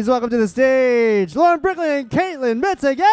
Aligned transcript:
Please 0.00 0.08
welcome 0.08 0.30
to 0.30 0.38
the 0.38 0.48
stage 0.48 1.36
Lauren 1.36 1.60
Brickman 1.60 2.00
and 2.00 2.08
Caitlin 2.08 2.58
Metzger. 2.58 2.94
Hello! 2.94 3.04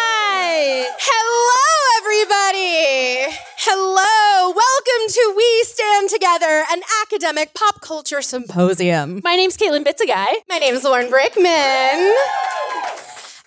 Hi! 0.00 0.86
Hello, 0.98 1.60
everybody! 2.00 3.36
Hello! 3.58 4.54
Welcome 4.56 5.08
to 5.08 5.34
We 5.36 5.64
Stand 5.64 6.08
Together, 6.08 6.64
an 6.72 6.80
academic 7.02 7.52
pop 7.52 7.82
culture 7.82 8.22
symposium. 8.22 9.20
My 9.22 9.36
name's 9.36 9.58
Caitlin 9.58 9.84
Bitzegaio. 9.84 10.32
My 10.48 10.56
name 10.56 10.72
is 10.72 10.84
Lauren 10.84 11.10
Brickman. 11.10 12.14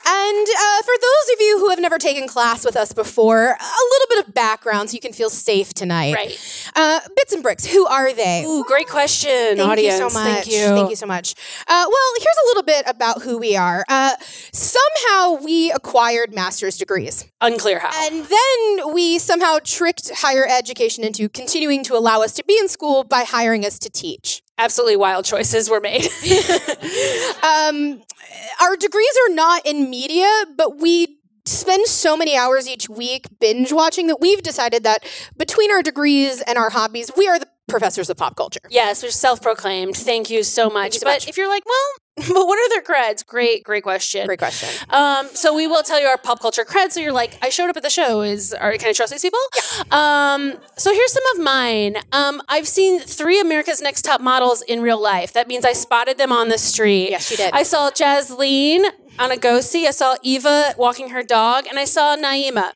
And 0.08 0.48
uh, 0.48 0.82
for 0.84 0.94
those 1.02 1.34
of 1.34 1.42
you 1.42 1.60
who 1.60 1.70
have 1.70 1.80
never 1.80 1.98
taken 1.98 2.28
class 2.28 2.64
with 2.64 2.76
us 2.76 2.94
before, 2.94 3.44
a 3.44 3.84
little 3.92 4.08
bit 4.10 4.28
of 4.28 4.34
background 4.34 4.90
so 4.90 4.94
you 4.94 5.00
can 5.00 5.14
feel 5.14 5.30
safe 5.30 5.74
tonight. 5.74 6.14
Right. 6.14 6.72
Uh, 6.76 7.00
Bits 7.16 7.34
and 7.34 7.42
Bricks, 7.42 7.66
who 7.66 7.86
are 7.88 8.14
they? 8.14 8.44
Ooh, 8.46 8.64
great 8.66 8.88
question, 8.88 9.58
Thank 9.58 9.62
audience. 9.62 10.00
you 10.00 10.10
so 10.10 10.14
much. 10.14 10.44
Thank 10.46 10.48
you. 10.48 10.66
Thank 10.68 10.90
you 10.92 10.96
so 10.96 11.08
much. 11.08 11.34
Uh, 11.68 11.86
well, 11.88 12.14
here's 12.18 12.38
a 12.44 12.48
little 12.48 12.64
bit 12.64 12.84
about 12.88 13.24
who 13.24 13.38
we 13.40 13.56
are. 13.56 13.84
Uh, 13.90 14.12
somehow 14.22 15.44
we 15.44 15.72
acquired 15.72 16.34
master's 16.34 16.78
degrees. 16.78 17.26
Unclear 17.42 17.80
how. 17.80 17.90
And 18.08 18.26
then 18.26 18.94
we 18.94 19.18
somehow 19.18 19.58
tricked 19.64 20.12
higher 20.18 20.46
education 20.48 21.04
into 21.04 21.30
continuing 21.30 21.84
to 21.86 21.96
allow 21.96 22.22
us 22.22 22.34
to 22.36 22.44
be 22.44 22.58
in 22.60 22.68
school 22.68 23.04
by 23.04 23.24
hiring 23.24 23.66
us 23.66 23.80
to 23.80 23.90
teach. 23.90 24.44
Absolutely 24.58 24.96
wild 24.96 25.26
choices 25.26 25.70
were 25.70 25.82
made. 25.82 26.08
Um, 27.44 28.02
our 28.62 28.76
degrees 28.76 29.14
are 29.28 29.34
not 29.34 29.66
in 29.66 29.90
media, 29.90 30.28
but 30.58 30.80
we 30.80 31.20
spend 31.46 31.86
so 31.86 32.18
many 32.18 32.36
hours 32.36 32.68
each 32.68 32.90
week 32.90 33.28
binge 33.40 33.72
watching 33.72 34.08
that 34.08 34.20
we've 34.20 34.42
decided 34.42 34.84
that 34.84 35.06
between 35.38 35.72
our 35.72 35.84
degrees 35.84 36.42
and 36.42 36.58
our 36.58 36.72
hobbies, 36.72 37.12
we 37.16 37.28
are 37.28 37.38
the 37.38 37.48
professors 37.68 38.10
of 38.10 38.18
pop 38.18 38.36
culture. 38.36 38.62
yes, 38.70 39.04
we're 39.04 39.12
self-proclaimed. 39.12 39.96
Thank 39.96 40.30
you 40.32 40.42
so 40.44 40.70
much. 40.70 40.96
you 40.96 41.00
so 41.02 41.06
but 41.06 41.12
much. 41.14 41.28
if 41.28 41.38
you're 41.38 41.48
like, 41.48 41.64
well, 41.66 42.05
but 42.28 42.30
what 42.30 42.58
are 42.58 42.70
their 42.70 42.82
creds? 42.82 43.26
Great, 43.26 43.66
great 43.66 43.84
question. 43.84 44.26
Great 44.26 44.40
question. 44.40 44.70
Um, 44.90 45.28
so 45.34 45.54
we 45.54 45.68
will 45.68 45.84
tell 45.84 46.00
you 46.00 46.08
our 46.08 46.18
pop 46.18 46.40
culture 46.40 46.64
creds. 46.64 46.92
So 46.92 47.02
you're 47.02 47.12
like, 47.12 47.38
I 47.42 47.50
showed 47.50 47.70
up 47.70 47.76
at 47.76 47.84
the 47.84 47.90
show. 47.90 48.22
Is 48.22 48.54
are 48.54 48.72
can 48.78 48.90
I 48.90 48.94
trust 48.94 49.12
these 49.12 49.22
people? 49.22 49.40
Um, 49.92 50.54
so 50.78 50.94
here's 50.94 51.12
some 51.12 51.24
of 51.36 51.44
mine. 51.44 51.98
Um, 52.14 52.42
I've 52.48 52.70
seen 52.70 53.02
three 53.02 53.42
America's 53.42 53.82
Next 53.82 54.04
Top 54.04 54.22
Models 54.22 54.62
in 54.62 54.82
real 54.82 55.02
life. 55.02 55.34
That 55.34 55.50
means 55.50 55.66
I 55.66 55.74
spotted 55.74 56.18
them 56.18 56.32
on 56.32 56.48
the 56.48 56.58
street. 56.58 57.10
Yes, 57.10 57.30
you 57.32 57.36
did. 57.36 57.54
I 57.54 57.64
saw 57.64 57.92
Jasleen 57.92 58.86
on 59.20 59.32
a 59.32 59.38
go 59.38 59.60
see. 59.60 59.86
I 59.86 59.92
saw 59.92 60.16
Eva 60.24 60.74
walking 60.78 61.10
her 61.10 61.22
dog, 61.22 61.66
and 61.68 61.78
I 61.78 61.86
saw 61.86 62.16
Naima. 62.16 62.74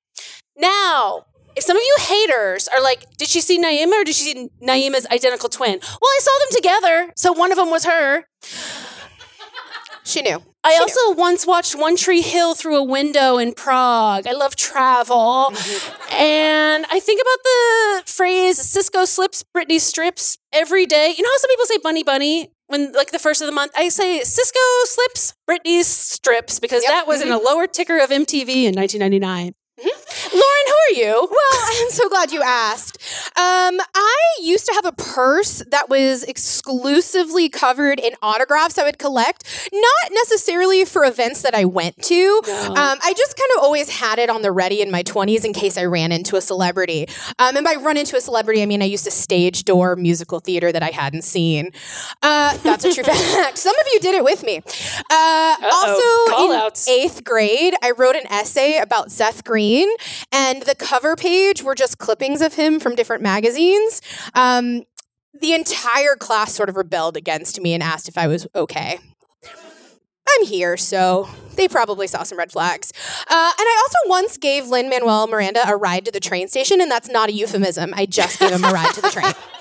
Now. 0.58 1.26
If 1.56 1.64
some 1.66 1.76
of 1.76 1.84
you 1.84 1.96
haters 2.00 2.70
are 2.70 2.82
like, 2.82 3.18
did 3.18 3.28
she 3.28 3.42
see 3.42 3.60
Naima 3.62 4.02
or 4.02 4.04
did 4.06 4.16
she 4.16 4.24
see 4.24 4.50
Naima's 4.62 5.06
identical 5.08 5.50
twin? 5.50 5.80
Well, 5.82 6.10
I 6.10 6.20
saw 6.22 6.32
them 6.40 6.56
together, 6.56 7.12
so 7.18 7.34
one 7.34 7.52
of 7.52 7.58
them 7.58 7.70
was 7.70 7.84
her. 7.84 8.24
She 10.10 10.22
knew. 10.22 10.42
I 10.64 10.72
She 10.72 10.78
knew. 10.78 10.82
also 10.82 11.14
once 11.20 11.46
watched 11.48 11.76
One 11.78 11.96
Tree 11.96 12.22
Hill 12.22 12.56
through 12.56 12.76
a 12.78 12.84
window 12.84 13.38
in 13.38 13.54
Prague. 13.54 14.28
I 14.28 14.34
love 14.34 14.56
travel. 14.56 15.52
Mm-hmm. 15.54 16.14
And 16.14 16.86
I 16.92 17.00
think 17.00 17.22
about 17.22 17.44
the 17.44 18.12
phrase 18.12 18.58
Cisco 18.58 19.06
slips, 19.06 19.44
Britney 19.56 19.80
strips 19.80 20.38
every 20.52 20.86
day. 20.86 21.14
You 21.16 21.24
know 21.24 21.30
how 21.30 21.38
some 21.38 21.50
people 21.50 21.66
say 21.66 21.78
bunny 21.78 22.04
bunny 22.04 22.52
when 22.68 22.92
like 22.94 23.12
the 23.12 23.20
first 23.20 23.42
of 23.42 23.48
the 23.48 23.54
month? 23.54 23.72
I 23.78 23.90
say 23.90 24.22
Cisco 24.24 24.60
slips, 24.86 25.34
Britney 25.50 25.84
strips 25.84 26.60
because 26.60 26.84
Yep. 26.84 26.92
that 26.92 27.08
was 27.08 27.22
in 27.22 27.32
a 27.32 27.36
mm-hmm. 27.38 27.46
lower 27.46 27.68
ticker 27.68 28.00
of 28.00 28.10
MTV 28.10 28.66
in 28.66 28.76
1999. 28.76 29.54
Lauren, 29.84 30.66
who 30.68 30.74
are 30.74 30.94
you? 30.96 31.28
Well, 31.32 31.62
I'm 31.82 31.90
so 31.90 32.10
glad 32.10 32.32
you 32.32 32.42
asked. 32.44 32.98
Um, 33.38 33.80
I 33.96 34.16
used 34.42 34.66
to 34.68 34.74
have 34.74 34.86
a 34.86 34.92
purse 34.92 35.64
that 35.72 35.90
was 35.90 36.24
exclusively 36.24 37.50
covered 37.50 38.00
in 38.00 38.14
autographs 38.22 38.78
I 38.78 38.84
would 38.84 39.00
collect, 39.00 39.70
not 39.72 40.12
necessarily 40.12 40.86
for 40.86 41.06
events 41.06 41.42
that 41.44 41.56
I 41.56 41.66
went 41.66 42.02
to. 42.04 42.42
Um, 42.50 42.98
I 43.04 43.14
just 43.16 43.38
kind 43.38 43.50
of 43.58 43.64
always 43.64 43.90
had 43.90 44.20
it 44.20 44.30
on 44.30 44.42
the 44.42 44.52
ready 44.52 44.82
in 44.82 44.92
my 44.92 45.04
20s 45.04 45.46
in 45.46 45.54
case 45.54 45.78
I 45.78 45.86
ran 45.86 46.12
into 46.12 46.36
a 46.36 46.42
celebrity. 46.42 47.08
Um, 47.40 47.56
and 47.56 47.64
by 47.64 47.76
run 47.76 47.98
into 47.98 48.16
a 48.18 48.22
celebrity, 48.22 48.62
I 48.62 48.66
mean 48.66 48.82
I 48.82 48.86
used 48.86 49.06
to 49.06 49.12
stage 49.12 49.64
door 49.64 49.96
musical 49.96 50.40
theater 50.40 50.72
that 50.72 50.84
I 50.84 50.90
hadn't 50.90 51.24
seen. 51.24 51.72
Uh, 52.22 52.58
that's 52.58 52.84
a 52.86 52.94
true 52.94 53.04
fact. 53.06 53.58
Some 53.58 53.76
of 53.80 53.86
you 53.94 54.00
did 54.00 54.16
it 54.16 54.24
with 54.24 54.44
me. 54.44 54.62
Uh, 55.10 55.56
also, 55.72 56.02
in 56.44 56.50
eighth 56.90 57.24
grade, 57.24 57.74
I 57.82 57.92
wrote 57.92 58.16
an 58.16 58.28
essay 58.28 58.78
about 58.78 59.12
Seth 59.12 59.44
Green, 59.44 59.69
and 60.32 60.64
the 60.64 60.76
cover 60.76 61.16
page 61.16 61.64
were 61.64 61.76
just 61.76 61.98
clippings 61.98 62.42
of 62.42 62.56
him 62.56 62.80
from 62.80 62.96
different 62.96 63.22
magazines. 63.22 64.02
Um, 64.34 64.84
the 65.40 65.54
entire 65.54 66.16
class 66.16 66.54
sort 66.54 66.70
of 66.70 66.76
rebelled 66.76 67.16
against 67.16 67.62
me 67.62 67.74
and 67.74 67.84
asked 67.84 68.08
if 68.08 68.18
I 68.18 68.28
was 68.28 68.48
okay. 68.56 69.00
I'm 70.32 70.46
here, 70.46 70.78
so 70.78 71.28
they 71.56 71.68
probably 71.68 72.08
saw 72.08 72.24
some 72.24 72.38
red 72.38 72.52
flags. 72.52 72.92
Uh, 73.22 73.52
and 73.58 73.66
I 73.68 73.82
also 73.82 74.10
once 74.10 74.38
gave 74.38 74.68
Lin 74.68 74.90
Manuel 74.90 75.28
Miranda 75.28 75.68
a 75.68 75.76
ride 75.76 76.06
to 76.06 76.12
the 76.12 76.20
train 76.20 76.48
station, 76.48 76.82
and 76.82 76.92
that's 76.92 77.10
not 77.10 77.30
a 77.30 77.34
euphemism. 77.34 77.94
I 77.96 78.06
just 78.06 78.40
gave 78.40 78.52
him 78.52 78.64
a 78.64 78.72
ride 78.72 78.94
to 78.94 79.02
the 79.02 79.10
train. 79.10 79.34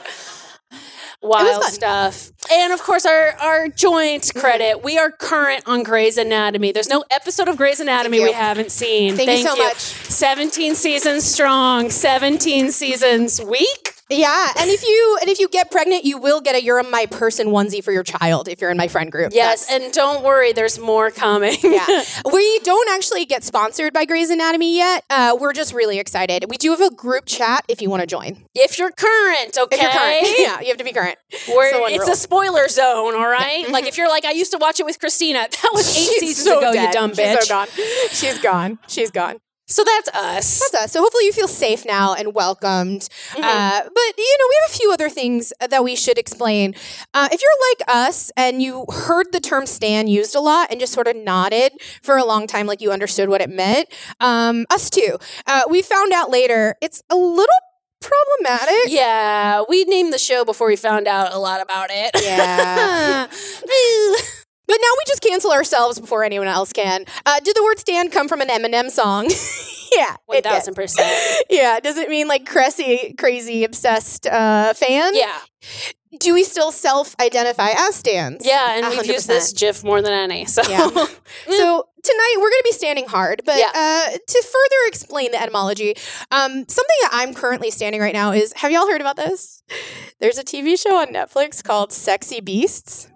Wild 1.20 1.64
stuff. 1.64 2.30
And 2.52 2.72
of 2.72 2.80
course, 2.82 3.04
our, 3.04 3.32
our 3.40 3.68
joint 3.68 4.24
mm-hmm. 4.24 4.38
credit. 4.38 4.84
We 4.84 4.98
are 4.98 5.10
current 5.10 5.64
on 5.66 5.82
Grey's 5.82 6.16
Anatomy. 6.16 6.72
There's 6.72 6.88
no 6.88 7.04
episode 7.10 7.48
of 7.48 7.56
Grey's 7.56 7.80
Anatomy 7.80 8.20
we 8.20 8.32
haven't 8.32 8.70
seen. 8.70 9.16
Thank 9.16 9.30
you 9.30 9.44
so 9.44 9.56
much. 9.56 9.76
17 9.76 10.74
seasons 10.74 11.24
strong, 11.24 11.90
17 11.90 12.70
seasons 12.70 13.40
week. 13.42 13.97
Yeah, 14.10 14.52
and 14.58 14.70
if 14.70 14.82
you 14.82 15.18
and 15.20 15.28
if 15.28 15.38
you 15.38 15.48
get 15.48 15.70
pregnant, 15.70 16.04
you 16.04 16.16
will 16.18 16.40
get 16.40 16.54
a 16.54 16.62
"You're 16.62 16.82
my 16.82 17.04
person" 17.06 17.48
onesie 17.48 17.84
for 17.84 17.92
your 17.92 18.02
child 18.02 18.48
if 18.48 18.60
you're 18.60 18.70
in 18.70 18.76
my 18.78 18.88
friend 18.88 19.12
group. 19.12 19.32
Yes, 19.34 19.66
That's- 19.66 19.84
and 19.84 19.92
don't 19.92 20.24
worry, 20.24 20.52
there's 20.52 20.78
more 20.78 21.10
coming. 21.10 21.56
yeah. 21.62 21.86
We 22.32 22.58
don't 22.60 22.88
actually 22.90 23.26
get 23.26 23.44
sponsored 23.44 23.92
by 23.92 24.04
Grey's 24.06 24.30
Anatomy 24.30 24.76
yet. 24.76 25.04
Uh, 25.10 25.36
we're 25.38 25.52
just 25.52 25.74
really 25.74 25.98
excited. 25.98 26.46
We 26.48 26.56
do 26.56 26.70
have 26.70 26.80
a 26.80 26.90
group 26.90 27.26
chat 27.26 27.64
if 27.68 27.82
you 27.82 27.90
want 27.90 28.00
to 28.00 28.06
join. 28.06 28.44
if 28.54 28.78
you're 28.78 28.90
current, 28.92 29.56
okay? 29.58 29.76
If 29.76 29.82
you're 29.82 29.90
current, 29.90 30.22
yeah, 30.38 30.60
you 30.60 30.68
have 30.68 30.78
to 30.78 30.84
be 30.84 30.92
current. 30.92 31.18
It's 31.30 32.04
rule. 32.04 32.12
a 32.12 32.16
spoiler 32.16 32.68
zone, 32.68 33.14
all 33.14 33.28
right? 33.28 33.68
Like 33.70 33.86
if 33.86 33.96
you're 33.98 34.08
like, 34.08 34.24
I 34.24 34.32
used 34.32 34.52
to 34.52 34.58
watch 34.58 34.80
it 34.80 34.86
with 34.86 34.98
Christina. 34.98 35.48
That 35.50 35.70
was 35.72 35.88
eight 35.96 36.08
She's 36.08 36.20
seasons 36.20 36.46
so 36.46 36.58
ago, 36.58 36.68
you 36.68 36.74
dead. 36.74 36.92
dumb 36.92 37.10
She's 37.14 37.18
bitch. 37.26 37.42
so 37.42 37.48
gone. 37.48 37.68
She's 38.10 38.38
gone. 38.38 38.78
She's 38.88 39.10
gone. 39.10 39.38
So 39.68 39.84
that's 39.84 40.08
us. 40.08 40.60
That's 40.60 40.84
us. 40.84 40.92
So 40.92 41.00
hopefully 41.02 41.26
you 41.26 41.32
feel 41.32 41.46
safe 41.46 41.84
now 41.84 42.14
and 42.14 42.34
welcomed. 42.34 43.02
Mm-hmm. 43.02 43.42
Uh, 43.42 43.80
but 43.82 44.18
you 44.18 44.36
know, 44.38 44.46
we 44.48 44.56
have 44.62 44.70
a 44.70 44.78
few 44.78 44.92
other 44.92 45.08
things 45.10 45.52
that 45.60 45.84
we 45.84 45.94
should 45.94 46.18
explain. 46.18 46.74
Uh, 47.12 47.28
if 47.30 47.40
you're 47.42 47.50
like 47.70 47.96
us 47.96 48.32
and 48.36 48.62
you 48.62 48.86
heard 48.88 49.30
the 49.32 49.40
term 49.40 49.66
"stan" 49.66 50.08
used 50.08 50.34
a 50.34 50.40
lot 50.40 50.68
and 50.70 50.80
just 50.80 50.92
sort 50.92 51.06
of 51.06 51.16
nodded 51.16 51.72
for 52.02 52.16
a 52.16 52.24
long 52.24 52.46
time, 52.46 52.66
like 52.66 52.80
you 52.80 52.90
understood 52.90 53.28
what 53.28 53.40
it 53.40 53.50
meant, 53.50 53.88
um, 54.20 54.64
us 54.70 54.88
too. 54.88 55.18
Uh, 55.46 55.62
we 55.68 55.82
found 55.82 56.12
out 56.12 56.30
later 56.30 56.74
it's 56.80 57.02
a 57.10 57.16
little 57.16 57.54
problematic. 58.00 58.86
Yeah, 58.86 59.64
we 59.68 59.84
named 59.84 60.12
the 60.12 60.18
show 60.18 60.44
before 60.44 60.68
we 60.68 60.76
found 60.76 61.06
out 61.06 61.32
a 61.32 61.38
lot 61.38 61.60
about 61.60 61.88
it. 61.90 62.10
Yeah. 62.22 63.26
But 64.68 64.76
now 64.80 64.88
we 64.98 65.02
just 65.08 65.22
cancel 65.22 65.50
ourselves 65.50 65.98
before 65.98 66.22
anyone 66.22 66.46
else 66.46 66.72
can. 66.72 67.04
Uh, 67.26 67.40
did 67.40 67.56
the 67.56 67.64
word 67.64 67.78
stan 67.80 68.10
come 68.10 68.28
from 68.28 68.40
an 68.42 68.48
Eminem 68.48 68.90
song? 68.90 69.24
yeah. 69.92 70.14
One 70.26 70.38
it 70.38 70.44
did. 70.44 70.50
thousand 70.52 70.74
percent. 70.74 71.10
Yeah. 71.50 71.80
Does 71.80 71.96
it 71.96 72.08
mean 72.10 72.28
like 72.28 72.46
crazy, 72.46 73.14
crazy, 73.18 73.64
obsessed 73.64 74.26
uh, 74.26 74.74
fan? 74.74 75.16
Yeah, 75.16 75.38
Do 76.20 76.34
we 76.34 76.44
still 76.44 76.70
self 76.70 77.16
identify 77.18 77.70
as 77.76 77.94
stans? 77.96 78.44
yeah, 78.46 78.76
and 78.78 78.88
we've 78.88 79.06
used 79.06 79.26
this 79.26 79.52
GIF 79.54 79.82
more 79.82 80.02
than 80.02 80.12
any. 80.12 80.44
So 80.44 80.62
Yeah. 80.68 80.88
So 81.50 81.88
tonight 82.04 82.34
we're 82.36 82.50
going 82.50 82.60
to 82.62 82.64
be 82.64 82.72
standing 82.72 83.06
hard, 83.06 83.42
but 83.46 83.58
Yeah. 83.58 83.70
uh, 83.74 84.10
to 84.18 84.42
further 84.42 84.86
explain 84.86 85.32
the 85.32 85.40
etymology, 85.40 85.94
um, 86.30 86.50
something 86.68 86.96
that 87.02 87.10
I'm 87.12 87.32
currently 87.34 87.70
standing 87.70 88.00
right 88.02 88.12
now 88.14 88.32
is 88.32 88.52
have 88.56 88.70
y'all 88.70 88.86
heard 88.86 89.00
about 89.00 89.16
this? 89.16 89.62
There's 90.20 90.36
a 90.38 90.44
TV 90.44 90.78
show 90.80 90.96
on 90.96 91.06
Netflix 91.08 91.62
called 91.64 91.90
Sexy 91.92 92.40
Beasts. 92.40 93.08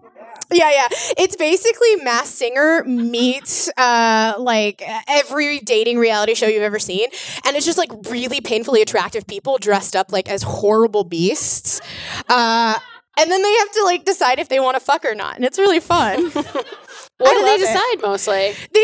Yeah, 0.53 0.71
yeah. 0.71 0.89
It's 1.19 1.37
basically 1.37 1.97
Masked 1.97 2.35
Singer 2.37 2.85
meets 2.85 3.71
uh, 3.77 4.35
like 4.39 4.83
every 5.09 5.61
dating 5.61 5.99
reality 5.99 6.35
show 6.35 6.47
you've 6.47 6.63
ever 6.63 6.79
seen, 6.79 7.09
and 7.45 7.57
it's 7.57 7.67
just 7.67 7.79
like 7.79 7.91
really 8.11 8.41
painfully 8.41 8.83
attractive 8.83 9.27
people 9.27 9.59
dressed 9.59 9.97
up 9.97 10.13
like 10.13 10.29
as 10.29 10.43
horrible 10.43 11.05
beasts. 11.05 11.81
Uh, 12.29 12.79
and 13.19 13.31
then 13.31 13.43
they 13.43 13.55
have 13.57 13.73
to 13.73 13.85
like 13.85 14.05
decide 14.05 14.39
if 14.39 14.49
they 14.49 14.59
want 14.61 14.75
to 14.77 14.81
fuck 14.81 15.05
or 15.05 15.15
not, 15.15 15.37
and 15.37 15.45
it's 15.45 15.59
really 15.59 15.81
fun. 15.81 16.31
what 16.31 16.47
I 16.47 17.35
do 17.35 17.41
they 17.41 17.45
love 17.53 17.61
it. 17.61 17.67
decide 17.67 18.03
mostly? 18.03 18.53
They, 18.73 18.81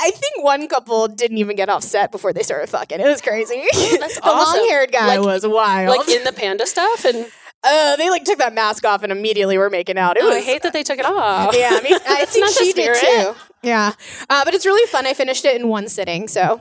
I 0.00 0.10
think 0.14 0.42
one 0.42 0.68
couple 0.68 1.06
didn't 1.08 1.36
even 1.38 1.54
get 1.54 1.68
off 1.68 1.82
set 1.84 2.10
before 2.10 2.32
they 2.32 2.42
started 2.42 2.68
fucking. 2.70 2.98
It 3.00 3.04
was 3.06 3.20
crazy. 3.20 3.62
that's 3.98 4.16
the 4.20 4.24
awesome. 4.24 4.60
long-haired 4.60 4.90
guy 4.92 5.18
Like- 5.18 5.20
was 5.26 5.46
wild. 5.46 5.98
Like 5.98 6.08
in 6.08 6.24
the 6.24 6.32
panda 6.32 6.66
stuff, 6.66 7.04
and 7.04 7.26
uh, 7.64 7.96
they 7.96 8.10
like 8.10 8.24
took 8.24 8.38
that 8.38 8.54
mask 8.54 8.84
off 8.84 9.02
and 9.02 9.12
immediately 9.12 9.58
were 9.58 9.70
making 9.70 9.98
out. 9.98 10.16
It 10.16 10.22
oh, 10.22 10.28
was. 10.28 10.36
I 10.36 10.40
hate 10.40 10.62
that 10.62 10.72
they 10.72 10.82
took 10.82 10.98
it 10.98 11.04
off. 11.04 11.54
yeah, 11.56 11.70
I 11.72 11.82
mean, 11.82 11.94
I 12.08 12.24
think 12.24 12.48
she 12.50 12.72
did 12.72 12.96
too. 12.96 13.34
Yeah, 13.62 13.92
uh, 14.30 14.44
but 14.44 14.54
it's 14.54 14.66
really 14.66 14.86
fun. 14.86 15.06
I 15.06 15.14
finished 15.14 15.44
it 15.44 15.60
in 15.60 15.68
one 15.68 15.88
sitting. 15.88 16.28
So 16.28 16.60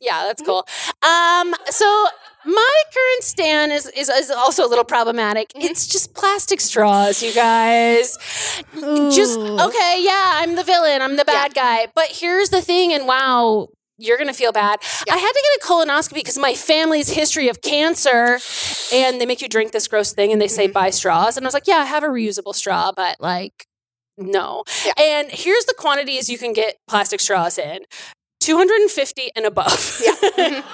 Yeah, 0.00 0.24
that's 0.24 0.42
cool. 0.42 0.66
Um, 1.02 1.54
so 1.66 2.06
my 2.44 2.82
current 2.92 3.22
stand 3.22 3.72
is, 3.72 3.86
is 3.88 4.08
is 4.08 4.30
also 4.30 4.66
a 4.66 4.68
little 4.68 4.84
problematic. 4.84 5.52
It's 5.54 5.86
just 5.86 6.14
plastic 6.14 6.60
straws, 6.60 7.22
you 7.22 7.32
guys. 7.34 8.16
Just 8.74 9.38
okay, 9.38 10.00
yeah, 10.02 10.32
I'm 10.34 10.56
the 10.56 10.64
villain, 10.64 11.02
I'm 11.02 11.16
the 11.16 11.24
bad 11.24 11.54
guy. 11.54 11.88
But 11.94 12.08
here's 12.08 12.50
the 12.50 12.62
thing, 12.62 12.92
and 12.92 13.06
wow. 13.06 13.68
You're 14.00 14.16
gonna 14.18 14.32
feel 14.32 14.50
bad. 14.50 14.80
I 15.10 15.16
had 15.16 15.32
to 15.32 15.42
get 15.42 15.62
a 15.62 15.68
colonoscopy 15.68 16.14
because 16.14 16.38
my 16.38 16.54
family's 16.54 17.10
history 17.10 17.48
of 17.48 17.60
cancer, 17.60 18.38
and 18.92 19.20
they 19.20 19.26
make 19.26 19.42
you 19.42 19.48
drink 19.48 19.72
this 19.72 19.86
gross 19.86 20.12
thing, 20.12 20.32
and 20.32 20.40
they 20.40 20.48
say 20.48 20.64
mm-hmm. 20.64 20.72
buy 20.72 20.90
straws, 20.90 21.36
and 21.36 21.44
I 21.44 21.48
was 21.48 21.54
like, 21.54 21.66
yeah, 21.66 21.76
I 21.76 21.84
have 21.84 22.02
a 22.02 22.08
reusable 22.08 22.54
straw, 22.54 22.92
but 22.96 23.16
like, 23.20 23.66
no. 24.16 24.64
Yeah. 24.86 24.92
And 24.98 25.30
here's 25.30 25.66
the 25.66 25.74
quantities 25.76 26.30
you 26.30 26.38
can 26.38 26.54
get 26.54 26.76
plastic 26.88 27.20
straws 27.20 27.58
in: 27.58 27.80
250 28.40 29.30
and 29.36 29.46
above. 29.46 30.02
Yeah. 30.04 30.62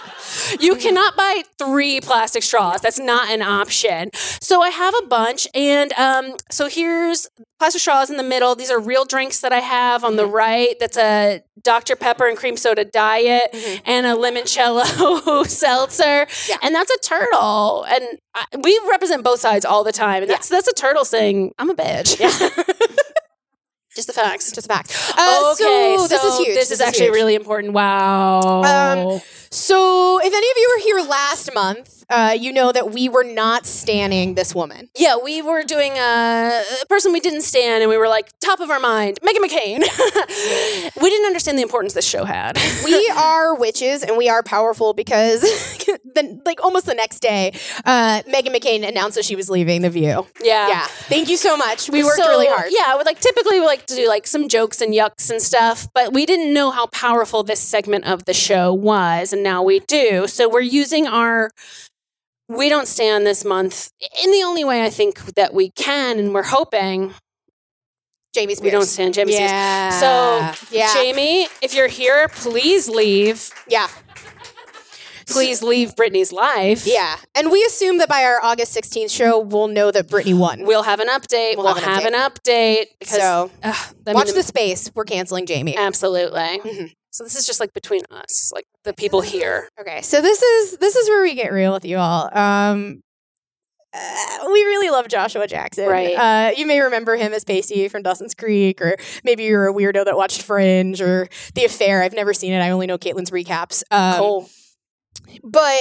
You 0.60 0.72
mm-hmm. 0.72 0.80
cannot 0.80 1.16
buy 1.16 1.42
three 1.58 2.00
plastic 2.00 2.42
straws. 2.42 2.80
That's 2.80 2.98
not 2.98 3.30
an 3.30 3.42
option. 3.42 4.10
So 4.14 4.60
I 4.60 4.70
have 4.70 4.94
a 5.02 5.06
bunch, 5.06 5.46
and 5.54 5.92
um, 5.94 6.34
so 6.50 6.68
here's 6.68 7.28
plastic 7.58 7.80
straws 7.80 8.10
in 8.10 8.16
the 8.16 8.22
middle. 8.22 8.54
These 8.54 8.70
are 8.70 8.78
real 8.78 9.04
drinks 9.04 9.40
that 9.40 9.52
I 9.52 9.60
have 9.60 10.04
on 10.04 10.16
the 10.16 10.24
mm-hmm. 10.24 10.32
right. 10.32 10.74
That's 10.78 10.96
a 10.96 11.42
Dr 11.62 11.96
Pepper 11.96 12.26
and 12.26 12.36
cream 12.36 12.56
soda 12.56 12.84
diet, 12.84 13.50
mm-hmm. 13.52 13.82
and 13.86 14.06
a 14.06 14.14
limoncello 14.14 15.46
seltzer, 15.46 16.26
Yeah. 16.48 16.56
and 16.62 16.74
that's 16.74 16.90
a 16.90 16.98
turtle. 16.98 17.84
And 17.88 18.04
I, 18.34 18.44
we 18.62 18.78
represent 18.90 19.24
both 19.24 19.40
sides 19.40 19.64
all 19.64 19.84
the 19.84 19.92
time, 19.92 20.22
and 20.22 20.30
that's 20.30 20.48
that's 20.48 20.68
a 20.68 20.74
turtle 20.74 21.04
saying, 21.04 21.52
"I'm 21.58 21.70
a 21.70 21.74
bitch." 21.74 22.20
Just 23.96 24.08
the 24.08 24.12
facts. 24.12 24.52
just 24.52 24.68
the 24.68 24.74
facts. 24.74 25.10
Uh, 25.16 25.52
okay, 25.54 25.96
so 25.98 26.06
this 26.06 26.22
is 26.22 26.38
huge. 26.38 26.54
This, 26.54 26.70
is 26.70 26.80
actually 26.82 27.06
huge. 27.06 27.14
really 27.14 27.34
important. 27.34 27.72
Wow. 27.72 28.62
Um, 28.62 29.20
So, 29.50 30.18
if 30.18 30.26
any 30.26 30.36
of 30.36 30.56
you 30.56 30.74
were 30.76 30.82
here 30.82 31.08
last 31.08 31.54
month, 31.54 32.04
uh, 32.10 32.36
you 32.38 32.52
know 32.52 32.72
that 32.72 32.92
we 32.92 33.08
were 33.08 33.24
not 33.24 33.64
standing 33.64 34.34
this 34.34 34.54
woman. 34.54 34.90
Yeah, 34.96 35.16
we 35.16 35.40
were 35.40 35.62
doing 35.62 35.92
a, 35.92 36.62
a 36.82 36.86
person 36.86 37.12
we 37.12 37.20
didn't 37.20 37.42
stand, 37.42 37.82
and 37.82 37.88
we 37.88 37.96
were 37.96 38.08
like 38.08 38.28
top 38.40 38.60
of 38.60 38.70
our 38.70 38.80
mind, 38.80 39.18
Meghan 39.22 39.42
McCain. 39.42 39.78
we 41.02 41.10
didn't 41.10 41.26
understand 41.26 41.56
the 41.56 41.62
importance 41.62 41.94
this 41.94 42.06
show 42.06 42.24
had. 42.24 42.58
we 42.84 43.10
are 43.16 43.54
witches 43.54 44.02
and 44.02 44.16
we 44.18 44.28
are 44.28 44.42
powerful 44.42 44.92
because 44.92 45.42
then 46.16 46.40
like 46.44 46.62
almost 46.64 46.86
the 46.86 46.94
next 46.94 47.20
day 47.20 47.52
uh 47.84 48.22
meghan 48.28 48.54
mccain 48.54 48.86
announced 48.86 49.16
that 49.16 49.24
she 49.24 49.36
was 49.36 49.48
leaving 49.50 49.82
the 49.82 49.90
view 49.90 50.26
yeah, 50.42 50.68
yeah 50.68 50.86
thank 51.08 51.28
you 51.28 51.36
so 51.36 51.56
much 51.56 51.88
we 51.90 52.02
worked 52.02 52.16
So, 52.16 52.28
really 52.28 52.46
hard 52.46 52.70
Yeah, 52.70 52.84
I 52.88 52.96
would 52.96 53.06
like 53.06 53.20
typically 53.20 53.60
we 53.60 53.66
like 53.66 53.86
to 53.86 53.94
do 53.94 54.08
like 54.08 54.26
some 54.26 54.48
jokes 54.48 54.80
and 54.80 54.92
yucks 54.92 55.30
and 55.30 55.40
stuff, 55.40 55.86
but 55.94 56.12
we 56.12 56.26
didn't 56.26 56.52
know 56.52 56.70
how 56.70 56.86
powerful 56.88 57.42
this 57.42 57.60
segment 57.60 58.04
of 58.06 58.24
the 58.24 58.34
show 58.34 58.72
was, 58.72 59.32
and 59.32 59.42
now 59.42 59.62
we 59.62 59.80
do. 59.80 60.26
So 60.26 60.48
we're 60.48 60.60
using 60.82 61.06
our 61.06 61.50
we 62.48 62.68
don't 62.68 62.86
stand 62.88 63.26
this 63.26 63.44
month 63.44 63.90
in 64.24 64.30
the 64.30 64.42
only 64.44 64.64
way 64.64 64.84
I 64.84 64.90
think 64.90 65.34
that 65.34 65.52
we 65.52 65.70
can, 65.70 66.18
and 66.18 66.32
we're 66.34 66.44
hoping 66.44 67.14
jamie 68.34 68.54
Spears. 68.54 68.64
we 68.64 68.70
don't 68.70 68.84
stand 68.86 69.14
Jamie 69.14 69.32
Spears. 69.32 69.50
yeah 69.50 69.90
So, 69.90 70.66
yeah 70.76 70.92
Jamie, 70.94 71.48
if 71.62 71.74
you're 71.74 71.88
here, 71.88 72.28
please 72.28 72.88
leave. 72.88 73.50
yeah 73.66 73.88
Please 75.28 75.62
leave 75.62 75.94
Britney's 75.96 76.32
life. 76.32 76.86
yeah 76.86 77.16
and 77.34 77.50
we 77.50 77.62
assume 77.64 77.98
that 77.98 78.08
by 78.08 78.22
our 78.24 78.42
august 78.42 78.76
16th 78.76 79.10
show 79.10 79.38
we'll 79.40 79.68
know 79.68 79.90
that 79.90 80.06
britney 80.08 80.36
won 80.38 80.64
We'll 80.64 80.84
have 80.84 81.00
an 81.00 81.08
update. 81.08 81.56
We'll 81.56 81.64
We'll, 81.66 81.74
have 81.74 82.04
an 82.04 82.12
have, 82.14 82.30
an 82.30 82.32
update. 82.32 82.86
because, 83.00 83.18
So, 83.18 83.50
ugh, 83.62 83.94
I 84.06 84.12
watch 84.12 84.26
mean, 84.26 84.34
the 84.36 84.42
space 84.42 84.90
we're 84.94 85.04
canceling 85.04 85.46
jamie 85.46 85.76
Absolutely. 85.76 86.40
Mhm. 86.40 86.92
So 87.10 87.24
this 87.24 87.34
is 87.34 87.46
just 87.46 87.60
like 87.60 87.72
between 87.72 88.02
us, 88.10 88.52
like 88.54 88.66
the 88.84 88.92
people 88.92 89.20
here. 89.22 89.68
okay 89.80 90.02
so 90.02 90.20
this 90.20 90.42
is 90.42 90.76
this 90.78 90.96
is 90.96 91.08
where 91.08 91.22
we 91.22 91.34
get 91.34 91.52
real 91.52 91.72
with 91.72 91.84
you 91.84 91.96
all 91.98 92.30
um 92.36 93.00
uh, 93.94 94.38
we 94.52 94.60
really 94.64 94.90
love 94.90 95.08
Joshua 95.08 95.46
Jackson. 95.46 95.88
Right. 95.88 96.14
Uh, 96.14 96.50
you 96.54 96.66
may 96.66 96.80
remember 96.80 97.16
him 97.16 97.32
as 97.32 97.44
Pacey 97.44 97.88
from 97.88 98.02
Dawson's 98.02 98.34
Creek, 98.34 98.82
or 98.82 98.96
maybe 99.24 99.44
you're 99.44 99.68
a 99.68 99.72
weirdo 99.72 100.04
that 100.04 100.14
watched 100.18 100.42
Fringe 100.42 101.00
or 101.00 101.28
The 101.54 101.64
Affair. 101.64 102.02
I've 102.02 102.12
never 102.12 102.34
seen 102.34 102.52
it. 102.52 102.58
I 102.60 102.70
only 102.72 102.86
know 102.86 102.98
Caitlin's 102.98 103.30
recaps. 103.30 103.82
Um, 103.90 104.18
Cool. 104.18 104.50
But 105.42 105.78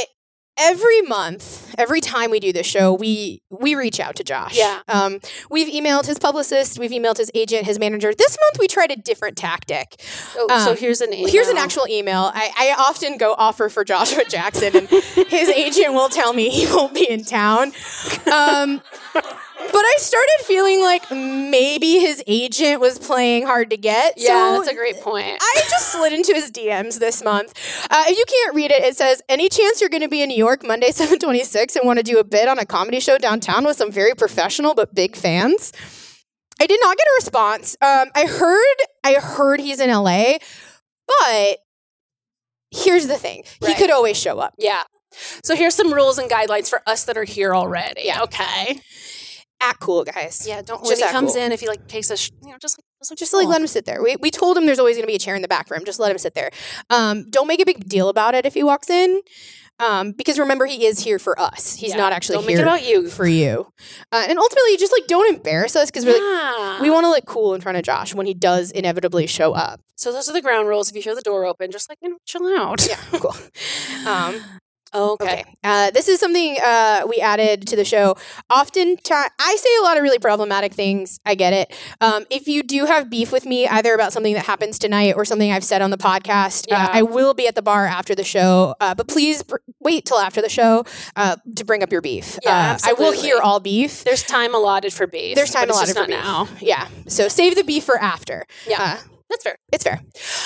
every 0.57 1.01
month, 1.01 1.73
every 1.77 2.01
time 2.01 2.31
we 2.31 2.39
do 2.39 2.53
this 2.53 2.65
show, 2.65 2.93
we 2.93 3.41
we 3.49 3.75
reach 3.75 3.99
out 3.99 4.15
to 4.15 4.23
Josh. 4.23 4.57
Yeah. 4.57 4.81
Um, 4.87 5.19
we've 5.49 5.71
emailed 5.71 6.05
his 6.05 6.19
publicist, 6.19 6.79
we've 6.79 6.91
emailed 6.91 7.17
his 7.17 7.31
agent, 7.33 7.65
his 7.65 7.79
manager. 7.79 8.13
This 8.13 8.37
month 8.41 8.59
we 8.59 8.67
tried 8.67 8.91
a 8.91 8.95
different 8.95 9.37
tactic. 9.37 10.01
Oh, 10.37 10.63
so 10.63 10.71
um, 10.71 10.77
here's 10.77 11.01
an 11.01 11.13
email. 11.13 11.31
Here's 11.31 11.47
an 11.47 11.57
actual 11.57 11.87
email. 11.89 12.31
I, 12.33 12.51
I 12.57 12.75
often 12.77 13.17
go 13.17 13.35
offer 13.37 13.69
for 13.69 13.83
Joshua 13.83 14.23
Jackson, 14.29 14.75
and 14.75 14.87
his 14.89 15.49
agent 15.49 15.93
will 15.93 16.09
tell 16.09 16.33
me 16.33 16.49
he 16.49 16.65
won't 16.67 16.93
be 16.93 17.09
in 17.09 17.23
town. 17.23 17.71
Um, 18.31 18.81
but 19.57 19.75
I 19.85 19.95
started 19.99 20.37
feeling 20.45 20.81
like 20.81 21.09
maybe 21.11 21.99
his 21.99 22.23
agent 22.27 22.81
was 22.81 22.99
playing 22.99 23.45
hard 23.45 23.69
to 23.69 23.77
get. 23.77 24.13
Yeah, 24.17 24.51
so 24.55 24.57
that's 24.59 24.71
a 24.71 24.75
great 24.75 24.99
point. 25.01 25.37
I 25.41 25.61
just 25.69 25.91
slid 25.91 26.13
into 26.13 26.33
his 26.33 26.51
DMs 26.51 26.99
this 26.99 27.23
month. 27.23 27.53
Uh, 27.89 28.03
if 28.07 28.17
you 28.17 28.25
can't 28.27 28.55
read 28.55 28.71
it, 28.71 28.83
it 28.83 28.95
says, 28.95 29.21
"Any 29.29 29.49
chance 29.49 29.81
you're 29.81 29.89
going 29.89 30.03
to 30.03 30.09
be 30.09 30.21
in 30.21 30.29
New 30.29 30.37
York 30.37 30.65
Monday, 30.65 30.91
726, 30.91 31.75
and 31.75 31.85
want 31.85 31.97
to 31.97 32.03
do 32.03 32.19
a 32.19 32.23
bit 32.23 32.47
on 32.47 32.59
a 32.59 32.65
comedy 32.65 32.99
show 32.99 33.17
downtown 33.17 33.65
with 33.65 33.77
some 33.77 33.91
very 33.91 34.13
professional 34.15 34.73
but 34.75 34.93
big 34.93 35.15
fans?" 35.15 35.71
I 36.61 36.67
did 36.67 36.79
not 36.81 36.97
get 36.97 37.05
a 37.05 37.13
response. 37.17 37.75
Um, 37.81 38.07
I 38.15 38.25
heard, 38.27 38.75
I 39.03 39.15
heard 39.15 39.59
he's 39.59 39.81
in 39.81 39.89
LA, 39.89 40.35
but 41.07 41.57
here's 42.71 43.07
the 43.07 43.17
thing: 43.17 43.43
he 43.65 43.73
could 43.75 43.91
always 43.91 44.17
show 44.17 44.39
up. 44.39 44.53
yeah. 44.57 44.83
So 45.45 45.55
here's 45.55 45.73
some 45.75 45.93
rules 45.93 46.17
and 46.17 46.29
guidelines 46.29 46.69
for 46.69 46.81
us 46.85 47.05
that 47.05 47.15
are 47.15 47.23
here 47.23 47.55
already. 47.55 48.01
Yeah. 48.05 48.23
Okay. 48.23 48.81
Act 49.67 49.79
cool, 49.79 50.03
guys. 50.03 50.45
Yeah. 50.47 50.61
Don't 50.61 50.85
Just 50.85 51.01
when 51.01 51.09
he 51.09 51.13
comes 51.13 51.33
cool. 51.33 51.41
in 51.41 51.51
if 51.51 51.59
he 51.59 51.67
like 51.67 51.87
takes 51.87 52.09
a 52.11 52.17
sh- 52.17 52.31
you 52.43 52.51
know 52.51 52.57
just 52.61 52.77
like 52.77 52.85
just, 52.99 53.11
like, 53.11 53.17
Just 53.19 53.33
like 53.33 53.47
let 53.47 53.61
him 53.61 53.67
sit 53.67 53.85
there. 53.85 54.01
We, 54.03 54.15
we 54.17 54.29
told 54.31 54.57
him 54.57 54.65
there's 54.65 54.79
always 54.79 54.95
going 54.95 55.03
to 55.03 55.07
be 55.07 55.15
a 55.15 55.19
chair 55.19 55.35
in 55.35 55.41
the 55.41 55.47
back 55.47 55.67
for 55.67 55.75
him. 55.75 55.83
Just 55.85 55.99
let 55.99 56.11
him 56.11 56.17
sit 56.17 56.33
there. 56.35 56.49
Um, 56.89 57.29
don't 57.29 57.47
make 57.47 57.59
a 57.61 57.65
big 57.65 57.87
deal 57.87 58.09
about 58.09 58.33
it 58.35 58.45
if 58.45 58.53
he 58.53 58.63
walks 58.63 58.89
in, 58.89 59.21
um, 59.79 60.11
because 60.13 60.39
remember 60.39 60.65
he 60.65 60.85
is 60.85 60.99
here 60.99 61.19
for 61.19 61.39
us. 61.39 61.75
He's 61.75 61.91
Yeah, 61.91 61.97
not 61.97 62.13
actually 62.13 62.37
don't 62.37 62.47
here 62.49 62.61
about 62.63 62.85
you. 62.85 63.07
for 63.09 63.27
you. 63.27 63.67
Uh, 64.11 64.25
and 64.27 64.39
ultimately, 64.39 64.77
just 64.77 64.91
like 64.91 65.07
don't 65.07 65.35
embarrass 65.35 65.75
us 65.75 65.89
because 65.91 66.05
we're 66.05 66.13
like, 66.13 66.81
we 66.81 66.89
want 66.89 67.03
to 67.05 67.09
look 67.09 67.25
cool 67.25 67.53
in 67.53 67.61
front 67.61 67.77
of 67.77 67.83
Josh 67.83 68.13
when 68.15 68.25
he 68.25 68.33
does 68.33 68.71
inevitably 68.71 69.27
show 69.27 69.53
up. 69.53 69.81
so 69.95 70.11
those 70.11 70.27
are 70.29 70.33
the 70.33 70.41
ground 70.41 70.67
rules. 70.67 70.89
If 70.89 70.95
you 70.95 71.01
hear 71.01 71.15
the 71.15 71.21
door 71.21 71.45
open, 71.45 71.71
just 71.71 71.89
like 71.89 71.97
you 72.01 72.09
know, 72.09 72.17
chill 72.25 72.45
out. 72.57 72.87
Yeah, 72.87 72.97
cool. 73.19 73.35
Um, 74.07 74.39
Oh, 74.97 75.11
okay. 75.13 75.43
Uh, 75.63 75.91
this 75.91 76.07
is 76.07 76.19
something 76.21 76.57
uh, 76.63 77.01
we 77.07 77.19
added 77.19 77.67
to 77.67 77.75
the 77.75 77.83
show. 77.83 78.15
Often, 78.49 78.97
I 79.11 79.55
say 79.59 79.69
a 79.79 79.83
lot 79.83 79.97
of 79.97 80.03
really 80.03 80.19
problematic 80.19 80.73
things. 80.73 81.19
I 81.25 81.35
get 81.35 81.51
it. 81.51 81.73
Um, 81.99 82.25
if 82.29 82.47
you 82.47 82.63
do 82.63 82.85
have 82.85 83.09
beef 83.09 83.31
with 83.33 83.45
me, 83.45 83.67
either 83.67 83.93
about 83.93 84.13
something 84.13 84.33
that 84.35 84.45
happens 84.45 84.79
tonight 84.79 85.15
or 85.17 85.25
something 85.25 85.51
I've 85.51 85.65
said 85.65 85.81
on 85.81 85.89
the 85.91 85.97
podcast, 85.97 86.65
Yeah. 86.69 86.85
uh, 86.85 86.89
I 86.93 87.01
will 87.01 87.33
be 87.33 87.45
at 87.47 87.55
the 87.55 87.61
bar 87.61 87.85
after 87.85 88.15
the 88.15 88.23
show. 88.23 88.73
Uh, 88.79 88.95
but 88.95 89.07
please 89.09 89.43
br- 89.43 89.57
wait 89.81 90.05
till 90.05 90.17
after 90.19 90.41
the 90.41 90.49
show 90.49 90.85
uh, 91.17 91.35
to 91.57 91.65
bring 91.65 91.83
up 91.83 91.91
your 91.91 92.01
beef. 92.01 92.39
Yeah, 92.43 92.77
Uh, 92.81 92.89
I 92.89 92.93
will 92.93 93.11
hear 93.11 93.39
all 93.41 93.59
beef. 93.59 94.03
There's 94.05 94.23
time 94.23 94.55
allotted 94.55 94.93
for 94.93 95.07
beef. 95.07 95.35
There's 95.35 95.51
time 95.51 95.69
allotted 95.69 95.95
for 95.95 96.05
beef. 96.07 96.15
now. 96.15 96.47
Yeah. 96.61 96.87
So 97.07 97.27
save 97.27 97.55
the 97.55 97.63
beef 97.65 97.83
for 97.83 97.97
after. 97.97 98.45
Yeah. 98.65 98.99
That's 99.29 99.43
fair. 99.43 99.55
it's 99.73 99.83
fair. 99.83 99.99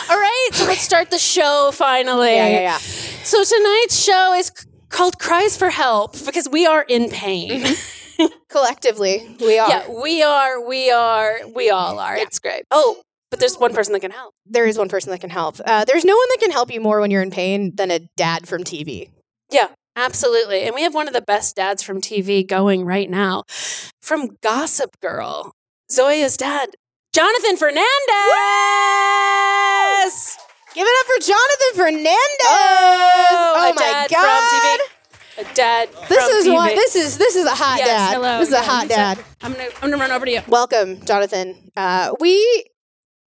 All 0.10 0.18
right, 0.18 0.50
so 0.54 0.66
let's 0.66 0.82
start 0.82 1.12
the 1.12 1.20
show 1.20 1.72
finally. 1.74 2.36
Yeah, 2.36 2.48
yeah, 2.48 2.60
yeah. 2.62 2.78
So 2.78 3.44
tonight's 3.44 4.02
show 4.02 4.34
is 4.34 4.52
c- 4.56 4.68
called 4.90 5.20
Cries 5.20 5.58
for 5.58 5.70
Help 5.70 6.14
because 6.26 6.48
we 6.50 6.66
are 6.66 6.84
in 6.88 7.10
pain. 7.10 7.64
Collectively, 8.50 9.36
we 9.40 9.60
are. 9.60 9.70
yeah, 9.70 9.90
we 10.02 10.24
are, 10.24 10.66
we 10.68 10.90
are, 10.92 11.40
we 11.56 11.70
all 11.70 12.00
are. 12.00 12.18
It's 12.18 12.40
great. 12.40 12.64
Oh, 12.72 13.02
but 13.30 13.40
there's 13.40 13.58
one 13.58 13.74
person 13.74 13.94
that 13.94 14.00
can 14.00 14.12
help. 14.12 14.34
There 14.46 14.66
is 14.66 14.78
one 14.78 14.90
person 14.90 15.12
that 15.12 15.22
can 15.22 15.30
help. 15.30 15.58
Uh, 15.66 15.86
there's 15.86 16.04
no 16.06 16.16
one 16.16 16.28
that 16.30 16.38
can 16.40 16.52
help 16.52 16.72
you 16.72 16.82
more 16.82 17.00
when 17.00 17.12
you're 17.12 17.22
in 17.22 17.32
pain 17.32 17.76
than 17.76 17.92
a 17.92 18.00
dad 18.18 18.48
from 18.48 18.64
TV. 18.64 19.10
Yeah, 19.52 19.68
absolutely. 19.96 20.62
And 20.64 20.74
we 20.74 20.82
have 20.84 20.96
one 20.96 21.08
of 21.08 21.14
the 21.14 21.22
best 21.22 21.56
dads 21.56 21.84
from 21.84 22.02
TV 22.02 22.48
going 22.48 22.86
right 22.86 23.10
now 23.10 23.44
from 24.02 24.38
Gossip 24.42 25.00
Girl, 25.02 25.52
Zoya's 25.92 26.38
dad, 26.38 26.70
Johnathan 27.14 27.58
Fernandez. 27.58 27.88
Give 30.76 30.86
it 30.88 30.96
up 31.00 31.08
for 31.08 31.20
Johnathan 31.32 31.76
Fernandez. 31.76 32.18
Oh, 32.44 33.54
Oh 33.58 33.72
a 33.72 33.74
my 33.74 33.82
dad 33.82 34.10
god. 34.12 34.50
from 34.50 34.60
TV. 34.60 34.78
A 35.40 35.44
dad. 35.56 35.90
This 36.08 36.28
is 36.28 36.46
TV. 36.48 36.54
one. 36.54 36.68
This 36.70 36.96
is 36.96 37.18
this 37.18 37.36
is 37.36 37.46
a 37.48 37.52
hot 37.56 37.80
Yes, 37.80 37.88
dad. 37.88 38.14
hello. 38.14 38.40
This 38.40 38.50
is 38.50 38.54
a 38.54 38.62
hot 38.62 38.88
dad. 38.88 39.18
I'm 39.42 39.54
gonna 39.54 39.64
I'm 39.82 39.90
gonna 39.90 39.98
run 39.98 40.12
over 40.12 40.26
to 40.26 40.32
you. 40.32 40.42
Welcome, 40.48 40.98
Johnathan. 40.98 41.56
Uh, 41.76 42.14
we, 42.20 42.66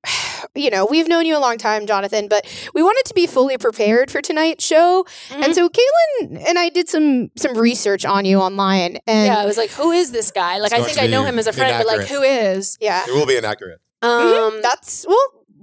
you 0.54 0.70
know, 0.70 0.86
we've 0.86 1.08
known 1.08 1.26
you 1.26 1.36
a 1.36 1.40
long 1.40 1.58
time, 1.58 1.86
Johnathan, 1.86 2.28
but 2.28 2.44
we 2.74 2.82
wanted 2.82 3.04
to 3.08 3.14
be 3.14 3.26
fully 3.26 3.56
prepared 3.58 4.10
for 4.10 4.20
tonight's 4.20 4.64
show, 4.64 5.04
Mm-hmm. 5.28 5.42
and 5.42 5.54
so 5.54 5.68
Caitlin 5.68 6.44
and 6.48 6.58
I 6.58 6.68
did 6.68 6.88
some 6.88 7.30
some 7.36 7.56
research 7.56 8.04
on 8.04 8.24
you 8.24 8.38
online, 8.38 8.98
and 9.06 9.26
Yeah, 9.26 9.38
I 9.38 9.46
was 9.46 9.56
like, 9.56 9.70
who 9.70 9.92
is 9.92 10.12
this 10.12 10.30
guy? 10.30 10.58
Like, 10.58 10.72
I 10.72 10.82
think 10.82 10.98
I 10.98 11.06
know 11.06 11.24
him 11.24 11.38
as 11.38 11.46
a 11.46 11.52
friend, 11.52 11.74
but 11.78 11.86
like, 11.86 12.08
who 12.08 12.22
is? 12.22 12.76
yeah, 12.80 13.04
It 13.08 13.12
will 13.14 13.26
be 13.26 13.36
inaccurate. 13.36 13.80
Um, 14.02 14.60
that's 14.62 15.04
well, 15.08 15.18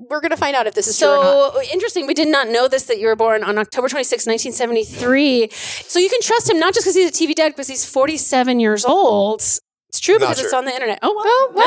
we're 0.09 0.21
gonna 0.21 0.37
find 0.37 0.55
out 0.55 0.65
if 0.65 0.73
this 0.73 0.87
is 0.87 0.97
true 0.97 1.09
or 1.09 1.17
not. 1.23 1.53
so 1.55 1.61
interesting. 1.73 2.07
We 2.07 2.13
did 2.13 2.29
not 2.29 2.47
know 2.47 2.67
this 2.69 2.83
that 2.83 2.99
you 2.99 3.07
were 3.07 3.17
born 3.17 3.43
on 3.43 3.57
October 3.57 3.89
26, 3.89 4.25
1973. 4.25 5.49
So 5.51 5.99
you 5.99 6.09
can 6.09 6.21
trust 6.21 6.49
him 6.49 6.57
not 6.57 6.73
just 6.73 6.85
because 6.85 6.95
he's 6.95 7.09
a 7.09 7.11
TV 7.11 7.35
dad, 7.35 7.49
because 7.49 7.67
he's 7.67 7.85
47 7.85 8.59
years 8.61 8.85
old. 8.85 9.41
It's 9.41 9.99
true 9.99 10.15
Not 10.19 10.21
because 10.29 10.39
it's 10.39 10.53
on 10.53 10.65
the 10.65 10.71
internet. 10.73 10.99
Oh, 11.01 11.13
well. 11.13 11.25
Oh, 11.27 11.51
well. 11.53 11.65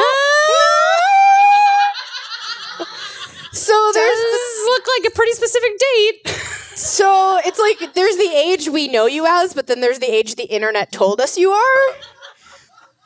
So 3.52 3.90
there's 3.94 4.18
Does 4.18 4.64
look 4.66 4.84
like 4.98 5.12
a 5.12 5.14
pretty 5.14 5.32
specific 5.32 5.72
date. 5.78 6.28
so 6.74 7.38
it's 7.44 7.58
like 7.58 7.94
there's 7.94 8.16
the 8.16 8.30
age 8.34 8.68
we 8.68 8.88
know 8.88 9.06
you 9.06 9.26
as, 9.26 9.52
but 9.54 9.66
then 9.66 9.80
there's 9.80 9.98
the 9.98 10.10
age 10.12 10.36
the 10.36 10.44
internet 10.44 10.90
told 10.92 11.20
us 11.20 11.36
you 11.36 11.50
are. 11.50 11.86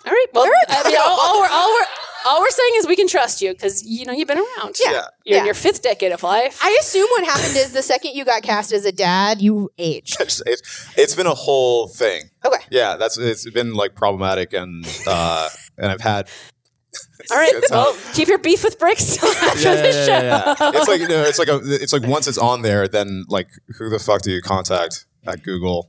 All 0.06 0.12
right. 0.12 0.26
Well, 0.32 0.48
I 0.68 0.88
mean, 0.88 0.96
all, 1.00 1.18
all 1.20 1.40
we're, 1.40 1.48
all, 1.50 1.68
we're, 1.68 1.84
all 2.26 2.40
we're 2.40 2.50
saying 2.50 2.70
is 2.76 2.86
we 2.86 2.94
can 2.94 3.08
trust 3.08 3.42
you 3.42 3.52
because, 3.52 3.84
you 3.84 4.04
know, 4.04 4.12
you've 4.12 4.28
been 4.28 4.38
around. 4.38 4.76
Yeah. 4.84 4.92
Yeah. 4.92 4.92
You're 4.92 5.34
Yeah. 5.34 5.38
in 5.40 5.44
your 5.46 5.54
fifth 5.54 5.82
decade 5.82 6.12
of 6.12 6.22
life. 6.22 6.60
I 6.62 6.76
assume 6.80 7.08
what 7.10 7.24
happened 7.24 7.56
is 7.56 7.72
the 7.72 7.82
second 7.82 8.12
you 8.14 8.24
got 8.24 8.42
cast 8.44 8.72
as 8.72 8.84
a 8.84 8.92
dad, 8.92 9.42
you 9.42 9.68
aged. 9.78 10.16
It's, 10.20 10.40
it's, 10.46 10.92
it's 10.96 11.14
been 11.16 11.26
a 11.26 11.34
whole 11.34 11.88
thing. 11.88 12.30
Okay. 12.44 12.62
Yeah, 12.70 12.96
that's 12.96 13.18
it's 13.18 13.50
been 13.50 13.74
like 13.74 13.96
problematic 13.96 14.52
and 14.52 14.86
uh 15.08 15.48
and 15.76 15.90
I've 15.90 16.00
had 16.00 16.28
All 17.30 17.36
right. 17.38 17.52
It's 17.54 17.70
Well, 17.70 17.96
keep 18.14 18.28
your 18.28 18.38
beef 18.38 18.64
with 18.64 18.78
bricks 18.78 19.16
till 19.16 19.28
after 19.42 19.74
the 19.76 19.92
show. 19.92 20.70
It's 20.74 20.88
like 20.88 21.00
you 21.00 21.08
know, 21.08 21.22
it's 21.22 21.38
like 21.38 21.48
a 21.48 21.60
it's 21.64 21.92
like 21.92 22.02
once 22.06 22.26
it's 22.26 22.38
on 22.38 22.62
there, 22.62 22.88
then 22.88 23.24
like 23.28 23.48
who 23.78 23.88
the 23.88 23.98
fuck 23.98 24.22
do 24.22 24.30
you 24.30 24.42
contact 24.42 25.06
at 25.26 25.42
Google? 25.42 25.88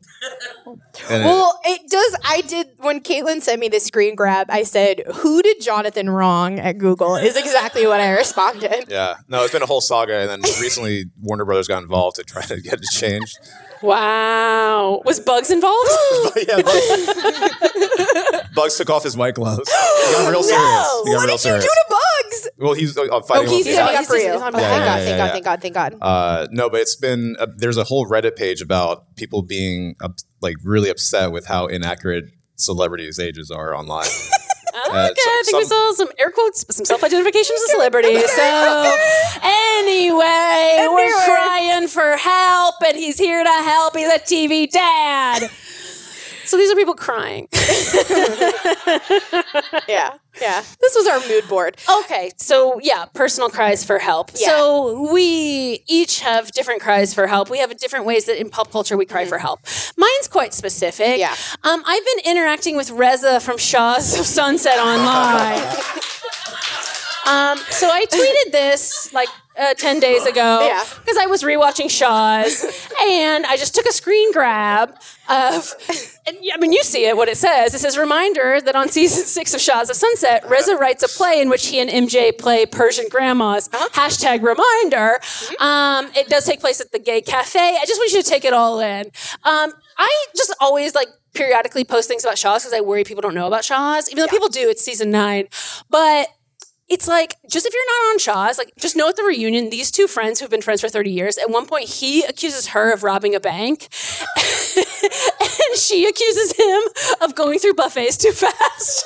And 1.09 1.24
Well, 1.25 1.59
it 1.65 1.89
does. 1.89 2.15
I 2.25 2.41
did 2.41 2.67
when 2.77 3.00
Caitlin 3.01 3.41
sent 3.41 3.59
me 3.59 3.69
the 3.69 3.79
screen 3.79 4.15
grab. 4.15 4.47
I 4.50 4.63
said, 4.63 5.03
"Who 5.17 5.41
did 5.41 5.62
Johnathan 5.62 6.13
wrong 6.13 6.59
at 6.59 6.77
Google?" 6.77 7.15
Is 7.15 7.38
exactly 7.38 7.86
what 7.88 8.00
I 8.01 8.12
responded. 8.24 8.86
yeah, 8.89 9.15
no, 9.27 9.43
it's 9.43 9.53
been 9.53 9.62
a 9.63 9.67
whole 9.67 9.81
saga, 9.81 10.17
and 10.19 10.29
then 10.29 10.41
recently 10.62 11.05
Warner 11.21 11.45
Brothers 11.45 11.67
got 11.67 11.81
involved 11.83 12.15
to 12.17 12.24
try 12.24 12.41
to 12.43 12.59
get 12.62 12.74
it 12.75 12.83
changed. 12.91 13.38
Wow. 13.83 15.01
Was 15.05 15.19
Bugs 15.19 15.51
involved? 15.51 15.89
yeah, 16.47 16.62
Bugs, 16.62 18.43
Bugs 18.55 18.77
took 18.77 18.89
off 18.89 19.03
his 19.03 19.15
white 19.17 19.36
gloves. 19.36 19.69
He 20.07 20.13
got 20.13 20.31
real 20.31 20.41
serious. 20.43 20.63
He 21.05 21.12
got 21.12 21.17
what 21.17 21.25
real 21.25 21.36
did 21.36 21.39
serious. 21.39 21.63
you 21.63 21.69
do 21.69 21.75
to 21.75 21.86
Bugs? 21.89 22.50
Well, 22.59 22.74
he's 22.74 22.97
uh, 22.97 23.07
Oh, 23.12 23.21
fighting. 23.21 23.50
he's 23.50 23.65
with 23.65 23.75
standing 23.75 23.97
up 23.97 24.05
for 24.05 24.15
you. 24.15 24.31
he's 24.31 24.41
Oh, 24.41 24.45
on 24.45 24.53
thank 24.53 24.53
my 24.53 24.62
God! 24.62 24.86
side. 24.86 25.03
Thank 25.03 25.07
Yeah, 25.09 25.17
God! 25.17 25.31
Thank 25.31 25.45
God! 25.45 25.62
Thank 25.62 25.74
God! 25.74 25.95
Uh, 26.01 26.47
no, 26.51 26.69
but 26.69 26.79
it's 26.81 26.95
been 26.95 27.36
uh, 27.39 27.47
there's 27.57 27.77
a 27.77 27.83
whole 27.83 28.07
Reddit 28.07 28.36
page 28.38 28.62
about 28.62 29.15
people 29.15 29.41
being 29.41 29.95
up, 30.01 30.15
like 30.41 30.56
really 30.63 30.89
upset 30.89 31.32
with 31.32 31.48
how 31.48 31.67
inaccurate 31.67 32.25
celebrities' 32.56 33.20
ages 33.20 33.51
are 33.51 33.75
online. 33.75 34.08
Okay, 34.89 34.96
Uh, 34.96 35.06
I 35.08 35.08
think 35.44 35.48
some- 35.50 35.60
we 35.60 35.65
saw 35.65 35.91
some 35.94 36.10
air 36.20 36.29
quotes, 36.29 36.63
some 36.75 36.86
self-identifications 36.86 37.62
of 37.63 37.70
celebrities. 37.72 38.29
So 38.32 38.96
anyway, 39.41 40.86
we're 40.88 41.25
crying 41.25 41.88
for 41.88 42.15
help, 42.15 42.75
and 42.86 42.96
he's 42.96 43.17
here 43.17 43.44
to 43.44 43.50
help. 43.50 43.96
He's 43.96 44.08
a 44.08 44.20
TV 44.20 44.70
dad. 44.70 45.50
So 46.47 46.57
these 46.57 46.71
are 46.71 46.75
people 46.75 46.95
crying. 46.95 47.47
Yeah, 49.87 50.13
yeah. 50.41 50.63
This 50.81 50.95
was 50.95 51.07
our 51.07 51.19
mood 51.27 51.47
board. 51.47 51.77
Okay, 52.03 52.31
so 52.37 52.79
yeah, 52.81 53.05
personal 53.13 53.49
cries 53.49 53.83
for 53.85 53.99
help. 53.99 54.31
Yeah. 54.35 54.47
So 54.49 55.11
we 55.11 55.83
each 55.87 56.19
have 56.21 56.51
different 56.51 56.81
cries 56.81 57.13
for 57.13 57.27
help. 57.27 57.49
We 57.49 57.59
have 57.59 57.75
different 57.77 58.05
ways 58.05 58.25
that 58.25 58.39
in 58.39 58.49
pop 58.49 58.69
culture 58.71 58.97
we 58.97 59.05
cry 59.05 59.25
for 59.25 59.37
help. 59.37 59.61
Mine's 59.95 60.27
quite 60.27 60.53
specific. 60.53 61.19
Yeah. 61.19 61.35
Um, 61.63 61.83
I've 61.85 62.03
been 62.05 62.31
interacting 62.31 62.75
with 62.75 62.91
Reza 62.91 63.39
from 63.39 63.57
Shahs 63.57 64.19
of 64.19 64.25
Sunset 64.37 64.77
online. 64.77 65.61
Um, 67.27 67.57
so 67.69 67.89
I 67.89 68.05
tweeted 68.05 68.51
this 68.51 69.12
like 69.13 69.27
uh, 69.60 69.74
10 69.74 70.00
days 70.00 70.25
ago 70.25 70.65
Yeah. 70.65 70.84
because 71.01 71.17
I 71.17 71.25
was 71.25 71.43
rewatching 71.43 71.89
Shahs 71.89 72.63
and 73.01 73.46
I 73.46 73.57
just 73.57 73.75
took 73.75 73.86
a 73.86 73.91
screen 73.91 74.31
grab 74.31 74.96
of, 75.29 75.74
and, 76.27 76.38
I 76.53 76.57
mean, 76.57 76.72
you 76.72 76.84
see 76.84 77.05
it, 77.05 77.17
what 77.17 77.27
it 77.27 77.36
says. 77.38 77.74
It 77.74 77.79
says, 77.79 77.98
reminder 77.98 78.62
that 78.62 78.75
on 78.75 78.88
season 78.89 79.25
six 79.25 79.53
of 79.53 79.60
Shahs 79.60 79.89
of 79.89 79.96
Sunset, 79.98 80.48
Reza 80.48 80.77
writes 80.77 81.03
a 81.03 81.07
play 81.17 81.41
in 81.41 81.50
which 81.50 81.67
he 81.67 81.79
and 81.79 81.89
MJ 81.89 82.38
play 82.38 82.65
Persian 82.65 83.05
grandmas. 83.10 83.67
Hashtag 83.69 84.41
reminder. 84.43 85.19
Um, 85.60 86.10
it 86.15 86.29
does 86.29 86.46
take 86.46 86.60
place 86.62 86.79
at 86.79 86.91
the 86.91 87.00
gay 87.00 87.22
cafe. 87.22 87.60
I 87.60 87.86
just 87.86 88.00
want 88.00 88.12
you 88.13 88.22
to 88.24 88.29
take 88.29 88.46
it 88.46 88.53
all 88.53 88.79
in. 88.79 89.07
Um, 89.43 89.74
I 89.98 90.25
just 90.36 90.53
always 90.62 90.96
like 90.96 91.07
periodically 91.34 91.84
post 91.84 92.07
things 92.07 92.24
about 92.24 92.38
Shahs 92.38 92.63
because 92.63 92.74
I 92.74 92.81
worry 92.81 93.03
people 93.03 93.22
don't 93.22 93.36
know 93.36 93.48
about 93.48 93.65
Shahs. 93.65 94.10
Even 94.10 94.22
though 94.24 94.27
people 94.31 94.50
do, 94.50 94.69
it's 94.69 94.84
season 94.84 95.12
nine. 95.12 95.48
But 95.89 96.27
it's 96.89 97.08
like 97.08 97.36
just 97.50 97.65
if 97.65 97.74
you're 97.74 97.86
not 97.86 98.12
on 98.12 98.20
Shahs, 98.20 98.58
like 98.58 98.74
just 98.77 98.96
know 98.96 99.10
at 99.10 99.15
the 99.15 99.24
reunion, 99.24 99.70
these 99.70 99.91
two 99.91 100.08
friends 100.08 100.39
who've 100.39 100.50
been 100.50 100.62
friends 100.62 100.82
for 100.82 100.89
30 100.89 101.10
years, 101.12 101.38
at 101.38 101.50
one 101.50 101.65
point 101.65 101.89
he 101.89 102.24
accuses 102.24 102.67
her 102.67 102.91
of 102.91 103.03
robbing 103.03 103.36
a 103.36 103.39
bank. 103.39 103.89
and 104.77 105.77
she 105.77 106.06
accuses 106.06 106.53
him 106.58 106.82
of 107.22 107.36
going 107.36 107.60
through 107.60 107.74
buffets 107.74 108.17
too 108.17 108.32
fast. 108.32 109.06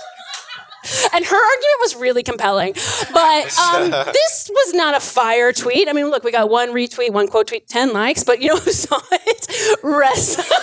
And 1.13 1.23
her 1.25 1.35
argument 1.35 1.79
was 1.81 1.95
really 1.95 2.23
compelling. 2.23 2.73
But 3.13 3.59
um, 3.73 3.91
this 3.91 4.49
was 4.51 4.73
not 4.73 4.95
a 4.95 4.99
fire 4.99 5.53
tweet. 5.53 5.87
I 5.87 5.93
mean, 5.93 6.09
look, 6.09 6.23
we 6.23 6.31
got 6.31 6.49
one 6.49 6.69
retweet, 6.69 7.11
one 7.11 7.27
quote 7.27 7.47
tweet, 7.47 7.67
10 7.67 7.93
likes, 7.93 8.23
but 8.23 8.41
you 8.41 8.49
know 8.49 8.57
who 8.57 8.71
saw 8.71 8.99
it? 9.11 9.77
Reza. 9.83 10.43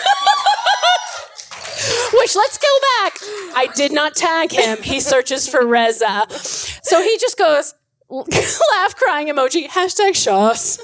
Which 2.15 2.37
let's 2.37 2.59
go 2.59 2.79
back. 3.01 3.19
I 3.55 3.69
did 3.75 3.93
not 3.93 4.15
tag 4.15 4.53
him. 4.53 4.79
He 4.83 5.01
searches 5.01 5.49
for 5.49 5.67
Reza. 5.67 6.27
So 6.31 7.03
he 7.03 7.19
just 7.19 7.39
goes, 7.39 7.75
laugh 8.11 8.97
crying 8.97 9.29
emoji, 9.29 9.69
hashtag 9.69 10.15
Shahs. 10.15 10.79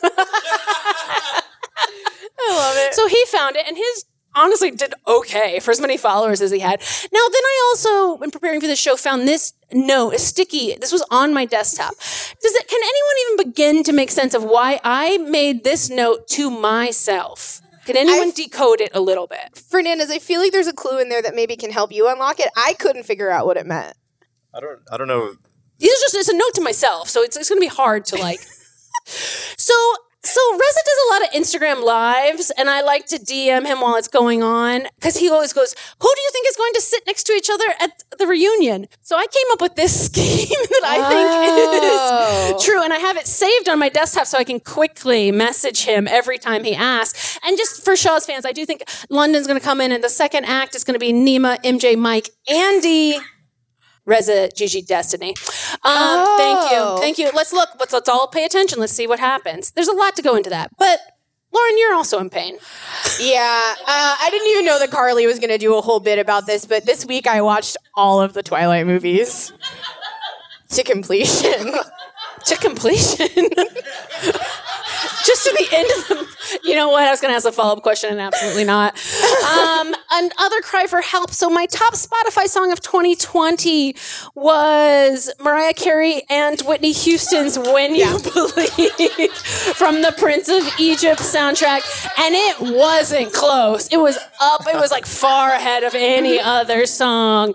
I 2.37 2.51
love 2.51 2.77
it. 2.77 2.95
So 2.95 3.07
he 3.09 3.25
found 3.27 3.57
it 3.57 3.67
and 3.67 3.77
his 3.77 4.05
honestly 4.35 4.71
did 4.71 4.95
okay 5.07 5.61
for 5.61 5.71
as 5.71 5.81
many 5.81 5.97
followers 5.97 6.41
as 6.41 6.51
he 6.51 6.59
had. 6.59 6.81
Now, 6.81 7.21
then 7.31 7.43
I 7.45 7.71
also, 7.71 8.23
in 8.23 8.31
preparing 8.31 8.61
for 8.61 8.67
this 8.67 8.81
show, 8.81 8.97
found 8.97 9.29
this 9.29 9.53
note, 9.73 10.15
a 10.15 10.19
sticky. 10.19 10.77
This 10.77 10.93
was 10.93 11.05
on 11.11 11.33
my 11.33 11.45
desktop. 11.45 11.95
Does 11.97 12.55
it, 12.55 12.69
can 12.69 12.81
anyone 12.83 13.15
even 13.23 13.51
begin 13.51 13.83
to 13.85 13.93
make 13.93 14.11
sense 14.11 14.35
of 14.35 14.45
why 14.45 14.81
I 14.83 15.19
made 15.19 15.65
this 15.65 15.89
note 15.89 16.27
to 16.29 16.51
myself? 16.51 17.61
Can 17.87 17.97
anyone 17.97 18.29
I've- 18.29 18.33
decode 18.33 18.81
it 18.81 18.91
a 18.95 19.01
little 19.01 19.27
bit? 19.27 19.57
Fernandez, 19.57 20.11
I 20.11 20.19
feel 20.19 20.41
like 20.41 20.53
there's 20.53 20.67
a 20.67 20.73
clue 20.73 20.99
in 21.01 21.09
there 21.09 21.23
that 21.23 21.35
maybe 21.35 21.57
can 21.57 21.71
help 21.71 21.93
you 21.93 22.09
unlock 22.09 22.41
it. 22.41 22.49
I 22.57 22.75
couldn't 22.75 23.05
figure 23.05 23.31
out 23.31 23.47
what 23.47 23.57
it 23.57 23.67
meant. 23.67 23.97
I 24.55 24.61
don't 24.61 24.81
I 24.91 24.97
don't 24.97 25.09
know. 25.09 25.35
These 25.79 25.91
are 25.91 26.01
just 26.03 26.15
it's 26.15 26.29
a 26.29 26.37
note 26.37 26.55
to 26.55 26.61
myself, 26.61 27.09
so 27.09 27.23
it's, 27.23 27.37
it's 27.37 27.49
going 27.49 27.61
to 27.61 27.65
be 27.69 27.75
hard 27.75 28.05
to 28.07 28.17
like. 28.17 28.39
so 29.07 29.75
so 30.25 30.41
Reza 30.53 30.81
does 30.85 31.01
a 31.07 31.13
lot 31.13 31.23
of 31.23 31.31
Instagram 31.43 31.85
lives, 31.85 32.51
and 32.59 32.69
I 32.71 32.81
like 32.81 33.07
to 33.07 33.17
DM 33.17 33.67
him 33.67 33.81
while 33.81 33.95
it's 33.97 34.09
going 34.09 34.43
on 34.43 34.85
because 34.97 35.17
he 35.19 35.29
always 35.31 35.53
goes, 35.53 35.75
"Who 36.01 36.09
do 36.15 36.21
you 36.21 36.31
think 36.33 36.49
is 36.49 36.57
going 36.57 36.73
to 36.75 36.81
sit 36.81 37.03
next 37.07 37.25
to 37.25 37.33
each 37.33 37.51
other 37.51 37.65
at 37.81 38.03
the 38.19 38.27
reunion?" 38.27 38.89
So 39.03 39.17
I 39.17 39.27
came 39.27 39.53
up 39.53 39.61
with 39.61 39.75
this 39.77 40.07
scheme 40.07 40.49
that 40.71 40.83
I 40.85 40.97
Oh. 40.99 41.09
think 41.09 41.85
is 41.85 42.01
oh. 42.55 42.59
true, 42.65 42.83
and 42.83 42.93
I 42.93 42.99
have 42.99 43.17
it 43.17 43.27
saved 43.27 43.69
on 43.69 43.79
my 43.79 43.89
desktop 43.89 44.27
so 44.27 44.39
I 44.39 44.45
can 44.45 44.61
quickly 44.61 45.31
message 45.31 45.85
him 45.85 46.09
every 46.09 46.39
time 46.39 46.65
he 46.65 46.75
asks. 46.75 47.39
And 47.45 47.57
just 47.59 47.85
for 47.85 47.95
Shahs 47.97 48.27
fans, 48.27 48.45
I 48.47 48.53
do 48.53 48.65
think 48.67 48.85
London's 49.11 49.47
going 49.47 49.59
to 49.59 49.65
come 49.65 49.81
in, 49.81 49.93
and 49.93 50.03
the 50.03 50.09
second 50.09 50.45
act 50.47 50.75
is 50.75 50.85
going 50.85 50.95
to 50.95 50.99
be 50.99 51.13
Nema, 51.13 51.63
MJ, 51.63 51.97
Mike, 51.97 52.31
Andy. 52.49 53.19
Reza, 54.07 54.49
GG, 54.55 54.87
Destiney. 54.87 55.31
Um, 55.83 56.27
Thank 56.37 56.59
Oh. 56.61 56.95
you, 56.97 57.01
thank 57.01 57.19
you. 57.19 57.31
Let's 57.35 57.53
look. 57.53 57.71
Let's, 57.81 57.93
let's 57.93 58.09
all 58.09 58.29
pay 58.29 58.45
attention. 58.45 58.79
Let's 58.79 58.93
see 58.93 59.07
what 59.07 59.19
happens. 59.19 59.71
There's 59.73 59.89
a 59.89 59.93
lot 59.95 60.15
to 60.17 60.23
go 60.23 60.37
into 60.37 60.51
that, 60.51 60.71
but 60.79 60.99
Lauren, 61.53 61.79
you're 61.79 61.95
also 61.95 62.19
in 62.19 62.31
pain. 62.31 62.59
Yeah, 63.21 63.75
uh, 63.87 64.17
I 64.21 64.29
didn't 64.31 64.49
even 64.49 64.65
know 64.67 64.79
that 64.81 64.91
Carly 64.91 65.27
was 65.27 65.39
going 65.39 65.51
to 65.51 65.59
do 65.59 65.77
a 65.77 65.81
whole 65.81 66.01
bit 66.01 66.19
about 66.19 66.47
this, 66.47 66.67
but 66.67 66.85
this 66.85 67.07
week 67.07 67.27
I 67.27 67.41
watched 67.43 67.77
all 67.95 68.21
of 68.21 68.33
the 68.35 68.43
Twilight 68.43 68.87
movies 68.87 69.53
to 70.71 70.83
completion. 70.83 71.75
to 72.47 72.57
completion. 72.57 73.29
Just 75.27 75.45
to 75.45 75.55
the 75.57 75.69
end 75.73 75.91
of 75.99 76.09
them. 76.09 76.27
You 76.63 76.75
know 76.75 76.91
what? 76.91 77.05
I 77.05 77.11
was 77.11 77.21
going 77.21 77.33
to 77.33 77.37
ask 77.37 77.47
a 77.47 77.53
follow 77.53 77.73
up 77.77 77.83
question, 77.83 78.11
and 78.11 78.21
absolutely 78.21 78.65
not. 78.65 78.95
Um, 79.45 79.95
another 80.11 80.61
cry 80.61 80.87
for 80.87 81.01
help. 81.01 81.31
So, 81.31 81.49
my 81.49 81.67
top 81.67 81.95
Spotify 81.95 82.47
song 82.47 82.71
of 82.73 82.81
2020 82.81 83.97
was 84.35 85.31
Mariah 85.41 85.73
Carey 85.73 86.23
and 86.29 86.61
Whitney 86.63 86.93
Houston's 86.93 87.59
When 87.59 87.95
You 87.95 88.19
Believe 88.35 89.33
from 89.33 90.03
the 90.03 90.15
Prince 90.19 90.49
of 90.49 90.63
Egypt 90.79 91.21
soundtrack. 91.21 91.83
And 92.19 92.35
it 92.35 92.75
wasn't 92.77 93.33
close. 93.33 93.89
It 93.89 93.99
was 93.99 94.19
up, 94.41 94.67
it 94.67 94.77
was 94.77 94.91
like 94.91 95.07
far 95.07 95.53
ahead 95.53 95.85
of 95.85 95.95
any 95.95 96.39
other 96.41 96.87
song. 96.87 97.55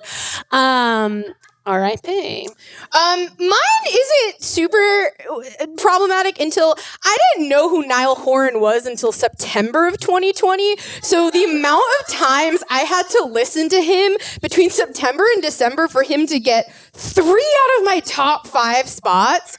Um, 0.51 1.23
R.I.P. 1.69 2.47
Um, 2.47 3.19
mine 3.37 3.85
isn't 3.87 4.41
super 4.41 5.11
uh, 5.29 5.67
problematic 5.77 6.39
until 6.39 6.75
I 7.05 7.17
didn't 7.35 7.49
know 7.49 7.69
who 7.69 7.85
Niall 7.85 8.15
Horan 8.15 8.59
was 8.59 8.85
until 8.85 9.11
September 9.11 9.87
of 9.87 9.99
2020. 9.99 10.77
So 11.01 11.29
the 11.29 11.43
amount 11.43 11.83
of 11.99 12.07
times 12.07 12.63
I 12.69 12.79
had 12.79 13.07
to 13.09 13.25
listen 13.25 13.69
to 13.69 13.81
him 13.81 14.17
between 14.41 14.71
September 14.71 15.23
and 15.33 15.43
December 15.43 15.87
for 15.87 16.03
him 16.03 16.25
to 16.27 16.39
get 16.39 16.71
three 16.93 17.23
out 17.23 17.79
of 17.79 17.85
my 17.85 18.01
top 18.03 18.47
five 18.47 18.87
spots, 18.87 19.57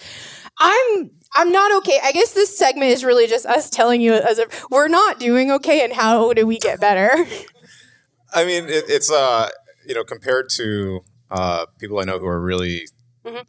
I'm. 0.59 1.11
I'm 1.33 1.53
not 1.53 1.71
okay. 1.77 2.01
I 2.03 2.11
guess 2.11 2.33
this 2.33 2.59
segment 2.59 2.91
is 2.91 3.05
really 3.05 3.29
just 3.29 3.47
us 3.47 3.71
telling 3.71 4.01
you 4.01 4.15
as 4.15 4.41
if 4.41 4.69
we're 4.69 4.89
not 4.89 5.21
doing 5.21 5.53
okay 5.53 5.85
and 5.85 5.93
how 5.93 6.33
do 6.33 6.45
we 6.45 6.59
get 6.59 6.81
better? 6.81 7.25
I 8.35 8.45
mean, 8.45 8.65
it, 8.65 8.87
it's 8.89 9.13
uh, 9.13 9.49
you 9.87 9.95
know, 9.95 10.05
compared 10.05 10.49
to 10.57 11.05
uh, 11.31 11.67
people 11.79 11.99
I 11.99 12.05
know 12.05 12.19
who 12.19 12.27
are 12.27 12.41
really 12.41 12.87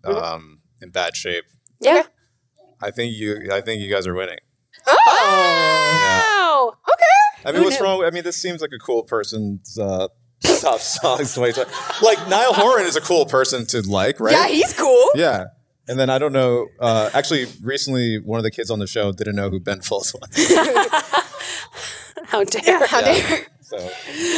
um, 0.04 0.60
in 0.82 0.90
bad 0.90 1.16
shape. 1.16 1.46
Yeah. 1.80 2.04
I 2.82 2.92
think 2.92 3.14
you, 3.16 3.50
I 3.52 3.62
think 3.62 3.82
you 3.82 3.90
guys 3.92 4.08
are 4.08 4.14
winning. 4.14 4.40
Wow. 4.88 6.74
Okay. 6.94 7.48
I 7.50 7.52
mean, 7.52 7.64
what's 7.64 7.80
wrong? 7.82 8.04
I 8.04 8.12
mean, 8.12 8.24
this 8.24 8.38
seems 8.38 8.62
like 8.62 8.72
a 8.74 8.80
cool 8.80 9.04
person's 9.04 9.78
uh, 9.78 10.08
top 10.44 10.80
songs. 10.80 11.34
to 11.36 11.42
wait 11.42 11.56
to- 11.56 11.68
Like 12.02 12.28
Niall 12.30 12.54
Horan 12.54 12.86
is 12.86 12.96
a 12.96 13.02
cool 13.02 13.26
person 13.26 13.66
to 13.68 13.82
like, 13.90 14.20
right? 14.20 14.34
Yeah, 14.34 14.48
he's 14.48 14.74
cool. 14.78 15.10
Yeah. 15.16 15.46
And 15.88 16.00
then 16.00 16.10
I 16.10 16.20
don't 16.20 16.34
know. 16.34 16.68
Uh, 16.80 17.10
actually, 17.14 17.48
recently, 17.62 18.20
one 18.20 18.38
of 18.40 18.44
the 18.44 18.52
kids 18.52 18.70
on 18.70 18.80
the 18.80 18.88
show 18.88 19.12
didn't 19.12 19.36
know 19.36 19.50
who 19.50 19.60
Ben 19.60 19.82
Folds 19.82 20.14
was. 20.14 20.56
How 22.26 22.44
dare. 22.44 22.88
How 22.88 23.02
dare- 23.02 23.48
So 23.72 23.90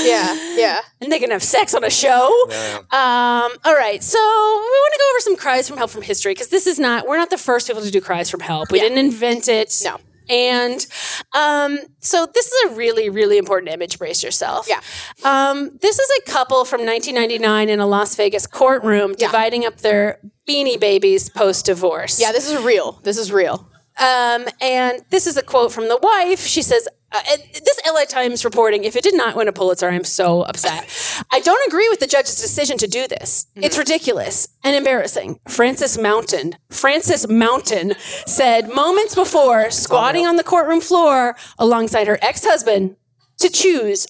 Yeah, 0.06 0.56
yeah. 0.56 0.82
And 1.02 1.12
they 1.12 1.18
can 1.18 1.32
have 1.32 1.42
sex 1.42 1.74
on 1.74 1.84
a 1.84 1.90
show. 1.90 2.32
Yeah. 2.50 2.78
Um, 2.92 3.52
all 3.66 3.76
right. 3.76 4.04
So 4.04 4.20
we 4.20 4.24
want 4.24 4.94
to 4.94 5.00
go 5.00 5.12
over 5.12 5.20
some 5.22 5.36
cries 5.38 5.68
from 5.68 5.78
help 5.78 5.90
from 5.90 6.04
history 6.04 6.34
because 6.34 6.50
this 6.50 6.68
is 6.68 6.78
not, 6.78 7.08
we're 7.08 7.18
not 7.18 7.32
the 7.32 7.38
first 7.40 7.68
people 7.68 7.82
to 7.82 7.90
do 7.90 8.00
cries 8.00 8.30
from 8.30 8.42
help. 8.42 8.72
We 8.72 8.80
didn't 8.80 9.00
invent 9.00 9.48
it. 9.48 9.82
No. 9.84 9.98
And 10.30 10.86
um, 11.34 11.80
so 12.00 12.28
this 12.32 12.46
is 12.46 12.72
a 12.72 12.76
really, 12.76 13.10
really 13.10 13.40
important 13.40 13.72
image. 13.72 13.98
Brace 13.98 14.24
yourself. 14.24 14.70
Yeah. 14.70 14.80
Um, 15.24 15.78
this 15.82 15.98
is 15.98 16.10
a 16.20 16.32
couple 16.32 16.64
from 16.64 16.86
1999 16.86 17.70
in 17.70 17.80
a 17.80 17.88
Las 17.88 18.16
Vegas 18.16 18.46
courtroom 18.46 19.16
dividing 19.16 19.66
up 19.66 19.78
their 19.80 20.20
beanie 20.48 20.80
babies 20.80 21.28
post 21.30 21.66
divorce. 21.66 22.22
Yeah, 22.22 22.32
this 22.32 22.50
is 22.50 22.64
real. 22.64 23.00
This 23.04 23.18
is 23.18 23.32
real. 23.32 23.68
Um, 24.00 24.48
and 24.62 25.02
this 25.10 25.28
is 25.28 25.38
a 25.38 25.44
quote 25.44 25.72
from 25.72 25.88
the 25.88 26.00
wife. 26.02 26.46
She 26.46 26.62
says, 26.62 26.88
uh, 27.14 27.22
this 27.54 27.80
LA 27.88 28.06
Times 28.06 28.44
reporting, 28.44 28.84
if 28.84 28.96
it 28.96 29.04
did 29.04 29.16
not 29.16 29.36
win 29.36 29.48
a 29.48 29.54
Pulitzer, 29.54 29.90
I'm 29.90 30.04
so 30.04 30.42
upset. 30.42 30.90
I 31.32 31.40
don't 31.40 31.68
agree 31.68 31.88
with 31.90 32.00
the 32.00 32.08
judge's 32.08 32.42
decision 32.42 32.78
to 32.80 32.88
do 32.88 33.08
this. 33.08 33.46
It's 33.56 33.78
ridiculous 33.78 34.48
and 34.64 34.76
embarrassing. 34.76 35.40
Frances 35.48 35.98
Mountain, 35.98 36.58
Frances 36.70 37.28
Mountain 37.30 37.94
said 38.26 38.70
moments 38.70 39.16
before 39.16 39.70
squatting 39.70 40.26
on 40.26 40.36
the 40.38 40.44
courtroom 40.44 40.82
floor 40.82 41.36
alongside 41.60 42.08
her 42.08 42.18
ex-husband 42.22 42.96
to 43.38 43.50
choose 43.50 44.08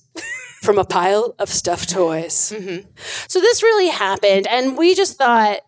from 0.62 0.78
a 0.78 0.86
pile 0.86 1.36
of 1.40 1.50
stuffed 1.50 1.90
toys. 1.90 2.54
So 3.28 3.42
this 3.42 3.62
really 3.62 3.90
happened, 3.90 4.48
and 4.48 4.78
we 4.78 4.96
just 4.96 5.18
thought, 5.18 5.60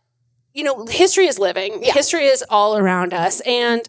you 0.54 0.64
know, 0.64 0.86
history 0.86 1.26
is 1.28 1.38
living. 1.38 1.82
History 1.84 2.26
is 2.26 2.44
all 2.50 2.78
around 2.78 3.14
us, 3.14 3.42
and 3.42 3.88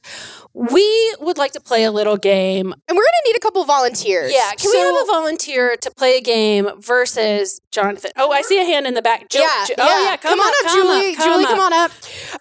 we 0.57 1.15
would 1.21 1.37
like 1.37 1.53
to 1.53 1.61
play 1.61 1.85
a 1.85 1.93
little 1.93 2.17
game. 2.17 2.73
And 2.73 2.97
we're 2.97 3.05
gonna 3.05 3.27
need 3.27 3.37
a 3.37 3.41
couple 3.41 3.63
volunteers. 3.67 4.33
Yeah, 4.33 4.53
can 4.57 4.71
we 4.71 4.79
have 4.79 4.95
a 5.03 5.07
volunteer 5.07 5.77
to 5.77 5.91
play 5.91 6.17
a 6.17 6.23
game 6.23 6.71
versus 6.81 7.61
Johnathan? 7.77 8.11
Oh, 8.17 8.33
I 8.33 8.43
see 8.43 8.61
a 8.61 8.65
hand 8.65 8.87
in 8.87 8.95
the 8.95 9.03
back. 9.03 9.29
Ju- 9.29 9.39
yeah, 9.39 9.65
Ju- 9.67 9.75
oh 9.79 10.05
yeah, 10.05 10.17
come, 10.17 10.39
on 10.39 10.49
up, 10.49 10.55
come 10.65 10.83
Julie. 10.83 11.17
Up, 11.17 11.25
Julie, 11.25 11.45
up. 11.45 11.51
come 11.51 11.61
on 11.61 11.73
up. 11.73 11.91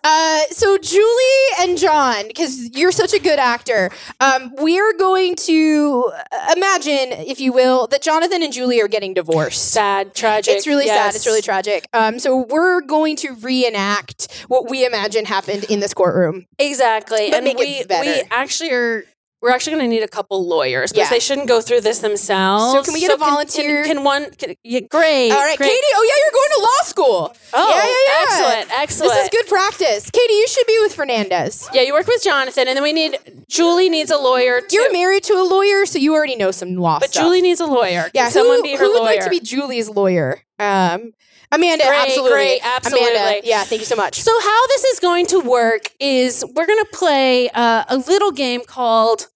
Uh, 0.04 0.41
so 0.52 0.78
Julie 0.78 1.45
and 1.60 1.78
John, 1.78 2.28
because 2.28 2.69
you're 2.78 2.91
such 2.91 3.13
a 3.13 3.19
good 3.19 3.39
actor, 3.39 3.89
um, 4.19 4.54
we're 4.58 4.93
going 4.98 5.36
to 5.36 6.12
imagine, 6.56 7.12
if 7.28 7.39
you 7.39 7.52
will, 7.52 7.88
that 7.88 8.02
Johnathan 8.02 8.43
and 8.43 8.54
Julie 8.54 8.82
are 8.82 8.88
getting 8.88 9.13
divorced. 9.13 9.71
Sad, 9.71 10.13
tragic. 10.15 10.56
It's 10.56 10.67
really 10.67 10.86
yes. 10.86 10.98
sad. 10.98 11.15
It's 11.15 11.26
really 11.26 11.41
tragic. 11.41 11.88
Um, 11.93 12.19
so 12.19 12.45
we're 12.50 12.82
going 12.82 13.15
to 13.17 13.34
reenact 13.36 14.32
what 14.48 14.69
we 14.69 14.86
imagine 14.86 15.26
happened 15.26 15.65
in 15.65 15.80
this 15.80 15.93
courtroom. 15.93 16.45
Exactly, 16.60 17.34
and 17.34 17.43
make 17.43 17.60
it 17.60 17.60
we 17.60 17.84
better. 17.86 18.10
we 18.10 18.24
actually 18.32 18.71
are. 18.71 19.04
We're 19.46 19.52
actually 19.52 19.74
going 19.78 19.86
to 19.92 19.96
need 19.96 20.02
a 20.02 20.08
couple 20.08 20.44
lawyers 20.48 20.92
because 20.92 21.06
Yeah. 21.06 21.10
they 21.12 21.20
shouldn't 21.20 21.48
go 21.48 21.62
through 21.62 21.82
this 21.82 22.00
themselves. 22.00 22.74
So 22.74 22.82
can 22.82 22.96
we 22.96 23.00
get 23.00 23.14
a 23.14 23.18
volunteer? 23.18 23.84
Can, 23.84 23.98
can 23.98 24.04
one? 24.04 24.32
Can, 24.32 24.56
yeah, 24.64 24.80
great. 24.80 25.30
All 25.32 25.38
right, 25.38 25.56
great. 25.56 25.70
Katie. 25.70 25.94
Oh 25.94 26.04
yeah, 26.10 26.24
you're 26.24 26.34
going 26.34 26.50
to 26.56 26.62
law 26.62 26.82
school. 26.84 27.38
Oh, 27.54 27.70
yeah, 27.70 27.84
yeah, 27.84 27.94
yeah. 28.10 28.58
excellent, 28.64 28.82
excellent. 28.82 29.14
This 29.14 29.24
is 29.26 29.30
good 29.30 29.48
practice. 29.48 30.10
Katie, 30.10 30.34
you 30.34 30.48
should 30.48 30.66
be 30.66 30.80
with 30.82 30.96
Fernandez. 30.96 31.70
Yeah, 31.74 31.84
you 31.84 31.94
work 31.94 32.08
with 32.08 32.24
Johnathan, 32.24 32.66
and 32.66 32.76
then 32.76 32.82
we 32.82 32.92
need 32.92 33.20
Julie 33.48 33.92
needs 33.92 34.10
a 34.10 34.18
lawyer. 34.18 34.62
Too. 34.62 34.78
You're 34.78 34.92
married 34.92 35.22
to 35.26 35.34
a 35.34 35.46
lawyer, 35.48 35.86
so 35.86 36.00
you 36.00 36.16
already 36.16 36.36
know 36.38 36.50
some 36.50 36.74
law 36.74 37.00
but 37.00 37.12
stuff. 37.12 37.24
Julie 37.24 37.44
needs 37.44 37.60
a 37.60 37.68
lawyer. 37.68 38.10
yeah, 38.16 38.24
Can 38.24 38.32
someone 38.32 38.58
who, 38.58 38.64
be 38.64 38.72
her 38.72 38.78
who 38.86 38.94
would 38.94 39.04
lawyer? 39.04 39.16
like 39.18 39.24
to 39.26 39.30
be 39.30 39.42
Julie's 39.42 39.90
lawyer? 39.92 40.42
Um, 40.58 41.14
Amanda, 41.52 41.86
Great, 41.86 41.98
absolutely, 42.08 42.32
great, 42.32 42.62
absolutely. 42.64 43.16
Amanda, 43.16 43.42
yeah, 43.48 43.64
thank 43.64 43.80
you 43.82 43.86
so 43.86 43.96
much. 43.96 44.20
So 44.20 44.32
how 44.42 44.68
this 44.70 44.84
is 44.86 45.00
going 45.00 45.28
to 45.28 45.40
work 45.40 45.84
is 46.00 46.44
we're 46.56 46.66
going 46.66 46.84
to 46.84 46.90
play 46.92 47.50
uh, 47.52 47.84
a 47.88 47.98
little 47.98 48.32
game 48.32 48.62
called 48.66 49.28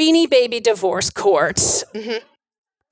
Beanie 0.00 0.28
Baby 0.28 0.60
Divorce 0.60 1.10
Court. 1.10 1.56
Mm-hmm. 1.56 2.18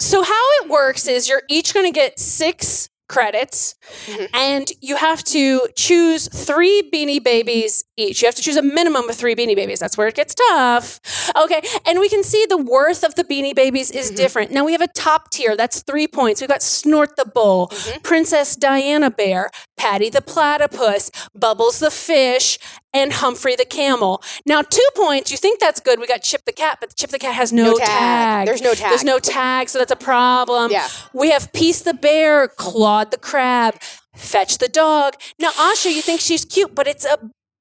So 0.01 0.23
how 0.23 0.45
it 0.63 0.69
works 0.71 1.07
is 1.07 1.29
you're 1.29 1.43
each 1.49 1.73
going 1.75 1.87
to 1.87 1.93
get 1.93 2.19
six 2.19 2.89
credits 3.09 3.75
Mm-hmm. 4.07 4.25
and 4.35 4.69
you 4.81 4.97
have 4.97 5.23
to 5.25 5.67
choose 5.77 6.27
three 6.29 6.89
beanie 6.95 7.23
babies 7.23 7.85
each 7.99 8.23
you 8.23 8.27
have 8.27 8.35
to 8.37 8.41
choose 8.43 8.57
a 8.57 8.63
minimum 8.63 9.07
of 9.09 9.15
three 9.15 9.35
beanie 9.35 9.55
babies 9.55 9.79
that's 9.81 9.99
where 9.99 10.09
it 10.09 10.15
gets 10.15 10.35
tough 10.35 10.99
okay 11.37 11.61
and 11.87 11.99
we 12.01 12.09
can 12.09 12.23
see 12.23 12.47
the 12.49 12.57
worth 12.57 13.05
of 13.05 13.15
the 13.17 13.23
beanie 13.25 13.55
babies 13.55 13.91
is 13.91 14.07
Mm-hmm. 14.07 14.17
different 14.17 14.51
now 14.51 14.65
we 14.65 14.73
have 14.73 14.81
a 14.81 14.89
top 14.89 15.31
tier 15.31 15.57
that's 15.57 15.83
three 15.83 16.07
points 16.09 16.41
we've 16.41 16.49
got 16.49 16.63
snort 16.63 17.17
the 17.17 17.27
bull 17.27 17.69
Mm-hmm. 17.69 18.01
princess 18.03 18.57
diana 18.57 19.11
bear 19.11 19.51
patty 19.83 20.09
the 20.19 20.23
platypus 20.23 21.11
bubbles 21.35 21.77
the 21.81 21.91
fish 21.91 22.59
and 22.95 23.09
humphrey 23.15 23.57
the 23.57 23.65
camel 23.65 24.23
now 24.47 24.61
two 24.63 24.89
points 24.95 25.31
you 25.33 25.37
think 25.45 25.59
that's 25.59 25.81
good 25.81 25.99
we 26.01 26.07
got 26.07 26.23
chip 26.23 26.43
the 26.45 26.53
cat 26.53 26.79
but 26.81 26.95
chip 26.95 27.11
the 27.11 27.19
cat 27.19 27.35
has 27.35 27.53
no, 27.53 27.65
No 27.73 27.77
tag. 27.79 28.47
There's 28.47 28.63
no 28.63 28.75
tag. 28.75 28.91
there's 28.91 29.05
no 29.05 29.19
tag 29.19 29.69
so 29.69 29.79
that's 29.81 29.93
a 29.93 29.97
problem 30.13 30.71
Yeah. 30.71 30.89
we 31.13 31.31
have 31.35 31.53
Peace 31.53 31.81
the 31.83 31.95
bear, 31.95 32.49
Claude 32.49 33.11
the 33.11 33.19
crab, 33.19 33.75
Fetch 34.15 34.59
the 34.59 34.69
dog. 34.69 35.15
Now, 35.39 35.51
Asha, 35.53 35.91
you 35.97 36.03
think 36.03 36.21
she's 36.21 36.45
cute, 36.45 36.75
but 36.75 36.87
it's 36.87 37.05
a 37.05 37.17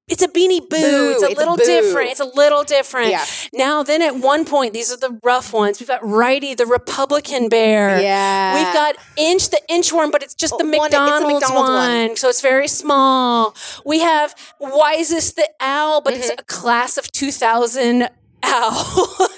it's 0.08 0.22
a 0.22 0.28
beanie 0.28 0.60
boo. 0.60 0.76
Boo. 0.76 1.10
It's 1.12 1.22
a 1.22 1.26
It's 1.30 1.38
little 1.38 1.56
boo. 1.56 1.64
different. 1.64 2.10
It's 2.10 2.20
a 2.20 2.24
little 2.24 2.64
different. 2.64 3.10
Yeah. 3.10 3.24
Now, 3.54 3.82
then 3.82 4.02
at 4.02 4.16
one 4.16 4.44
point, 4.44 4.72
these 4.74 4.92
are 4.92 4.96
the 4.96 5.18
rough 5.22 5.52
ones. 5.52 5.78
We've 5.80 5.88
got 5.88 6.04
Righty, 6.06 6.54
the 6.54 6.66
Republican 6.66 7.48
bear. 7.48 8.00
Yeah. 8.00 8.54
We've 8.54 8.74
got 8.74 8.96
Inch, 9.16 9.48
the 9.50 9.60
inchworm, 9.70 10.10
but 10.12 10.22
it's 10.22 10.34
just 10.34 10.58
the 10.58 10.64
Oh, 10.64 10.68
one- 10.78 10.90
McDonald's, 10.90 11.32
McDonald's 11.44 11.68
one, 11.70 12.08
one. 12.08 12.16
so 12.16 12.28
it's 12.28 12.40
very 12.42 12.68
small. 12.68 13.54
We 13.86 14.00
have 14.00 14.34
Wisest 14.60 15.36
the 15.36 15.48
owl, 15.60 16.00
but 16.00 16.14
Mm-hmm. 16.14 16.22
it's 16.22 16.30
a 16.30 16.44
class 16.44 16.96
of 16.98 17.10
2000 17.12 18.08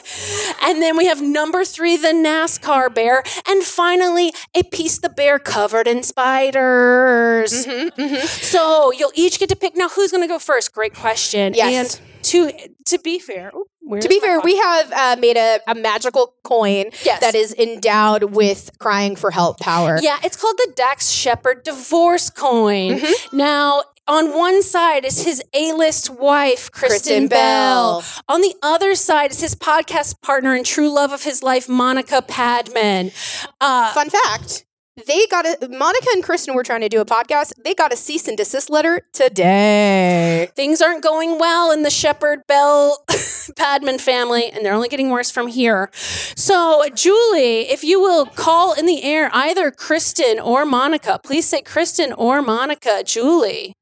And 0.66 0.80
then 0.80 0.96
we 0.96 1.06
have 1.06 1.20
number 1.20 1.64
three, 1.64 1.96
the 1.98 2.08
NASCAR 2.08 2.94
bear. 2.94 3.22
And 3.46 3.62
finally, 3.62 4.32
a 4.56 4.62
peace 4.62 4.98
the 4.98 5.10
bear 5.10 5.38
covered 5.38 5.86
in 5.86 6.02
spiders. 6.02 7.66
Mm-hmm, 7.66 8.26
So 8.26 8.90
you'll 8.92 9.12
each 9.14 9.38
get 9.38 9.48
to 9.50 9.56
pick. 9.56 9.76
Now, 9.76 9.88
who's 9.88 10.10
going 10.10 10.22
to 10.22 10.28
go 10.28 10.38
first? 10.38 10.72
Great 10.72 10.94
question. 10.94 11.52
Yes. 11.54 12.00
And 12.00 12.24
to 12.24 12.52
to 12.86 12.98
be 12.98 13.18
fair, 13.18 13.52
where's 13.80 14.02
To 14.04 14.08
be 14.08 14.20
fair, 14.20 14.36
phone? 14.40 14.44
we 14.44 14.56
have 14.56 14.92
uh, 14.92 15.16
made 15.20 15.36
a, 15.36 15.58
a 15.66 15.74
magical 15.74 16.34
coin 16.42 16.86
Yes. 17.04 17.20
that 17.20 17.34
is 17.34 17.52
endowed 17.54 18.24
with 18.34 18.70
crying 18.78 19.16
for 19.16 19.30
help 19.30 19.60
power. 19.60 19.98
Yeah, 20.00 20.16
it's 20.24 20.36
called 20.36 20.56
the 20.56 20.72
Dax 20.74 21.10
Shepard 21.10 21.62
divorce 21.64 22.30
coin. 22.30 22.98
Mm-hmm. 23.00 23.36
Now, 23.36 23.82
on 24.06 24.36
one 24.36 24.62
side 24.62 25.04
is 25.04 25.24
his 25.24 25.42
A-list 25.54 26.10
wife, 26.10 26.70
Kristen, 26.70 26.88
Kristen 26.90 27.28
Bell. 27.28 28.00
Bell. 28.00 28.04
On 28.28 28.40
the 28.40 28.54
other 28.62 28.94
side 28.94 29.30
is 29.30 29.40
his 29.40 29.54
podcast 29.54 30.20
partner 30.20 30.54
and 30.54 30.64
true 30.64 30.92
love 30.92 31.12
of 31.12 31.22
his 31.22 31.42
life, 31.42 31.68
Monica 31.68 32.22
Padman. 32.22 33.12
Uh, 33.60 33.92
Fun 33.92 34.10
fact. 34.10 34.64
They 35.08 35.26
got 35.26 35.44
a 35.44 35.68
Monica 35.68 36.06
and 36.12 36.22
Kristen 36.22 36.54
were 36.54 36.62
trying 36.62 36.82
to 36.82 36.88
do 36.88 37.00
a 37.00 37.04
podcast. 37.04 37.52
They 37.64 37.74
got 37.74 37.92
a 37.92 37.96
cease 37.96 38.28
and 38.28 38.36
desist 38.36 38.70
letter 38.70 39.00
today. 39.12 40.48
things 40.54 40.80
aren't 40.80 41.02
going 41.02 41.36
well 41.40 41.72
in 41.72 41.82
the 41.82 41.90
Shepard 41.90 42.46
Bell 42.46 43.04
Padman 43.56 43.98
family, 43.98 44.50
and 44.52 44.64
they're 44.64 44.72
only 44.72 44.88
getting 44.88 45.10
worse 45.10 45.32
from 45.32 45.48
here. 45.48 45.90
So, 45.94 46.84
Julie, 46.94 47.62
if 47.70 47.82
you 47.82 48.00
will 48.00 48.26
call 48.26 48.72
in 48.74 48.86
the 48.86 49.02
air 49.02 49.30
either 49.32 49.72
Kristen 49.72 50.38
or 50.38 50.64
Monica, 50.64 51.18
please 51.24 51.46
say 51.46 51.60
Kristen 51.60 52.12
or 52.12 52.40
Monica. 52.40 53.02
Julie. 53.04 53.74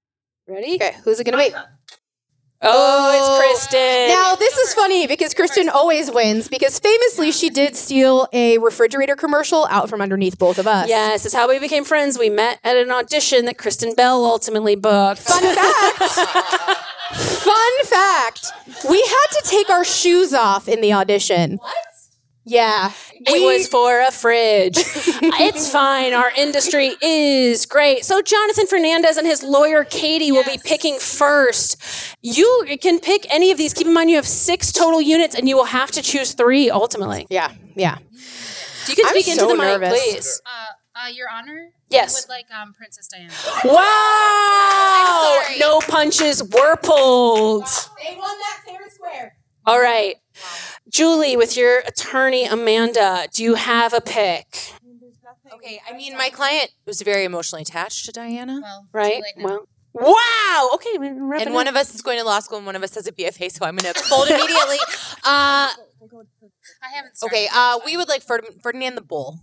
Ready? 0.49 0.75
Okay, 0.75 0.95
who's 1.05 1.21
it 1.21 1.25
gonna 1.25 1.37
be? 1.37 1.55
Oh, 2.65 3.13
it's 3.17 3.69
Kristen. 3.69 4.09
Now 4.09 4.37
this 4.37 4.57
is 4.57 4.73
funny 4.75 5.07
because 5.07 5.35
Kristen 5.35 5.69
always 5.69 6.11
wins 6.13 6.49
because 6.49 6.79
famously 6.79 7.33
she 7.33 7.51
did 7.51 7.75
steal 7.77 8.29
a 8.33 8.59
refrigerator 8.59 9.17
commercial 9.17 9.67
out 9.69 9.89
from 9.89 10.01
underneath 10.01 10.39
both 10.39 10.59
of 10.59 10.67
us. 10.69 10.89
Yes, 10.89 11.25
it's 11.27 11.35
how 11.35 11.49
we 11.49 11.59
became 11.59 11.85
friends. 11.85 12.19
We 12.19 12.31
met 12.31 12.61
at 12.63 12.77
an 12.77 12.91
audition 12.93 13.47
that 13.47 13.59
Kristen 13.59 13.95
Bell 13.95 14.25
ultimately 14.25 14.77
booked. 14.77 15.23
Fun 15.23 15.43
fact. 15.43 15.99
Fun 17.15 17.85
fact. 17.85 18.47
We 18.89 19.01
had 19.01 19.27
to 19.41 19.43
take 19.45 19.69
our 19.71 19.85
shoes 19.85 20.33
off 20.33 20.69
in 20.69 20.81
the 20.81 20.93
audition. 20.93 21.57
What? 21.57 21.75
Yeah. 22.45 22.93
It 23.15 23.43
was 23.43 23.69
for 23.69 24.01
a 24.01 24.11
fridge. 24.11 24.77
it's 24.77 25.71
fine. 25.71 26.13
Our 26.13 26.31
industry 26.37 26.97
is 27.01 27.67
great. 27.67 28.05
So 28.05 28.21
Johnathan 28.21 28.69
Fernandez 28.69 29.17
and 29.17 29.27
his 29.27 29.43
lawyer 29.45 29.85
Katie 29.85 30.33
will 30.33 30.45
be 30.45 30.59
picking 30.65 30.99
first. 30.99 31.77
You 32.21 32.77
can 32.81 32.99
pick 32.99 33.33
any 33.33 33.53
of 33.53 33.59
these. 33.59 33.73
Keep 33.73 33.87
in 33.87 33.95
mind 33.95 34.11
you 34.11 34.17
have 34.17 34.27
six 34.27 34.73
total 34.73 35.01
units, 35.01 35.35
and 35.37 35.49
you 35.49 35.57
will 35.57 35.67
have 35.67 35.91
to 35.93 36.03
choose 36.03 36.35
three 36.35 36.69
ultimately. 36.71 37.27
Yeah. 37.31 37.53
Yeah. 37.77 37.99
You 38.89 38.97
can 38.97 39.07
I'm 39.07 39.13
speak 39.13 39.29
into 39.29 39.41
so 39.41 39.49
the 39.49 39.55
mic, 39.55 39.81
nervous. 39.81 39.91
please. 39.91 40.43
Uh, 40.45 41.01
uh, 41.05 41.09
Your 41.09 41.29
Honor? 41.33 41.69
Yes. 41.89 42.17
I 42.17 42.21
would 42.27 42.29
like 42.29 42.51
um, 42.51 42.73
Princess 42.75 43.07
Diana. 43.09 43.33
Wow! 43.65 45.41
sorry. 45.45 45.59
No 45.59 45.79
punches 45.81 46.43
were 46.43 46.77
pulled. 46.77 47.67
They 48.03 48.17
won 48.17 48.37
that 48.39 48.63
fair 48.67 48.83
and 48.83 48.93
square. 48.93 49.37
All 49.65 49.81
right. 49.81 50.17
Julie, 50.93 51.37
with 51.39 51.57
your 51.57 51.79
attorney 51.81 52.45
Amanda, 52.45 53.27
do 53.33 53.43
you 53.43 53.55
have 53.55 53.95
a 53.95 54.01
pick? 54.01 54.75
Okay, 55.55 55.81
I 55.89 55.97
mean, 55.97 56.17
my 56.19 56.29
client 56.29 56.71
was 56.87 57.01
very 57.01 57.25
emotionally 57.25 57.63
attached 57.63 58.05
to 58.07 58.13
Diana, 58.13 58.61
Well, 58.63 58.87
Right? 58.93 59.17
too 59.17 59.23
late 59.23 59.39
now. 59.39 59.61
Well, 59.95 60.15
wow. 60.15 60.71
Okay, 60.75 60.97
and 60.97 61.55
one 61.55 61.67
up. 61.67 61.75
of 61.75 61.77
us 61.77 61.95
is 61.95 62.03
going 62.03 62.19
to 62.19 62.25
law 62.25 62.41
school, 62.41 62.59
and 62.59 62.67
one 62.67 62.77
of 62.77 62.83
us 62.83 62.95
has 62.95 63.07
a 63.07 63.13
BFA, 63.13 63.51
so 63.51 63.65
I'm 63.65 63.77
going 63.77 63.93
to 63.95 64.01
fold 64.03 64.29
immediately. 64.29 64.79
Uh, 65.25 65.71
I 66.83 66.89
haven't 66.95 67.17
started. 67.17 67.37
okay, 67.37 67.49
uh, 67.55 67.79
we 67.87 67.97
would 67.97 68.09
like 68.09 68.23
Ferdinand 68.23 68.97
the 68.97 69.03
Bull. 69.03 69.39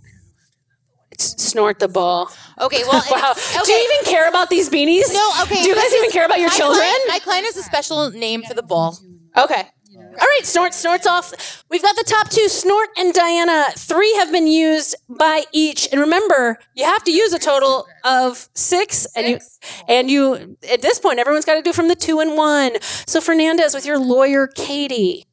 Snort 1.17 1.79
the 1.79 1.88
bull. 1.88 2.29
Okay, 2.59 2.83
well, 2.83 3.01
Wow. 3.12 3.31
okay. 3.31 3.62
Do 3.65 3.71
you 3.71 3.89
even 3.93 4.12
care 4.12 4.27
about 4.27 4.49
these 4.49 4.69
beanies? 4.69 5.12
No, 5.13 5.31
okay. 5.43 5.63
Do 5.63 5.69
you 5.69 5.75
guys 5.75 5.93
even 5.93 6.12
care 6.12 6.25
about 6.25 6.39
your 6.39 6.49
my 6.49 6.55
children? 6.55 6.79
Client, 6.81 7.01
my 7.07 7.19
client 7.19 7.45
has 7.45 7.55
a 7.57 7.63
special 7.63 8.12
name 8.12 8.43
for 8.43 8.53
the 8.53 8.62
bull. 8.62 8.97
Okay. 9.38 9.63
All 10.12 10.28
right, 10.28 10.41
snort, 10.43 10.74
snorts 10.74 11.06
off. 11.06 11.63
We've 11.69 11.82
got 11.82 11.95
the 11.95 12.04
top 12.04 12.30
two, 12.30 12.48
Snort 12.50 12.89
and 12.98 13.13
Diana. 13.13 13.65
Three 13.76 14.13
have 14.15 14.32
been 14.32 14.48
used 14.48 14.95
by 15.08 15.43
each, 15.52 15.88
and 15.91 16.02
remember, 16.02 16.58
you 16.74 16.84
have 16.86 17.04
to 17.04 17.12
use 17.12 17.32
a 17.34 17.39
total 17.39 17.86
of 18.04 18.50
six, 18.56 19.06
and 19.15 19.28
you 19.28 19.39
and 19.88 20.10
you 20.10 20.58
at 20.72 20.82
this 20.82 21.00
point, 21.00 21.19
everyone's 21.19 21.45
got 21.45 21.56
to 21.56 21.62
do 21.62 21.74
from 21.74 21.88
the 21.88 21.95
two 21.95 22.19
and 22.19 22.36
one. 22.36 22.82
So 22.82 23.22
Fernandez 23.22 23.74
with 23.74 23.86
your 23.86 24.00
lawyer, 24.00 24.48
Katie. 24.48 25.26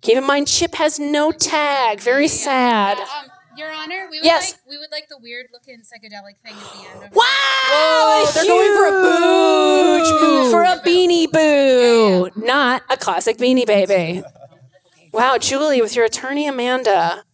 Keep 0.00 0.18
in 0.18 0.26
mind, 0.26 0.48
Chip 0.48 0.74
has 0.76 0.98
no 0.98 1.32
tag. 1.32 2.00
Very 2.00 2.28
sad. 2.28 2.98
Um, 2.98 3.27
Um, 3.58 3.66
Your 3.66 3.72
Honor, 3.72 4.08
we 4.10 4.18
would 4.18 4.24
Yes. 4.24 4.52
like 4.52 4.60
we 4.68 4.78
would 4.78 4.90
like 4.90 5.08
the 5.08 5.18
weird 5.18 5.46
looking 5.52 5.80
psychedelic 5.80 6.38
thing 6.42 6.54
at 6.54 6.72
the 6.72 6.88
end. 6.94 7.04
Of 7.04 7.14
Wow! 7.14 7.24
Whoa, 7.70 8.30
they're 8.32 8.44
going 8.44 8.76
for 8.76 8.86
a 8.86 9.98
huge 9.98 10.20
boo. 10.20 10.50
For 10.50 10.62
a 10.62 10.80
beanie 10.80 11.30
boo. 11.30 12.30
Not 12.36 12.82
a 12.88 12.96
classic 12.96 13.36
beanie 13.38 13.66
baby. 13.66 14.22
Wow, 15.12 15.38
Julie, 15.38 15.80
with 15.80 15.96
your 15.96 16.04
attorney 16.04 16.46
Amanda, 16.46 17.24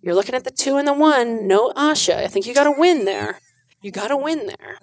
you're 0.00 0.14
looking 0.14 0.34
at 0.34 0.44
the 0.44 0.50
two 0.50 0.76
and 0.76 0.86
the 0.88 0.92
one. 0.92 1.46
No 1.46 1.70
Asha. 1.72 2.16
I 2.16 2.26
think 2.28 2.46
you 2.46 2.54
got 2.54 2.64
to 2.64 2.70
win 2.72 3.04
there. 3.04 3.40
You 3.82 3.90
got 3.90 4.08
to 4.08 4.16
win 4.16 4.46
there. 4.46 4.78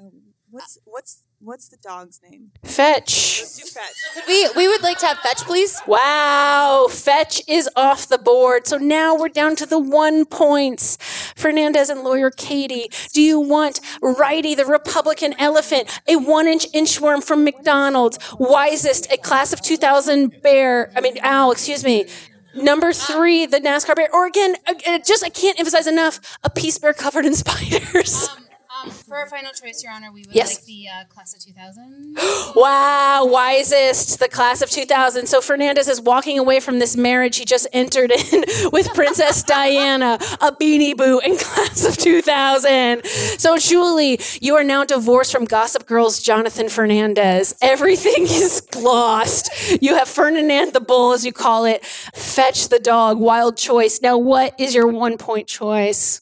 What's 0.51 0.77
what's 0.85 1.23
what's 1.45 1.69
the 1.69 1.77
dog's 1.77 2.19
name? 2.27 2.51
Fetch. 2.63 3.39
Let's 3.39 3.57
do 3.57 3.65
fetch. 3.65 4.27
We 4.27 4.49
we 4.55 4.67
would 4.67 4.81
like 4.81 4.97
to 4.99 5.05
have 5.05 5.19
fetch, 5.19 5.43
please? 5.43 5.79
Wow, 5.85 6.87
Fetch 6.89 7.41
is 7.47 7.69
off 7.75 8.07
the 8.07 8.17
board. 8.17 8.65
So 8.67 8.77
now 8.77 9.15
we're 9.15 9.29
down 9.29 9.55
to 9.57 9.65
the 9.65 9.79
one 9.79 10.25
points. 10.25 10.97
Fernandez 11.35 11.89
and 11.89 12.01
lawyer 12.01 12.31
Katie, 12.31 12.89
do 13.13 13.21
you 13.21 13.39
want 13.39 13.79
Righty, 14.01 14.55
the 14.55 14.65
Republican 14.65 15.35
elephant, 15.37 16.01
a 16.07 16.15
one 16.15 16.47
inch 16.47 16.69
inchworm 16.71 17.23
from 17.23 17.43
McDonald's, 17.43 18.17
Wisest, 18.39 19.11
a 19.11 19.17
class 19.17 19.53
of 19.53 19.61
2000 19.61 20.41
bear, 20.41 20.91
I 20.95 21.01
mean, 21.01 21.17
owl, 21.21 21.51
excuse 21.51 21.83
me. 21.83 22.07
Number 22.55 22.93
three, 22.93 23.45
the 23.45 23.59
NASCAR 23.59 23.95
bear, 23.95 24.09
or 24.13 24.25
again, 24.25 24.55
uh, 24.65 24.99
just 24.99 25.25
I 25.25 25.29
can't 25.29 25.59
emphasize 25.59 25.87
enough, 25.87 26.39
a 26.43 26.49
peace 26.49 26.79
bear 26.79 26.93
covered 26.93 27.25
in 27.25 27.35
spiders. 27.35 28.29
Um, 28.29 28.44
um, 28.85 28.91
for 28.91 29.17
our 29.17 29.27
final 29.27 29.51
choice, 29.51 29.83
Your 29.83 29.91
Honor, 29.93 30.11
we 30.11 30.21
would 30.21 30.35
Yes. 30.35 30.55
like 30.55 30.65
the 30.65 30.85
uh, 30.87 31.05
class 31.05 31.33
of 31.35 31.41
2000. 31.43 32.17
Wow, 32.55 33.25
wisest, 33.25 34.19
the 34.19 34.29
class 34.29 34.61
of 34.61 34.69
2000. 34.69 35.27
So 35.27 35.41
Fernandez 35.41 35.89
is 35.89 35.99
walking 35.99 36.39
away 36.39 36.59
from 36.61 36.79
this 36.79 36.95
marriage 36.95 37.35
he 37.37 37.43
just 37.43 37.67
entered 37.73 38.11
in 38.33 38.45
with 38.71 38.93
Princess 38.93 39.43
Diana, 39.43 40.17
a 40.39 40.51
beanie 40.53 40.95
boo 40.95 41.19
in 41.19 41.35
class 41.37 41.85
of 41.85 41.97
2000. 41.97 43.03
So, 43.37 43.57
Julie, 43.57 44.19
you 44.39 44.55
are 44.55 44.63
now 44.63 44.85
divorced 44.85 45.31
from 45.33 45.45
Gossip 45.45 45.85
Girl's 45.85 46.23
Johnathan 46.23 46.71
Fernandez. 46.71 47.55
Everything 47.61 48.23
is 48.29 48.65
lost. 48.75 49.49
You 49.81 49.95
have 49.95 50.07
Ferdinand 50.07 50.73
the 50.73 50.79
Bull, 50.81 51.11
as 51.11 51.25
you 51.25 51.33
call 51.33 51.65
it, 51.65 51.83
Fetch 51.85 52.69
the 52.69 52.79
Dog, 52.79 53.19
Wild 53.19 53.57
Choice. 53.57 54.01
Now, 54.01 54.17
what 54.17 54.57
is 54.59 54.73
your 54.73 54.87
one 54.87 55.17
point 55.17 55.47
choice? 55.47 56.21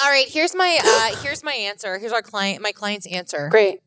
All 0.00 0.08
right, 0.08 0.28
here's 0.28 0.54
my 0.54 0.78
uh, 0.82 1.16
here's 1.22 1.42
my 1.42 1.52
answer. 1.54 1.98
Here's 1.98 2.12
our 2.12 2.22
client, 2.22 2.62
my 2.62 2.72
client's 2.72 3.06
answer. 3.06 3.48
Great. 3.48 3.80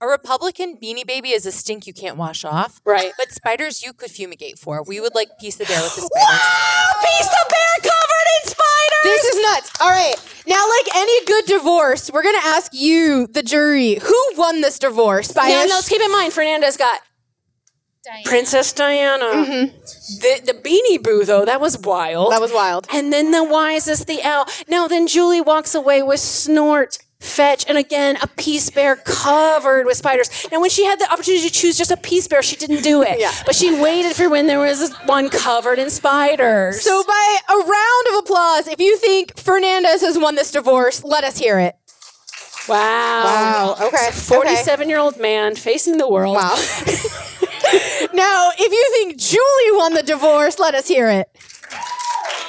A 0.00 0.06
Republican 0.06 0.76
beanie 0.76 1.06
baby 1.06 1.30
is 1.30 1.46
a 1.46 1.52
stink 1.52 1.86
you 1.86 1.94
can't 1.94 2.18
wash 2.18 2.44
off. 2.44 2.80
Right. 2.84 3.12
But 3.16 3.32
spiders 3.32 3.82
you 3.82 3.94
could 3.94 4.10
fumigate 4.10 4.58
for. 4.58 4.82
We 4.82 5.00
would 5.00 5.14
like 5.14 5.38
peace 5.40 5.56
the 5.56 5.64
bear 5.64 5.80
with 5.80 5.94
the 5.96 6.02
spiders. 6.02 7.00
Peace 7.02 7.28
the 7.28 7.46
bear 7.48 7.90
covered 7.90 8.28
in 8.36 8.50
spiders! 8.50 9.04
This 9.04 9.24
is 9.24 9.42
nuts. 9.42 9.70
All 9.80 9.88
right. 9.88 10.16
Now, 10.46 10.62
like 10.68 10.96
any 10.96 11.24
good 11.24 11.46
divorce, 11.46 12.10
we're 12.12 12.22
going 12.22 12.38
to 12.38 12.46
ask 12.46 12.74
you, 12.74 13.26
the 13.28 13.42
jury, 13.42 13.94
who 13.94 14.32
won 14.36 14.60
this 14.60 14.78
divorce? 14.78 15.32
By 15.32 15.48
Now, 15.48 15.64
no, 15.64 15.74
let's 15.76 15.88
keep 15.88 16.02
in 16.02 16.12
mind, 16.12 16.34
Fernandez 16.34 16.76
got 16.76 17.00
Diana. 18.04 18.22
Princess 18.24 18.72
Diana. 18.72 19.24
Mm-hmm. 19.24 19.76
The 20.20 20.52
the 20.52 20.58
beanie 20.60 21.02
boo 21.02 21.24
though, 21.24 21.44
that 21.44 21.60
was 21.60 21.78
wild. 21.78 22.32
That 22.32 22.40
was 22.40 22.52
wild. 22.52 22.86
And 22.92 23.12
then 23.12 23.30
the 23.30 23.42
wisest 23.44 24.06
the 24.06 24.20
owl. 24.22 24.46
Now 24.68 24.86
then 24.88 25.06
Julie 25.06 25.40
walks 25.40 25.74
away 25.74 26.02
with 26.02 26.20
snort. 26.20 26.98
Fetch 27.20 27.64
and 27.70 27.78
again 27.78 28.18
a 28.20 28.26
peace 28.26 28.68
bear 28.68 28.96
covered 28.96 29.86
with 29.86 29.96
spiders. 29.96 30.28
And 30.52 30.60
when 30.60 30.68
she 30.68 30.84
had 30.84 30.98
the 30.98 31.10
opportunity 31.10 31.48
to 31.48 31.50
choose 31.50 31.78
just 31.78 31.90
a 31.90 31.96
peace 31.96 32.28
bear, 32.28 32.42
she 32.42 32.54
didn't 32.54 32.82
do 32.82 33.00
it. 33.02 33.18
Yeah. 33.18 33.32
But 33.46 33.54
she 33.54 33.80
waited 33.80 34.14
for 34.14 34.28
when 34.28 34.46
there 34.46 34.58
was 34.58 34.92
one 35.06 35.30
covered 35.30 35.78
in 35.78 35.88
spiders. 35.88 36.82
So, 36.82 37.02
by 37.02 37.38
a 37.48 37.54
round 37.56 38.06
of 38.12 38.14
applause, 38.24 38.68
if 38.68 38.78
you 38.78 38.98
think 38.98 39.38
Fernandez 39.38 40.02
has 40.02 40.18
won 40.18 40.34
this 40.34 40.50
divorce, 40.50 41.02
let 41.02 41.24
us 41.24 41.38
hear 41.38 41.58
it. 41.58 41.76
wow. 42.68 43.24
Wow. 43.24 43.76
Okay. 43.86 44.10
Forty-seven 44.12 44.90
year 44.90 44.98
old 44.98 45.18
man 45.18 45.54
facing 45.54 45.96
the 45.96 46.08
world. 46.08 46.36
Wow. 46.36 46.56
now, 48.12 48.50
if 48.58 48.72
you 48.72 48.88
think 48.92 49.16
Julie 49.18 49.76
won 49.76 49.94
the 49.94 50.02
divorce, 50.02 50.58
let 50.58 50.74
us 50.74 50.88
hear 50.88 51.08
it. 51.10 51.28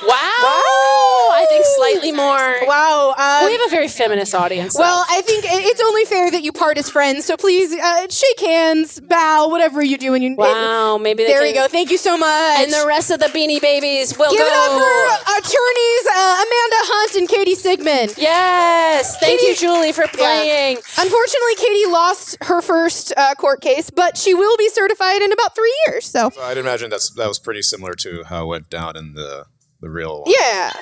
Wow. 0.04 1.32
I 1.38 1.46
think 1.50 1.66
slightly 1.66 2.12
more. 2.12 2.68
Wow. 2.68 3.14
Um, 3.18 3.46
we 3.46 3.52
have 3.54 3.62
a 3.68 3.70
very 3.70 3.88
feminist 3.88 4.34
audience. 4.36 4.74
though. 4.74 4.82
well, 4.82 5.06
I 5.10 5.22
think 5.22 5.44
it's 5.48 5.82
only 5.82 6.06
fair 6.06 6.32
that 6.32 6.44
you 6.44 6.52
part 6.52 6.78
as 6.78 6.90
friends. 6.90 7.26
So 7.26 7.38
please 7.38 7.74
uh, 7.74 8.08
shake 8.10 8.40
hands, 8.40 9.00
bow, 9.00 9.48
whatever 9.50 9.84
you 9.84 9.98
do. 9.98 10.14
And 10.14 10.24
you, 10.24 10.36
wow, 10.36 10.98
maybe 10.98 11.24
they 11.24 11.30
there 11.30 11.40
can, 11.40 11.48
we 11.48 11.54
go. 11.54 11.68
Thank 11.68 11.92
you 11.92 11.98
so 11.98 12.18
much. 12.18 12.60
And 12.60 12.72
the 12.72 12.86
rest 12.88 13.12
of 13.12 13.20
the 13.20 13.28
Beanie 13.28 13.62
Babies 13.62 14.18
will 14.18 14.32
Give 14.32 14.40
go. 14.40 14.46
it 14.46 14.54
up 14.54 14.72
for 14.72 15.32
attorneys 15.40 16.06
uh, 16.16 16.36
Amanda 16.44 16.82
Hunt 16.88 17.16
and 17.16 17.30
Katie 17.30 17.56
Sigmund. 17.56 18.16
yes, 18.18 19.18
thank 19.20 19.42
you, 19.42 19.56
Julie, 19.56 19.92
for 19.92 20.08
playing. 20.08 20.78
Unfortunately, 20.78 21.56
Katie 21.58 21.92
lost 21.92 22.38
her 22.44 22.62
first 22.62 23.14
uh, 23.18 23.36
court 23.36 23.62
case, 23.62 23.90
but 23.90 24.18
she 24.18 24.34
will 24.34 24.58
be 24.58 24.70
certified 24.70 25.22
in 25.22 25.32
about 25.32 25.56
three 25.56 25.76
years. 25.88 26.06
So, 26.06 26.30
So 26.30 26.42
I'd 26.42 26.58
imagine 26.58 26.90
that's 26.90 27.10
that 27.12 27.28
was 27.28 27.40
pretty 27.40 27.62
similar 27.62 27.94
to 27.96 28.24
how 28.26 28.44
it 28.44 28.48
went 28.48 28.70
down 28.70 28.96
in 28.96 29.14
the 29.14 29.46
the 29.86 29.92
real 29.92 30.24
one. 30.24 30.34
yeah. 30.38 30.74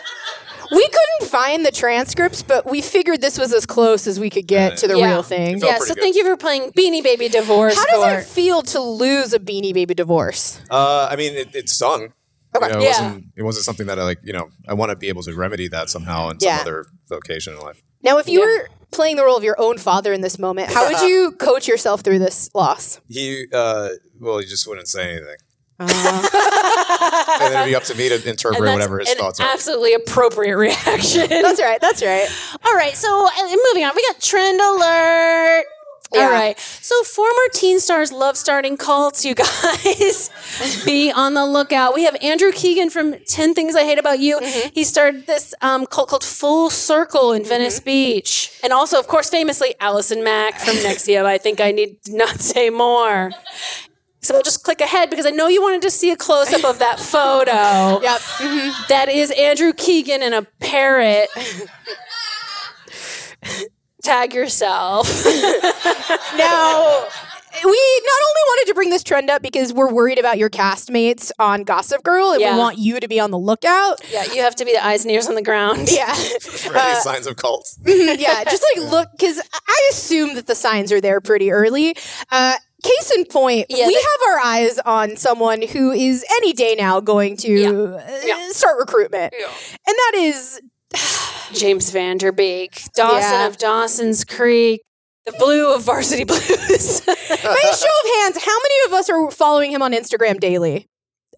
We 0.71 0.87
couldn't 0.87 1.29
find 1.29 1.63
the 1.65 1.71
transcripts, 1.71 2.41
but 2.41 2.65
we 2.65 2.81
figured 2.81 3.21
this 3.21 3.37
was 3.37 3.53
as 3.53 3.65
close 3.65 4.07
as 4.07 4.19
we 4.19 4.29
could 4.31 4.47
get 4.47 4.77
to 4.77 4.87
the 4.87 4.97
Yeah. 4.97 5.09
real 5.09 5.21
thing. 5.21 5.59
felt 5.59 5.71
Yeah, 5.71 5.77
pretty 5.77 5.89
so 5.89 5.95
good. 5.95 6.01
thank 6.01 6.15
you 6.15 6.23
for 6.25 6.35
playing 6.37 6.71
Beanie 6.71 7.03
Baby 7.03 7.29
Divorce 7.29 7.75
How 7.75 7.85
does 7.85 7.95
Court. 8.03 8.13
it 8.19 8.25
feel 8.25 8.61
to 8.63 8.79
lose 8.79 9.33
a 9.33 9.39
Beanie 9.39 9.73
Baby 9.73 9.93
divorce? 9.93 10.59
Uh, 10.71 11.07
I 11.11 11.15
mean, 11.15 11.33
it, 11.35 11.53
it 11.53 11.69
stung. 11.69 12.13
Okay. 12.55 12.67
You 12.67 12.73
know, 12.73 12.79
it 12.79 12.83
Yeah. 12.83 12.89
wasn't 13.03 13.25
it 13.35 13.43
wasn't 13.43 13.65
something 13.65 13.85
that 13.87 13.99
I 13.99 14.03
like. 14.03 14.19
You 14.23 14.33
know, 14.33 14.49
I 14.67 14.73
want 14.73 14.89
to 14.91 14.95
be 14.95 15.09
able 15.09 15.21
to 15.23 15.33
remedy 15.35 15.67
that 15.67 15.89
somehow 15.89 16.29
in 16.29 16.39
some 16.39 16.47
Yeah. 16.47 16.61
other 16.61 16.85
vocation 17.09 17.53
in 17.53 17.59
life. 17.59 17.81
Now, 18.01 18.17
if 18.17 18.27
you 18.27 18.39
were 18.41 18.69
playing 18.91 19.17
the 19.17 19.25
role 19.25 19.37
of 19.37 19.43
your 19.43 19.59
own 19.59 19.77
father 19.77 20.13
in 20.13 20.21
this 20.21 20.39
moment, 20.39 20.71
how 20.71 20.87
would 20.87 21.01
you 21.09 21.33
coach 21.33 21.67
yourself 21.67 22.01
through 22.01 22.19
this 22.19 22.49
loss? 22.55 22.99
He, 23.09 23.45
uh, 23.53 23.89
well, 24.19 24.37
he 24.39 24.45
just 24.45 24.65
wouldn't 24.67 24.87
say 24.87 25.11
anything. 25.11 25.37
and 27.03 27.41
then 27.41 27.53
it'd 27.53 27.65
be 27.65 27.75
up 27.75 27.83
to 27.83 27.95
me 27.95 28.09
to 28.09 28.15
interpret 28.29 28.59
And 28.59 28.67
that's 28.67 28.75
whatever 28.75 28.99
his 28.99 29.09
an 29.11 29.17
thoughts 29.17 29.39
are. 29.39 29.47
absolutely 29.51 29.93
appropriate 29.93 30.57
reaction. 30.57 31.27
That's 31.29 31.61
right. 31.61 31.79
That's 31.81 32.01
right. 32.03 32.27
All 32.65 32.75
right, 32.75 32.95
so 32.95 33.25
uh, 33.27 33.29
moving 33.71 33.83
on, 33.85 33.91
we 33.95 34.01
got 34.07 34.19
trend 34.21 34.59
alert. 34.59 35.65
Yeah. 36.13 36.25
All 36.25 36.29
right, 36.31 36.59
so 36.59 37.01
former 37.05 37.41
teen 37.53 37.79
stars 37.79 38.11
love 38.11 38.37
starting 38.37 38.77
cults. 38.77 39.25
You 39.25 39.33
guys, 39.33 40.29
be 40.85 41.11
on 41.11 41.33
the 41.33 41.43
lookout. 41.43 41.95
We 41.95 42.03
have 42.03 42.15
Andrew 42.21 42.51
Keegan 42.51 42.91
from 42.91 43.15
Ten 43.25 43.55
Things 43.55 43.75
I 43.75 43.83
Hate 43.83 43.97
About 43.97 44.19
You. 44.19 44.39
He 44.75 44.83
started 44.83 45.25
this 45.25 45.55
um, 45.61 45.87
cult 45.87 46.09
called 46.09 46.23
Full 46.23 46.69
Circle 46.69 47.31
in 47.31 47.43
Venice 47.43 47.79
Beach, 47.79 48.51
and 48.63 48.71
also, 48.71 48.99
of 48.99 49.07
course, 49.07 49.31
famously 49.31 49.73
Allison 49.79 50.23
Mack 50.23 50.59
from 50.59 50.75
NXIVM. 50.75 51.25
I 51.25 51.39
think 51.39 51.59
I 51.59 51.71
need 51.71 51.97
not 52.07 52.39
say 52.41 52.69
more. 52.69 53.31
So 54.23 54.33
we'll 54.33 54.41
just 54.43 54.63
click 54.63 54.81
ahead 54.81 55.09
because 55.09 55.25
I 55.25 55.29
know 55.31 55.47
you 55.47 55.61
wanted 55.61 55.81
to 55.83 55.91
see 55.91 56.09
a 56.09 56.15
close 56.15 56.51
up 56.53 56.63
of 56.65 56.79
that 56.79 56.99
photo. 56.99 58.01
Yep. 58.01 58.21
That 58.89 59.09
is 59.09 59.31
Andrew 59.31 59.73
Keegan 59.73 60.21
and 60.23 60.33
a 60.33 60.43
parrot. 60.59 61.29
Tag 64.03 64.33
yourself. 64.33 65.07
Now, 65.25 67.05
we 67.63 67.69
not 67.69 68.21
only 68.27 68.43
wanted 68.47 68.65
to 68.67 68.73
bring 68.75 68.89
this 68.89 69.03
trend 69.03 69.29
up 69.29 69.41
because 69.41 69.71
we're 69.71 69.91
worried 69.93 70.19
about 70.19 70.37
your 70.37 70.49
castmates 70.49 71.31
on 71.39 71.63
Gossip 71.63 72.03
Girl 72.03 72.31
and 72.31 72.41
Yeah. 72.41 72.53
we 72.53 72.59
want 72.59 72.77
you 72.79 72.99
to 72.99 73.07
be 73.07 73.19
on 73.21 73.31
the 73.31 73.37
lookout. 73.37 74.01
yeah, 74.11 74.25
you 74.33 74.41
have 74.41 74.55
to 74.55 74.65
be 74.65 74.73
the 74.73 74.83
eyes 74.85 75.03
and 75.05 75.11
ears 75.11 75.27
on 75.29 75.35
the 75.35 75.41
ground. 75.41 75.89
Yeah. 75.89 76.13
For 76.13 76.75
any 76.75 76.99
signs 76.99 77.27
of 77.27 77.37
cults. 77.37 77.79
yeah. 77.85 78.43
Just 78.43 78.65
like 78.75 78.89
look, 78.91 79.07
because 79.17 79.39
I 79.67 79.89
assume 79.91 80.35
that 80.35 80.47
the 80.47 80.55
signs 80.55 80.91
are 80.91 80.99
there 80.99 81.21
pretty 81.21 81.51
early. 81.51 81.95
Uh, 82.29 82.55
Case 82.83 83.11
in 83.15 83.25
point, 83.25 83.67
Yeah, 83.69 83.87
we 83.87 83.93
have 83.95 84.29
our 84.29 84.39
eyes 84.39 84.77
on 84.85 85.15
someone 85.17 85.61
who 85.61 85.91
is 85.91 86.23
any 86.37 86.53
day 86.53 86.75
now 86.77 86.99
going 86.99 87.37
to 87.37 87.95
uh, 87.97 88.21
Yeah. 88.25 88.49
start 88.51 88.77
recruitment. 88.79 89.33
And 89.33 89.95
that 89.97 90.11
is 90.15 90.61
James 91.53 91.89
Van 91.91 92.17
Der 92.17 92.31
Beek, 92.31 92.83
Dawson 92.95 93.19
Yeah. 93.21 93.47
of 93.47 93.57
Dawson's 93.57 94.23
Creek, 94.25 94.81
the 95.25 95.31
blue 95.33 95.73
of 95.73 95.83
Varsity 95.83 96.23
Blues. 96.27 96.41
By 97.01 97.13
a 97.13 97.75
show 97.75 97.87
of 97.87 98.09
hands, 98.21 98.43
how 98.43 98.57
many 98.57 98.75
of 98.87 98.93
us 98.93 99.09
are 99.09 99.31
following 99.31 99.71
him 99.71 99.81
on 99.81 99.93
Instagram 99.93 100.39
daily? 100.39 100.87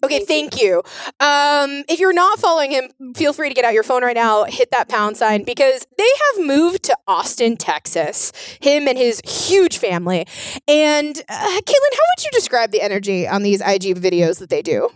Okay, 0.04 0.24
thank 0.24 0.60
you. 0.60 0.82
Um, 1.20 1.84
if 1.88 1.98
you're 1.98 2.12
not 2.12 2.38
following 2.38 2.70
him, 2.70 2.90
feel 3.14 3.32
free 3.32 3.48
to 3.48 3.54
get 3.54 3.64
out 3.64 3.74
your 3.74 3.82
phone 3.82 4.02
right 4.02 4.14
now, 4.14 4.44
hit 4.44 4.70
that 4.70 4.88
pound 4.88 5.16
sign 5.16 5.44
because 5.44 5.86
they 5.96 6.08
have 6.34 6.46
moved 6.46 6.82
to 6.84 6.96
Austin, 7.06 7.56
Texas. 7.56 8.32
Him 8.60 8.88
and 8.88 8.96
his 8.98 9.20
huge 9.24 9.78
family. 9.78 10.26
And 10.68 11.16
uh, 11.28 11.60
Caitlin, 11.60 11.94
how 11.94 12.06
would 12.10 12.24
you 12.24 12.30
describe 12.32 12.70
the 12.72 12.82
energy 12.82 13.26
on 13.26 13.42
these 13.42 13.60
IG 13.60 13.96
videos 13.96 14.38
that 14.38 14.50
they 14.50 14.62
do? 14.62 14.90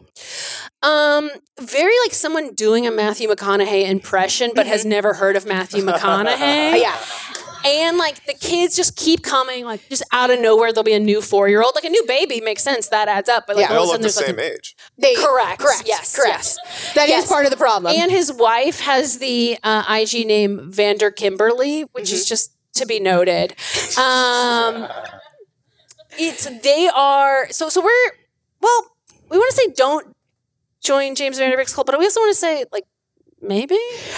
um, 0.82 1.30
very 1.60 1.92
like 2.04 2.12
someone 2.14 2.54
doing 2.54 2.86
a 2.86 2.90
Matthew 2.90 3.28
McConaughey 3.28 3.88
impression, 3.88 4.52
but 4.54 4.66
has 4.66 4.84
never 4.84 5.14
heard 5.14 5.36
of 5.36 5.46
Matthew 5.46 5.84
McConaughey. 5.84 6.70
Yeah. 6.80 6.96
And 7.64 7.99
like 7.99 8.25
the 8.27 8.35
kids 8.35 8.75
just 8.77 8.96
keep 8.96 9.23
coming, 9.23 9.64
like 9.64 9.87
just 9.88 10.03
out 10.12 10.31
of 10.31 10.40
nowhere, 10.40 10.73
there'll 10.73 10.85
be 10.85 10.92
a 10.94 11.01
new 11.01 11.20
four 11.20 11.49
year 11.49 11.62
old, 11.62 11.73
like 11.75 11.85
a 11.85 11.90
new 11.90 12.05
baby 12.07 12.40
makes 12.40 12.62
sense. 12.62 12.88
That 12.88 13.09
adds 13.09 13.29
up. 13.29 13.44
But 13.46 13.57
like 13.57 13.64
Yeah. 13.64 13.68
They 13.70 13.75
all 13.75 13.87
all 13.88 13.94
of 13.94 14.01
a 14.01 14.03
look 14.03 14.11
sudden 14.12 14.37
the 14.37 14.42
there's 14.42 14.57
like 14.57 14.57
same 14.57 14.57
age. 14.59 14.77
They, 14.99 15.14
Correct. 15.14 15.61
Correct. 15.61 15.83
Yes, 15.87 16.16
Correct. 16.16 16.35
yes. 16.35 16.94
That 16.94 17.05
is 17.05 17.11
Yes. 17.11 17.29
part 17.29 17.44
of 17.44 17.51
the 17.51 17.57
problem. 17.57 17.94
And 17.94 18.11
his 18.11 18.33
wife 18.33 18.81
has 18.81 19.18
the 19.18 19.59
uh, 19.62 19.85
IG 19.88 20.27
name 20.27 20.70
Vander 20.70 21.11
Kimberly, 21.11 21.83
which 21.92 22.12
is 22.12 22.27
just 22.29 22.53
to 22.75 22.87
be 22.87 22.99
noted. 23.01 23.55
Um, 23.99 24.88
it's 26.18 26.44
they 26.62 26.88
are 26.94 27.49
so 27.51 27.68
so 27.68 27.81
we're 27.83 28.12
well 28.61 28.87
we 29.31 29.38
want 29.38 29.51
to 29.51 29.57
say 29.57 29.73
don't 29.77 30.16
join 30.83 31.14
James 31.14 31.38
Van 31.38 31.51
Der 31.51 31.57
Beek's 31.57 31.75
cult, 31.75 31.87
but 31.87 31.99
we 31.99 32.05
also 32.05 32.20
want 32.20 32.33
to 32.33 32.38
say 32.38 32.64
like 32.73 32.85
maybe 33.42 33.76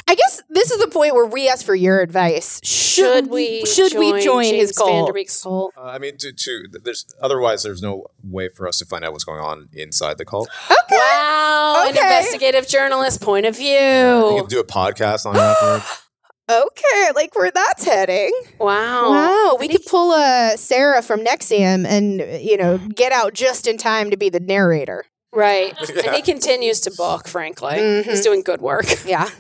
I 0.09 0.15
guess 0.15 0.43
this 0.51 0.71
is 0.71 0.79
the 0.81 0.89
point 0.89 1.15
where 1.15 1.27
we 1.27 1.49
ask 1.49 1.65
for 1.65 1.75
your 1.75 2.01
advice. 2.01 2.61
should 2.65 3.29
we 3.31 3.65
should 3.67 3.95
we 3.95 4.23
join 4.23 4.45
James 4.45 4.69
his 4.69 4.73
cult? 4.73 5.15
Cult? 5.43 5.73
Uh, 5.77 5.83
I 5.83 5.99
mean, 5.99 6.17
to, 6.19 6.33
to 6.33 6.65
there's 6.85 7.07
otherwise 7.21 7.63
there's 7.63 7.83
no 7.83 8.07
way 8.23 8.49
for 8.49 8.67
us 8.69 8.79
to 8.79 8.85
find 8.85 9.05
out 9.05 9.13
what's 9.13 9.25
going 9.25 9.41
on 9.41 9.69
inside 9.73 10.19
the 10.19 10.25
cult. 10.25 10.49
Okay. 10.71 10.79
Wow, 10.97 11.85
an 11.87 11.91
Okay. 11.97 12.01
investigative 12.01 12.69
journalist 12.69 13.21
point 13.21 13.47
of 13.47 13.59
You 13.59 13.63
view. 13.63 14.37
can 14.41 14.47
do 14.47 14.61
a 14.61 14.65
podcast 14.65 15.27
on 15.27 15.35
that. 15.35 15.99
Okay, 16.51 17.13
like 17.15 17.35
where 17.37 17.51
that's 17.53 17.85
heading. 17.85 18.31
Wow. 18.59 19.11
Wow, 19.11 19.57
we 19.61 19.69
could 19.69 19.87
pull 19.89 20.13
a 20.13 20.55
Sarah 20.57 21.01
from 21.01 21.25
NXIVM 21.25 21.87
and 21.87 22.43
you 22.45 22.57
know 22.57 22.79
get 22.79 23.13
out 23.13 23.33
just 23.33 23.67
in 23.67 23.79
time 23.79 24.11
to 24.11 24.17
be 24.17 24.29
the 24.29 24.41
narrator. 24.41 25.05
Right. 25.33 25.75
And 26.05 26.15
he 26.15 26.23
continues 26.23 26.81
to 26.83 26.91
book, 26.91 27.29
frankly. 27.29 27.75
Mm-hmm. 27.75 28.11
He's 28.11 28.23
doing 28.23 28.43
good 28.43 28.61
work. 28.61 28.87
Yeah. 29.07 29.25
Okay. 29.25 29.33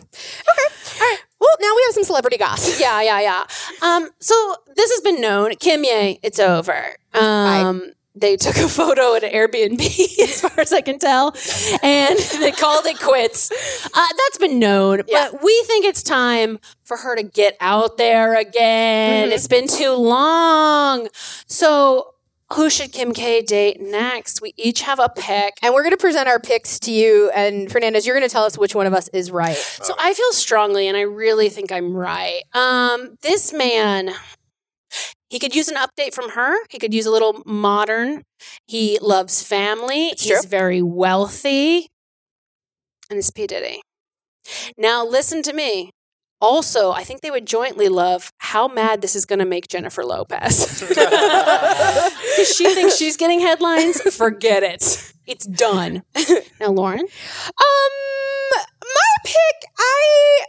All 1.00 1.00
right. 1.00 1.18
Well, 1.40 1.50
now 1.60 1.72
we 1.74 1.82
have 1.86 1.94
some 1.94 2.04
celebrity 2.04 2.36
gossip. 2.36 2.74
Yeah, 2.80 3.00
yeah, 3.02 3.20
yeah. 3.20 3.44
Um, 3.82 4.10
so 4.20 4.34
this 4.76 4.90
has 4.90 5.00
been 5.00 5.20
known. 5.20 5.54
Kim 5.56 5.84
Ye, 5.84 6.18
it's 6.22 6.38
over. 6.38 6.84
Um, 7.14 7.92
they 8.14 8.36
took 8.36 8.56
a 8.56 8.68
photo 8.68 9.14
at 9.14 9.24
an 9.24 9.32
Airbnb, 9.32 9.80
as 10.20 10.40
far 10.40 10.60
as 10.60 10.72
I 10.72 10.82
can 10.82 10.98
tell, 10.98 11.34
and 11.82 12.18
they 12.18 12.52
called 12.52 12.84
it 12.86 12.98
quits. 13.00 13.50
Uh, 13.86 14.06
that's 14.18 14.38
been 14.38 14.58
known, 14.58 15.02
but 15.10 15.42
we 15.42 15.64
think 15.66 15.86
it's 15.86 16.02
time 16.02 16.58
for 16.84 16.98
her 16.98 17.16
to 17.16 17.22
get 17.22 17.56
out 17.60 17.96
there 17.96 18.34
again. 18.34 19.24
Mm-hmm. 19.26 19.32
It's 19.32 19.48
been 19.48 19.66
too 19.66 19.94
long. 19.94 21.08
So, 21.46 22.11
who 22.54 22.70
should 22.70 22.92
Kim 22.92 23.12
K 23.12 23.42
date 23.42 23.80
next? 23.80 24.42
We 24.42 24.52
each 24.56 24.82
have 24.82 24.98
a 24.98 25.08
pick. 25.08 25.54
And 25.62 25.74
we're 25.74 25.82
going 25.82 25.92
to 25.92 26.00
present 26.00 26.28
our 26.28 26.38
picks 26.38 26.78
to 26.80 26.92
you. 26.92 27.30
And 27.34 27.70
Fernandez, 27.70 28.06
you're 28.06 28.16
going 28.16 28.28
to 28.28 28.32
tell 28.32 28.44
us 28.44 28.58
which 28.58 28.74
one 28.74 28.86
of 28.86 28.94
us 28.94 29.08
is 29.08 29.30
right. 29.30 29.56
So 29.56 29.94
I 29.98 30.14
feel 30.14 30.32
strongly, 30.32 30.88
and 30.88 30.96
I 30.96 31.02
really 31.02 31.48
think 31.48 31.72
I'm 31.72 31.94
right. 31.94 32.42
Um, 32.54 33.16
this 33.22 33.52
man, 33.52 34.10
he 35.30 35.38
could 35.38 35.54
use 35.54 35.68
an 35.68 35.76
update 35.76 36.14
from 36.14 36.30
her. 36.30 36.54
He 36.68 36.78
could 36.78 36.92
use 36.92 37.06
a 37.06 37.10
little 37.10 37.42
modern. 37.46 38.24
He 38.66 38.98
loves 39.00 39.42
family. 39.42 40.08
He's 40.18 40.42
true. 40.42 40.48
very 40.48 40.82
wealthy, 40.82 41.88
and 43.08 43.18
it's 43.18 43.30
P 43.30 43.46
Diddy. 43.46 43.82
Now 44.76 45.06
listen 45.06 45.42
to 45.42 45.52
me. 45.52 45.90
Also, 46.42 46.90
I 46.90 47.04
think 47.04 47.20
they 47.20 47.30
would 47.30 47.46
jointly 47.46 47.88
love 47.88 48.32
how 48.38 48.66
mad 48.66 49.00
this 49.00 49.14
is 49.14 49.24
going 49.24 49.38
to 49.38 49.44
make 49.44 49.68
Jennifer 49.68 50.04
Lopez. 50.04 50.82
Because 52.32 52.56
she 52.56 52.74
thinks 52.74 52.96
she's 52.96 53.16
getting 53.16 53.40
headlines. 53.40 54.00
Forget 54.16 54.62
it. 54.62 55.12
It's 55.26 55.46
done. 55.46 56.02
Now, 56.60 56.68
Lauren? 56.68 57.00
Um, 57.00 57.92
my 58.82 59.12
pick, 59.24 59.70
I, 59.78 60.44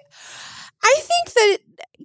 I 0.84 0.96
think 1.00 1.34
that 1.34 1.58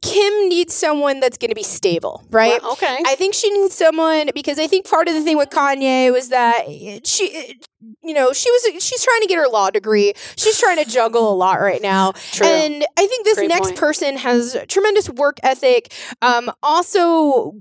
Kim 0.03 0.49
needs 0.49 0.75
someone 0.75 1.21
that's 1.21 1.37
going 1.37 1.51
to 1.51 1.55
be 1.55 1.63
stable, 1.63 2.25
right? 2.31 2.61
Well, 2.63 2.73
okay. 2.73 2.99
I 3.07 3.15
think 3.17 3.35
she 3.35 3.51
needs 3.51 3.75
someone 3.75 4.31
because 4.35 4.59
I 4.59 4.67
think 4.67 4.89
part 4.89 5.09
of 5.09 5.15
the 5.15 5.23
thing 5.23 5.37
with 5.37 5.51
Kanye 5.51 6.13
was 6.13 6.31
that 6.31 6.65
she, 7.05 7.61
you 8.03 8.15
know, 8.15 8.33
she 8.33 8.51
was 8.51 8.83
she's 8.85 9.03
trying 9.05 9.21
to 9.21 9.27
get 9.27 9.39
her 9.39 9.49
law 9.49 9.71
degree. 9.71 10.13
She's 10.37 10.59
trying 10.59 10.83
to 10.83 10.91
juggle 10.91 11.33
a 11.33 11.37
lot 11.37 11.61
right 11.61 11.83
now, 11.83 12.13
True. 12.33 12.47
and 12.47 12.85
I 12.97 13.07
think 13.07 13.25
this 13.25 13.37
Great 13.39 13.49
next 13.49 13.69
point. 13.69 13.77
person 13.79 14.17
has 14.19 14.57
tremendous 14.69 15.09
work 15.11 15.39
ethic. 15.43 15.93
Um, 16.23 16.51
also. 16.63 17.53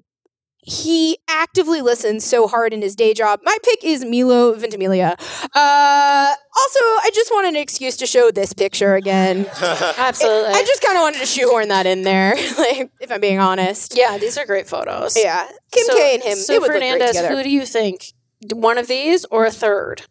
he 0.70 1.18
actively 1.30 1.82
listens 1.82 2.26
so 2.26 2.46
hard 2.46 2.74
in 2.74 2.82
his 2.82 2.94
day 2.94 3.14
job. 3.14 3.40
My 3.44 3.58
pick 3.64 3.86
is 3.86 4.04
Milo 4.04 4.54
Ventimiglia. 4.54 5.16
Uh, 5.56 6.36
also, 6.36 6.80
I 6.82 7.10
just 7.14 7.32
wanted 7.32 7.50
an 7.50 7.56
excuse 7.56 7.96
to 7.98 8.06
show 8.06 8.32
this 8.32 8.52
picture 8.52 8.96
again. 8.96 9.46
Absolutely. 9.62 10.52
I 10.54 10.64
just 10.66 10.82
kind 10.84 10.98
of 10.98 11.04
wanted 11.04 11.20
to 11.20 11.26
shoehorn 11.26 11.70
that 11.70 11.86
in 11.86 12.02
there, 12.02 12.36
like 12.58 12.92
if 13.00 13.10
I'm 13.12 13.22
being 13.22 13.40
honest. 13.40 13.96
yeah, 13.96 14.18
these 14.18 14.38
are 14.38 14.46
great 14.46 14.68
photos. 14.68 15.16
Yeah, 15.18 15.48
Kim 15.72 15.86
so, 15.86 15.96
K 15.96 16.16
and 16.16 16.24
him. 16.24 16.36
So 16.36 16.52
they 16.54 16.60
would 16.60 16.64
look 16.64 16.72
great 16.72 16.82
Fernandez, 16.92 17.16
together. 17.16 17.36
who 17.38 17.44
do 17.44 17.50
you 17.50 17.66
think? 17.66 18.12
One 18.52 18.78
of 18.78 18.88
these 18.88 19.26
or 19.26 19.46
a 19.46 19.52
third? 19.52 20.04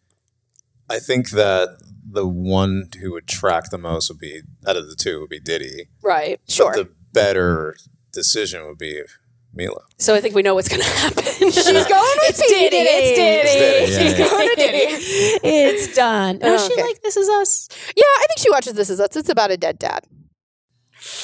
I 0.89 0.99
think 0.99 1.31
that 1.31 1.77
the 2.09 2.27
one 2.27 2.89
who 3.01 3.11
would 3.13 3.27
track 3.27 3.65
the 3.71 3.77
most 3.77 4.09
would 4.09 4.19
be 4.19 4.41
out 4.65 4.75
of 4.77 4.87
the 4.89 4.95
two 4.95 5.19
would 5.19 5.29
be 5.29 5.39
Diddy. 5.39 5.89
Right. 6.01 6.39
Sure. 6.47 6.73
The 6.73 6.89
better 7.13 7.75
decision 8.13 8.65
would 8.65 8.77
be 8.77 9.01
Milo. 9.53 9.81
So 9.97 10.15
I 10.15 10.21
think 10.21 10.35
we 10.35 10.41
know 10.43 10.55
what's 10.55 10.69
going 10.69 10.81
to 10.81 10.87
happen. 10.87 11.23
She's 11.23 11.65
going 11.65 11.75
with 11.75 12.29
it's 12.29 12.39
Diddy. 12.39 12.69
Diddy. 12.69 12.89
It's 12.89 13.17
Diddy. 13.17 13.49
It's 13.49 13.53
Diddy, 13.53 13.91
yeah, 13.91 14.09
She's 14.09 14.19
yeah. 14.19 14.29
going 14.29 14.49
to 14.49 14.55
Diddy. 14.55 14.77
it's 15.43 15.95
done. 15.95 16.37
No, 16.39 16.57
she 16.57 16.73
Okay. 16.73 16.81
like 16.83 17.01
This 17.01 17.17
Is 17.17 17.27
Us. 17.29 17.67
Yeah, 17.95 18.03
I 18.03 18.25
think 18.27 18.39
she 18.39 18.49
watches 18.49 18.73
This 18.73 18.89
Is 18.89 18.99
Us. 19.01 19.15
It's 19.15 19.29
about 19.29 19.51
a 19.51 19.57
dead 19.57 19.79
dad. 19.79 20.05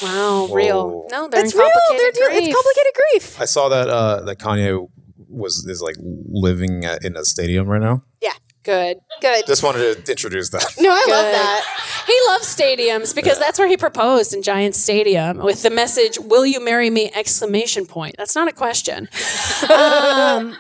Wow, 0.02 0.48
Whoa. 0.48 0.54
real. 0.56 1.08
No, 1.12 1.28
they're 1.28 1.44
it's 1.44 1.54
in 1.54 1.60
real. 1.60 1.70
They're 1.90 2.12
grief. 2.30 2.44
It's 2.44 2.54
complicated 2.54 2.94
grief. 3.12 3.42
I 3.42 3.46
saw 3.46 3.70
that 3.70 3.90
uh, 3.90 4.22
that 4.22 4.38
Kanye 4.38 4.88
was 5.34 5.66
is 5.68 5.82
like 5.82 5.96
living 6.00 6.86
at, 6.86 7.04
in 7.04 7.16
a 7.16 7.26
stadium 7.26 7.68
right 7.68 7.82
now. 7.82 8.04
Yeah. 8.22 8.32
Good. 8.64 8.98
Good. 9.20 9.46
Just 9.46 9.62
wanted 9.62 10.06
to 10.06 10.12
introduce 10.12 10.50
that. 10.52 10.66
No, 10.80 10.90
I 10.90 11.06
love 11.10 11.26
that. 11.26 12.04
He 12.08 12.18
loves 12.30 12.46
stadiums 12.46 13.14
because 13.14 13.38
that's 13.38 13.60
where 13.60 13.68
he 13.68 13.76
proposed 13.76 14.34
in 14.34 14.42
Giant 14.42 14.74
Stadium 14.74 15.40
with 15.40 15.64
the 15.64 15.70
message 15.70 16.18
"Will 16.18 16.46
you 16.46 16.64
marry 16.64 16.90
me?" 16.90 17.12
exclamation 17.14 17.86
point. 17.86 18.16
That's 18.18 18.36
not 18.36 18.48
a 18.48 18.54
question. 18.54 19.10
um, 19.70 20.56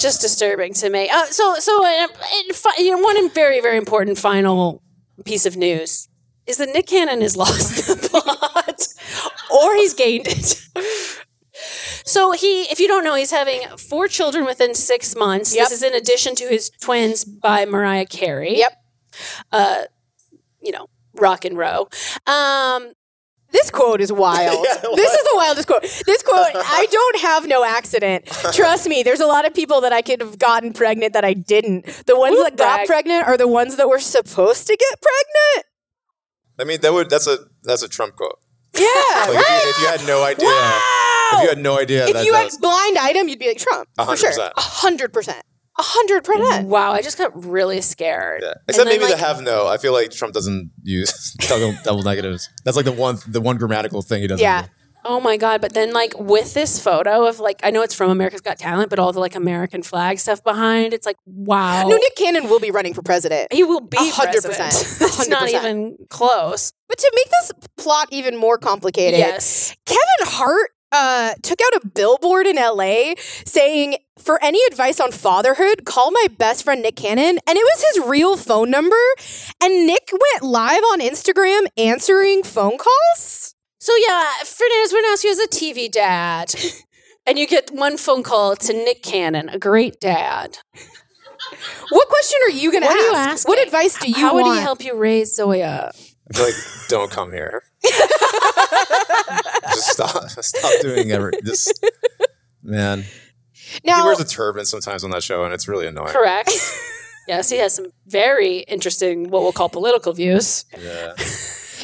just 0.00 0.20
disturbing 0.20 0.74
to 0.74 0.90
me. 0.90 1.08
Uh, 1.08 1.26
so, 1.26 1.54
so 1.56 1.84
uh, 1.84 2.06
it, 2.10 2.56
fi- 2.56 2.82
you 2.82 2.90
know, 2.90 2.98
one 2.98 3.30
very, 3.30 3.60
very 3.60 3.76
important 3.76 4.18
final 4.18 4.82
piece 5.24 5.46
of 5.46 5.56
news 5.56 6.08
is 6.46 6.56
that 6.56 6.70
Nick 6.70 6.86
Cannon 6.86 7.20
has 7.20 7.36
lost 7.36 7.86
the 7.86 7.96
plot, 8.08 8.86
or 9.50 9.76
he's 9.76 9.94
gained 9.94 10.26
it. 10.26 10.60
So 12.10 12.32
he, 12.32 12.62
if 12.62 12.80
you 12.80 12.88
don't 12.88 13.04
know, 13.04 13.14
he's 13.14 13.30
having 13.30 13.60
four 13.78 14.08
children 14.08 14.44
within 14.44 14.74
six 14.74 15.14
months. 15.14 15.54
Yep. 15.54 15.68
This 15.68 15.78
is 15.78 15.82
in 15.84 15.94
addition 15.94 16.34
to 16.34 16.44
his 16.48 16.68
twins 16.80 17.24
by 17.24 17.64
Mariah 17.66 18.06
Carey. 18.06 18.58
Yep. 18.58 18.72
Uh, 19.52 19.82
you 20.60 20.72
know, 20.72 20.88
rock 21.14 21.44
and 21.44 21.56
row. 21.56 21.88
Um, 22.26 22.94
This 23.52 23.70
quote 23.70 24.00
is 24.00 24.12
wild. 24.12 24.64
this 24.94 25.12
is 25.12 25.22
the 25.24 25.32
wildest 25.36 25.68
quote. 25.68 25.82
This 25.82 26.22
quote, 26.24 26.52
I 26.54 26.86
don't 26.90 27.20
have 27.20 27.46
no 27.46 27.64
accident. 27.64 28.26
Trust 28.52 28.88
me, 28.88 29.04
there's 29.04 29.20
a 29.20 29.26
lot 29.26 29.46
of 29.46 29.54
people 29.54 29.80
that 29.82 29.92
I 29.92 30.02
could 30.02 30.20
have 30.20 30.36
gotten 30.38 30.72
pregnant 30.72 31.12
that 31.14 31.24
I 31.24 31.34
didn't. 31.34 31.86
The 32.06 32.18
ones 32.18 32.36
Ooh, 32.36 32.42
that 32.42 32.56
got 32.56 32.86
pregnant 32.86 33.26
are 33.28 33.36
the 33.36 33.48
ones 33.48 33.76
that 33.76 33.88
were 33.88 34.00
supposed 34.00 34.66
to 34.66 34.76
get 34.76 35.00
pregnant. 35.00 35.66
I 36.58 36.64
mean, 36.64 36.80
that 36.80 36.92
would 36.92 37.08
that's 37.08 37.26
a 37.28 37.38
that's 37.62 37.82
a 37.82 37.88
Trump 37.88 38.16
quote. 38.16 38.38
Yeah. 38.74 38.82
Like 38.82 39.30
if, 39.30 39.64
you, 39.64 39.70
if 39.70 39.78
you 39.80 39.86
had 39.86 40.06
no 40.06 40.22
idea, 40.24 40.46
if 41.38 41.42
you 41.42 41.48
had 41.48 41.58
no 41.58 41.78
idea 41.78 42.06
if 42.06 42.12
that 42.14 42.24
you 42.24 42.32
had 42.34 42.44
that's 42.46 42.56
blind 42.58 42.98
item, 42.98 43.28
you'd 43.28 43.38
be 43.38 43.48
like 43.48 43.58
Trump. 43.58 43.88
A 43.98 44.02
For 44.02 44.06
hundred 44.06 44.18
sure. 44.18 44.28
percent. 44.30 44.52
A 44.56 44.60
hundred 44.60 45.12
percent. 45.12 45.42
A 45.78 45.82
hundred 45.82 46.24
percent. 46.24 46.68
wow, 46.68 46.92
I 46.92 47.00
just 47.00 47.16
got 47.16 47.30
really 47.44 47.80
scared. 47.80 48.40
yeah. 48.42 48.54
Except 48.68 48.86
then, 48.86 48.94
maybe 48.98 49.04
like- 49.10 49.18
the 49.18 49.24
have 49.26 49.40
no. 49.42 49.66
I 49.66 49.78
feel 49.78 49.92
like 49.92 50.10
Trump 50.10 50.34
doesn't 50.34 50.70
use 50.82 51.32
double, 51.48 51.74
double 51.84 52.02
negatives. 52.02 52.48
That's 52.64 52.76
like 52.76 52.84
the 52.86 52.92
one 52.92 53.18
the 53.26 53.40
one 53.40 53.56
grammatical 53.56 54.02
thing 54.02 54.20
he 54.22 54.26
doesn't. 54.26 54.42
Yeah. 54.42 54.62
do. 54.62 54.68
Oh 55.02 55.18
my 55.18 55.38
god! 55.38 55.62
But 55.62 55.72
then, 55.72 55.94
like 55.94 56.12
with 56.18 56.52
this 56.52 56.78
photo 56.82 57.26
of 57.26 57.40
like, 57.40 57.58
I 57.62 57.70
know 57.70 57.80
it's 57.80 57.94
from 57.94 58.10
America's 58.10 58.42
Got 58.42 58.58
Talent, 58.58 58.90
but 58.90 58.98
all 58.98 59.10
the 59.14 59.20
like 59.20 59.34
American 59.34 59.82
flag 59.82 60.18
stuff 60.18 60.44
behind, 60.44 60.92
it's 60.92 61.06
like, 61.06 61.16
wow. 61.24 61.88
No, 61.88 61.96
Nick 61.96 62.16
Cannon 62.16 62.50
will 62.50 62.60
be 62.60 62.70
running 62.70 62.92
for 62.92 63.00
president. 63.00 63.50
he 63.50 63.64
will 63.64 63.80
be 63.80 63.96
A 63.96 64.00
hundred 64.10 64.42
president. 64.42 64.58
percent. 64.58 65.00
A 65.00 65.04
It's 65.06 65.16
hundred 65.16 65.30
not 65.30 65.42
percent. 65.44 65.64
even 65.64 65.96
close. 66.10 66.74
But 66.86 66.98
to 66.98 67.10
make 67.16 67.30
this 67.30 67.52
plot 67.78 68.08
even 68.10 68.36
more 68.36 68.58
complicated, 68.58 69.18
Yes. 69.20 69.74
Kevin 69.86 70.00
Hart 70.24 70.70
uh, 70.92 71.34
took 71.42 71.60
out 71.60 71.82
a 71.82 71.86
billboard 71.86 72.46
in 72.46 72.56
LA 72.56 73.14
saying, 73.44 73.96
For 74.18 74.42
any 74.42 74.60
advice 74.70 75.00
on 75.00 75.12
fatherhood, 75.12 75.84
call 75.84 76.10
my 76.10 76.26
best 76.38 76.64
friend 76.64 76.82
Nick 76.82 76.96
Cannon. 76.96 77.38
And 77.46 77.56
it 77.58 77.64
was 77.74 77.84
his 77.94 78.08
real 78.08 78.36
phone 78.36 78.70
number. 78.70 78.96
And 79.62 79.86
Nick 79.86 80.10
went 80.12 80.42
live 80.52 80.82
on 80.84 81.00
Instagram 81.00 81.66
answering 81.76 82.42
phone 82.42 82.78
calls. 82.78 83.54
So 83.78 83.92
yeah, 84.06 84.30
Fernandez 84.44 84.92
Bernasio 84.92 85.30
is 85.30 85.38
a 85.40 85.48
TV 85.48 85.90
dad, 85.90 86.54
and 87.26 87.38
you 87.38 87.46
get 87.46 87.70
one 87.70 87.96
phone 87.96 88.22
call 88.22 88.54
to 88.56 88.72
Nick 88.74 89.02
Cannon, 89.02 89.48
a 89.48 89.58
great 89.58 89.98
dad. 90.00 90.58
What 91.88 92.08
question 92.08 92.38
are 92.44 92.50
you 92.50 92.70
going 92.70 92.82
to 92.82 92.88
ask? 92.90 92.98
are 92.98 93.02
you 93.06 93.14
asking? 93.14 93.48
What 93.48 93.66
advice 93.66 93.98
do 93.98 94.08
you 94.08 94.14
How 94.16 94.34
want? 94.34 94.48
would 94.48 94.56
he 94.56 94.60
help 94.60 94.84
you 94.84 94.94
raise 94.96 95.34
Zoya? 95.34 95.92
Like 96.38 96.54
don't 96.88 97.10
come 97.10 97.32
here. 97.32 97.62
Just 99.72 99.92
stop 99.92 100.28
stop 100.30 100.72
doing 100.82 101.12
every 101.12 101.32
this 101.42 101.72
man. 102.62 103.04
he 103.82 103.90
wears 103.90 104.20
a 104.20 104.24
turban 104.24 104.64
sometimes 104.64 105.04
on 105.04 105.10
that 105.10 105.22
show, 105.22 105.44
and 105.44 105.54
it's 105.54 105.68
really 105.68 105.86
annoying. 105.86 106.12
Correct. 106.12 106.50
yes, 107.28 107.50
he 107.50 107.58
has 107.58 107.74
some 107.74 107.86
very 108.06 108.58
interesting, 108.60 109.30
what 109.30 109.42
we'll 109.42 109.52
call 109.52 109.68
political 109.68 110.12
views. 110.12 110.64
Yeah. 110.78 111.14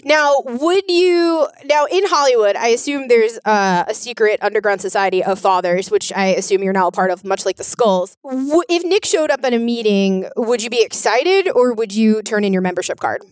Now, 0.05 0.43
would 0.45 0.85
you 0.89 1.49
now 1.65 1.87
in 1.87 2.05
Hollywood? 2.07 2.55
I 2.55 2.69
assume 2.69 3.09
there's 3.09 3.39
uh, 3.45 3.85
a 3.89 3.95
secret 3.95 4.39
underground 4.43 4.81
society 4.81 5.25
of 5.25 5.39
fathers, 5.39 5.91
which 5.91 6.13
I 6.15 6.27
assume 6.27 6.63
you're 6.63 6.73
now 6.75 6.87
a 6.89 6.93
part 6.93 7.11
of, 7.11 7.25
much 7.25 7.45
like 7.47 7.57
the 7.57 7.65
Skulls. 7.65 8.17
W- 8.23 8.63
if 8.69 8.85
Nick 8.85 9.05
showed 9.05 9.31
up 9.31 9.43
at 9.43 9.55
a 9.55 9.59
meeting, 9.59 10.29
would 10.37 10.63
you 10.63 10.71
be 10.71 10.83
excited 10.83 11.49
or 11.51 11.73
would 11.73 11.93
you 11.95 12.23
turn 12.23 12.45
in 12.45 12.53
your 12.53 12.63
membership 12.63 13.01
card? 13.01 13.23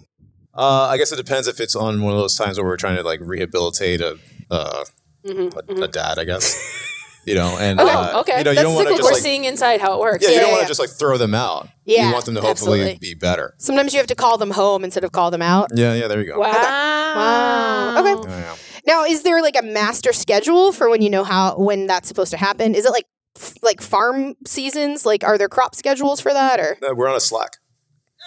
Uh, 0.57 0.89
I 0.91 0.97
guess 0.99 1.11
it 1.13 1.17
depends 1.17 1.49
if 1.49 1.61
it's 1.61 1.75
on 1.75 2.03
one 2.03 2.13
of 2.13 2.19
those 2.19 2.37
times 2.37 2.59
where 2.59 2.67
we're 2.67 2.77
trying 2.77 2.97
to 2.97 3.03
like 3.03 3.21
rehabilitate 3.21 4.01
a 4.01 4.19
uh, 4.51 4.85
a, 5.27 5.73
a 5.83 5.89
dad, 5.89 6.19
I 6.19 6.25
guess. 6.25 6.83
You 7.27 7.35
know, 7.37 7.57
and 7.59 7.81
Okay, 7.81 7.91
uh, 7.91 8.21
okay. 8.21 8.39
you 8.39 8.45
know, 8.45 8.51
you 8.51 8.61
don't 8.61 8.75
want 8.75 8.89
to 8.89 8.93
just 8.97 9.05
We're 9.05 9.13
like 9.15 9.23
seeing 9.23 9.45
inside 9.47 9.81
how 9.81 9.95
it 9.95 10.01
works. 10.01 10.23
yeah, 10.23 10.35
you 10.35 10.41
don't 10.41 10.51
want 10.51 10.59
yeah. 10.61 10.65
to 10.65 10.69
just 10.69 10.79
like 10.79 10.91
throw 10.91 11.17
them 11.17 11.33
out. 11.35 11.71
Yeah, 11.87 12.09
you 12.09 12.13
want 12.13 12.27
them 12.27 12.35
to 12.35 12.43
hopefully 12.43 12.81
absolutely. 12.81 12.99
be 12.99 13.15
better. 13.15 13.55
Sometimes 13.57 13.95
you 13.95 13.99
have 13.99 14.07
to 14.09 14.15
call 14.15 14.37
them 14.37 14.51
home 14.51 14.85
instead 14.85 15.05
of 15.05 15.13
call 15.13 15.31
them 15.31 15.41
out. 15.41 15.71
Yeah, 15.75 15.95
yeah, 15.95 16.07
there 16.07 16.21
you 16.21 16.27
go. 16.31 16.39
Wow. 16.39 16.53
Wow. 16.53 18.01
Okay. 18.01 18.29
Yeah, 18.29 18.39
yeah. 18.41 18.57
Now, 18.87 19.05
is 19.05 19.23
there 19.23 19.41
like 19.41 19.57
a 19.57 19.63
master 19.63 20.13
schedule 20.13 20.73
for 20.73 20.91
when 20.91 21.01
you 21.01 21.09
know 21.09 21.25
how 21.25 21.57
when 21.57 21.87
that's 21.87 22.09
supposed 22.09 22.31
to 22.33 22.37
happen? 22.37 22.75
Is 22.75 22.85
it 22.85 22.91
like 22.91 23.07
f- 23.39 23.55
like 23.63 23.81
farm 23.81 24.35
seasons? 24.47 25.07
Like, 25.07 25.25
are 25.25 25.39
there 25.39 25.49
crop 25.49 25.75
schedules 25.75 26.21
for 26.21 26.33
that 26.35 26.61
or? 26.61 26.77
No, 26.83 26.93
we're 26.93 27.09
on 27.09 27.17
a 27.17 27.21
Slack. 27.21 27.57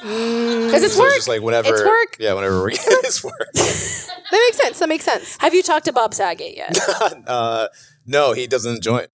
Because 0.02 0.84
it's 0.84 0.94
So 0.96 1.02
work. 1.02 1.08
it's 1.10 1.16
just 1.18 1.28
like 1.28 1.42
whenever 1.42 1.74
It's 1.74 1.84
work. 1.84 2.18
Yeah, 2.20 2.34
whenever 2.34 2.64
we 2.64 2.74
it's 2.80 3.24
work. 3.24 3.50
That 4.30 4.44
makes 4.50 4.58
sense. 4.58 4.80
That 4.80 4.90
makes 4.90 5.06
sense. 5.06 5.38
Have 5.40 5.54
you 5.54 5.64
talked 5.64 5.86
to 5.86 5.94
Bob 5.94 6.14
Saget 6.14 6.58
yet? 6.58 6.78
uh, 7.28 7.70
no, 8.06 8.34
he 8.34 8.46
doesn't 8.46 8.84
join. 8.84 9.06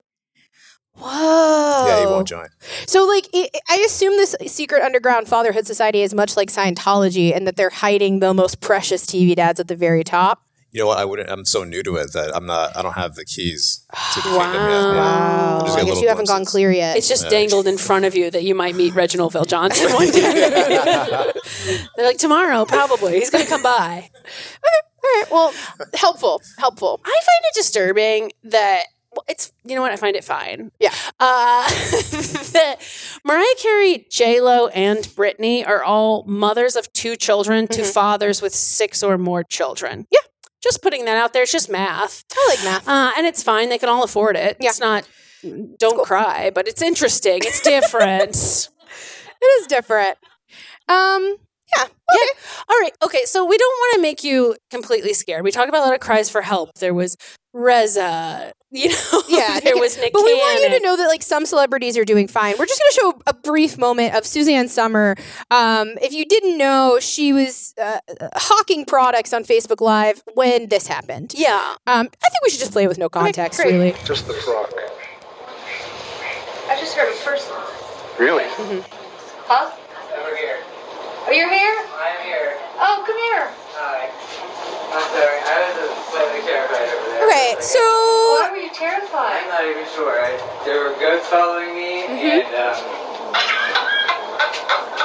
Whoa. 0.96 1.86
Yeah, 1.88 2.00
he 2.02 2.06
won't 2.08 2.28
join. 2.28 2.48
So, 2.88 3.06
like, 3.06 3.28
i 3.34 3.50
I 3.70 3.78
assume 3.86 4.14
this 4.18 4.36
secret 4.48 4.82
underground 4.84 5.28
fatherhood 5.28 5.66
society 5.68 6.02
is 6.02 6.14
much 6.14 6.36
like 6.38 6.50
Scientology, 6.50 7.36
and 7.36 7.46
that 7.48 7.56
they're 7.56 7.70
hiding 7.72 8.20
the 8.20 8.34
most 8.34 8.60
precious 8.60 9.06
TV 9.06 9.36
dads 9.36 9.60
at 9.60 9.68
the 9.68 9.76
very 9.76 10.04
top. 10.04 10.43
You 10.74 10.82
know 10.82 10.88
what? 10.88 10.98
I 10.98 11.06
wouldn't. 11.06 11.30
I'm 11.30 11.46
so 11.46 11.64
new 11.64 11.84
to 11.84 11.98
it 11.98 12.14
that 12.14 12.36
I'm 12.36 12.48
not. 12.48 12.76
I 12.76 12.82
don't 12.82 12.94
have 12.94 13.14
the 13.14 13.24
keys 13.26 13.86
to 14.16 14.22
the 14.22 14.30
Wow. 14.36 14.44
kingdom 14.44 14.62
yet. 14.62 14.72
Yeah. 14.72 14.96
Wow. 14.96 15.62
just 15.62 15.78
I 15.78 15.80
got 15.82 15.86
guess 15.86 15.86
little 15.86 16.02
you 16.02 16.10
haven't 16.10 16.28
gone 16.28 16.46
clear 16.46 16.72
yet. 16.72 16.98
It's 16.98 17.08
just 17.08 17.30
dangled 17.30 17.68
in 17.68 17.78
front 17.78 18.06
of 18.06 18.16
you 18.16 18.32
that 18.32 18.44
you 18.44 18.56
might 18.56 18.76
meet 18.76 18.96
Reginald 18.96 19.34
VelJohnson 19.34 19.94
one 19.94 20.10
day. 20.10 21.32
They're 21.96 22.06
like, 22.08 22.18
tomorrow, 22.18 22.66
probably. 22.66 23.20
He's 23.20 23.30
going 23.30 23.44
to 23.44 23.50
come 23.50 23.62
by. 23.62 24.10
All 24.10 24.72
right. 25.04 25.32
Well, 25.32 25.54
helpful. 25.94 26.42
Helpful. 26.58 27.00
I 27.06 27.10
find 27.10 27.44
it 27.44 27.56
disturbing 27.56 28.32
that 28.46 28.86
well, 29.16 29.26
it's 29.28 29.52
you 29.64 29.76
know 29.76 29.82
what 29.84 29.92
I 29.92 29.96
find 29.96 30.16
it 30.16 30.24
fine. 30.24 30.72
Yeah. 30.80 30.94
Uh, 31.20 31.70
that 31.70 32.78
Mariah 33.24 33.46
Carey, 33.60 34.08
J 34.10 34.42
Lo, 34.42 34.68
and 34.70 35.04
Britney 35.04 35.68
are 35.68 35.84
all 35.84 36.24
mothers 36.24 36.76
of 36.76 36.92
two 36.94 37.16
children 37.16 37.68
to 37.68 37.84
fathers 37.84 38.42
with 38.42 38.56
six 38.56 39.04
or 39.04 39.20
more 39.20 39.44
children. 39.44 40.08
Yeah. 40.12 40.20
Just 40.64 40.82
putting 40.82 41.06
that 41.06 41.18
out 41.18 41.34
there. 41.34 41.44
It's 41.44 41.52
just 41.52 41.70
math. 41.70 42.24
I 42.34 42.56
like 42.56 42.64
math. 42.64 42.88
Uh, 42.88 43.12
and 43.18 43.28
it's 43.28 43.44
fine. 43.44 43.70
They 43.70 43.78
can 43.78 43.90
all 43.90 44.04
afford 44.04 44.38
it. 44.38 44.58
Yeah. 44.60 44.70
It's 44.70 44.80
not, 44.80 45.08
don't 45.78 46.06
cry, 46.06 46.52
but 46.56 46.68
it's 46.68 46.82
interesting. 46.82 47.40
It's 47.44 47.62
different. 47.62 48.70
It 49.42 49.46
is 49.62 49.68
different. 49.68 50.18
Um. 50.88 51.36
Yeah. 51.76 51.84
Yeah. 51.84 52.30
All 52.70 52.80
right. 52.80 52.94
Okay. 53.04 53.26
So 53.26 53.44
we 53.46 53.58
don't 53.58 53.68
want 53.78 53.96
to 53.96 54.02
make 54.02 54.24
you 54.24 54.56
completely 54.72 55.14
scared. 55.14 55.44
We 55.44 55.52
talked 55.52 55.68
about 55.68 55.82
a 55.82 55.86
lot 55.88 55.94
of 55.94 56.00
cries 56.00 56.30
for 56.30 56.42
help. 56.42 56.70
There 56.76 56.94
was 56.94 57.18
Reza. 57.54 58.54
You 58.84 58.90
know. 58.90 59.22
Yeah, 59.30 59.60
there 59.60 59.78
was 59.78 59.98
Nick. 60.00 60.14
But 60.14 60.24
we 60.24 60.34
want 60.34 60.64
you 60.64 60.70
to 60.70 60.80
know 60.80 60.98
that 60.98 61.08
like 61.08 61.22
some 61.22 61.46
celebrities 61.46 61.96
are 61.96 62.04
doing 62.06 62.28
fine. 62.28 62.56
We're 62.58 62.66
just 62.66 62.82
going 62.82 62.92
to 62.92 63.00
show 63.18 63.22
a 63.28 63.34
brief 63.36 63.78
moment 63.78 64.16
of 64.16 64.26
Suzanne 64.26 64.68
Somers. 64.68 65.18
Um, 65.52 65.90
if 66.02 66.12
you 66.12 66.26
didn't 66.26 66.58
know, 66.58 66.98
she 67.00 67.34
was 67.34 67.76
uh, 67.80 68.00
hawking 68.36 68.86
products 68.86 69.32
on 69.32 69.44
Facebook 69.44 69.80
Live 69.80 70.24
when 70.34 70.70
this 70.70 70.88
happened. 70.88 71.34
Yeah. 71.38 71.76
Um, 71.86 72.10
I 72.26 72.30
think 72.30 72.44
we 72.44 72.50
should 72.50 72.60
just 72.62 72.72
play 72.72 72.86
it 72.86 72.88
with 72.88 72.98
no 72.98 73.10
context, 73.10 73.60
great. 73.60 73.74
really. 73.74 73.92
Just 74.06 74.26
the 74.28 74.34
truck. 74.34 74.74
I 76.68 76.80
just 76.80 76.96
heard 76.96 77.14
a 77.14 77.18
person. 77.24 77.54
Really? 78.20 78.46
Huh? 79.46 79.70
Over 80.18 80.36
here. 80.36 80.58
Oh, 81.28 81.32
you're 81.32 81.50
here? 81.50 81.78
I'm 82.02 82.26
here. 82.26 82.58
Oh, 82.80 83.04
come 83.06 83.18
here. 83.18 83.48
Hi. 83.78 84.10
I'm 84.94 85.02
sorry. 85.10 85.40
I 85.42 85.74
was 85.74 85.90
slightly 86.14 86.42
terrified 86.46 86.88
over 86.94 87.08
there. 87.10 87.26
Okay, 87.28 87.56
so 87.62 87.80
Why 87.80 88.50
were 88.52 88.58
you 88.58 88.70
terrified? 88.74 89.42
I'm 89.44 89.50
not 89.50 89.66
even 89.66 89.86
sure. 89.94 90.22
I, 90.22 90.38
there 90.66 90.80
were 90.86 90.94
ghosts 91.00 91.28
following 91.30 91.74
me, 91.76 92.06
and 92.06 92.46
um. 92.54 92.78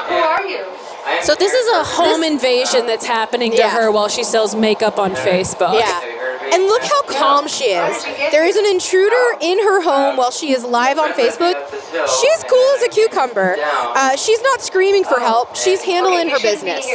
Who 0.09 0.15
are 0.15 0.47
you? 0.47 0.65
I'm 1.07 1.23
So 1.23 1.35
this 1.35 1.53
is 1.53 1.67
a 1.69 1.73
terrified. 1.85 1.95
home 1.97 2.23
invasion 2.23 2.87
that's 2.87 3.05
happening 3.07 3.51
to 3.53 3.57
Yeah. 3.59 3.71
her 3.71 3.91
while 3.91 4.09
she 4.09 4.25
sells 4.25 4.55
makeup 4.55 4.99
on 4.99 5.13
Facebook. 5.13 5.79
Yeah. 5.79 6.01
And 6.53 6.65
look 6.65 6.83
how 6.83 7.03
calm 7.03 7.49
she 7.49 7.65
is. 7.67 8.05
There 8.33 8.45
is 8.45 8.57
an 8.57 8.67
intruder 8.67 9.17
in 9.41 9.59
her 9.59 9.83
home 9.83 10.17
while 10.17 10.31
she 10.31 10.53
is 10.53 10.65
live 10.65 10.99
on 10.99 11.13
Facebook. 11.13 11.55
She's 12.21 12.45
cool 12.45 12.69
as 12.77 12.83
a 12.83 12.89
cucumber. 12.89 13.57
Uh, 13.61 14.17
she's 14.17 14.41
not 14.43 14.61
screaming 14.61 15.05
for 15.05 15.19
help. 15.21 15.57
She's 15.57 15.83
handling 15.83 16.29
her 16.31 16.41
business. 16.41 16.87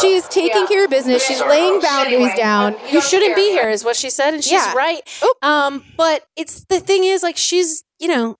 She 0.00 0.14
is 0.14 0.28
taking 0.28 0.66
care 0.66 0.84
of 0.84 0.90
business. 0.90 1.24
She's 1.26 1.40
laying 1.40 1.80
boundaries 1.80 2.34
down. 2.36 2.76
You 2.90 3.00
shouldn't 3.00 3.34
be 3.36 3.50
here, 3.50 3.68
is 3.70 3.84
what 3.84 3.96
she 3.96 4.10
said, 4.10 4.34
and 4.34 4.42
she's 4.42 4.52
Yeah. 4.52 4.72
right. 4.74 5.00
Um, 5.42 5.84
but 5.96 6.26
it's 6.36 6.64
the 6.64 6.80
thing 6.80 7.04
is, 7.04 7.22
like, 7.22 7.36
she's 7.36 7.84
you 7.98 8.08
know, 8.08 8.36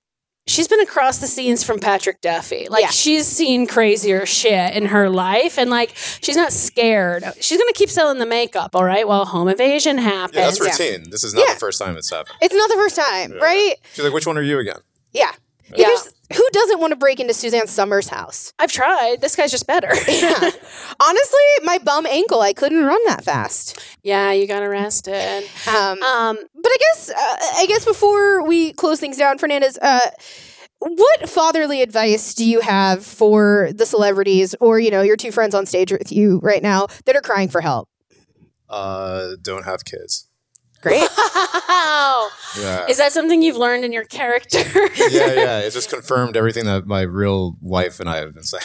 she's 0.46 0.68
been 0.68 0.80
across 0.80 1.18
the 1.18 1.26
scenes 1.26 1.64
from 1.64 1.78
Patrick 1.80 2.20
Duffy. 2.20 2.68
Like, 2.70 2.82
Yeah. 2.84 2.90
she's 2.90 3.26
seen 3.26 3.66
crazier 3.66 4.24
shit 4.26 4.74
in 4.74 4.86
her 4.86 5.08
life, 5.10 5.58
and 5.58 5.70
like, 5.70 5.92
she's 5.96 6.36
not 6.36 6.52
scared. 6.52 7.24
She's 7.40 7.58
gonna 7.58 7.72
keep 7.72 7.90
selling 7.90 8.18
the 8.18 8.26
makeup, 8.26 8.74
all 8.74 8.84
right, 8.84 9.06
while 9.06 9.24
home 9.24 9.48
invasion 9.48 9.98
happens. 9.98 10.36
Yeah, 10.36 10.44
that's 10.46 10.60
routine. 10.60 11.10
This 11.10 11.24
is 11.24 11.34
not 11.34 11.44
Yeah. 11.46 11.54
the 11.54 11.60
first 11.60 11.80
time 11.80 11.96
it's 11.96 12.10
happened. 12.10 12.36
It's 12.40 12.54
not 12.54 12.68
the 12.70 12.76
first 12.76 12.96
time, 12.96 13.32
right? 13.40 13.74
She's 13.94 14.04
like, 14.04 14.12
which 14.14 14.26
one 14.26 14.38
are 14.38 14.42
you 14.42 14.58
again? 14.58 14.78
Yeah. 15.12 15.32
Yeah. 15.74 15.88
Because 15.88 16.12
who 16.36 16.44
doesn't 16.52 16.80
want 16.80 16.92
to 16.92 16.96
break 16.96 17.20
into 17.20 17.34
Suzanne 17.34 17.66
Somers' 17.66 18.08
house? 18.08 18.52
I've 18.58 18.72
tried. 18.72 19.20
This 19.20 19.34
guy's 19.36 19.50
just 19.50 19.66
better. 19.66 19.88
Honestly, 19.88 21.40
my 21.64 21.78
bum 21.82 22.06
ankle, 22.06 22.40
I 22.40 22.52
couldn't 22.52 22.84
run 22.84 23.00
that 23.06 23.24
fast. 23.24 23.80
yeah, 24.02 24.32
you 24.32 24.46
got 24.46 24.62
arrested. 24.62 25.44
Um, 25.68 26.02
Um, 26.02 26.38
but 26.54 26.68
I 26.70 26.76
guess, 26.78 27.10
uh, 27.10 27.36
I 27.60 27.66
guess 27.68 27.84
before 27.84 28.44
we 28.46 28.72
close 28.72 29.00
things 29.00 29.16
down, 29.18 29.38
Fernandez, 29.38 29.78
uh, 29.82 30.10
what 30.78 31.28
fatherly 31.28 31.80
advice 31.82 32.34
do 32.34 32.44
you 32.44 32.60
have 32.60 33.04
for 33.04 33.70
the 33.74 33.86
celebrities 33.86 34.54
or, 34.60 34.78
you 34.78 34.90
know, 34.90 35.02
your 35.02 35.16
two 35.16 35.32
friends 35.32 35.54
on 35.54 35.64
stage 35.66 35.90
with 35.90 36.12
you 36.12 36.38
right 36.42 36.62
now 36.62 36.86
that 37.06 37.16
are 37.16 37.20
crying 37.22 37.48
for 37.48 37.60
help? 37.60 37.88
Uh, 38.68 39.30
don't 39.42 39.64
have 39.64 39.84
kids. 39.84 40.25
Great. 40.82 41.08
wow. 41.68 42.28
Yeah. 42.58 42.86
Is 42.88 42.96
that 42.96 43.12
something 43.12 43.42
you've 43.42 43.58
learned 43.58 43.84
in 43.84 43.92
your 43.92 44.04
character? 44.04 44.62
yeah, 45.10 45.32
yeah. 45.34 45.58
It 45.66 45.74
just 45.74 45.90
confirmed 45.90 46.38
everything 46.38 46.64
that 46.64 46.86
my 46.86 47.02
real 47.02 47.54
wife 47.60 48.00
and 48.00 48.08
I 48.08 48.16
have 48.16 48.32
been 48.32 48.44
saying. 48.44 48.64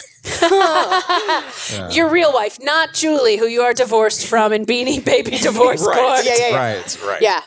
Your 1.92 2.08
real 2.08 2.32
wife, 2.32 2.56
not 2.62 2.94
Julie, 2.94 3.36
who 3.36 3.46
you 3.46 3.60
are 3.60 3.74
divorced 3.74 4.26
from 4.26 4.54
in 4.54 4.64
Beanie 4.64 5.04
Baby 5.04 5.36
Divorce 5.36 5.84
right. 5.86 5.98
Court. 5.98 6.24
Yeah, 6.24 6.34
yeah, 6.38 6.48
yeah. 6.48 6.56
Right, 6.56 7.02
right. 7.06 7.20
Yeah. 7.20 7.42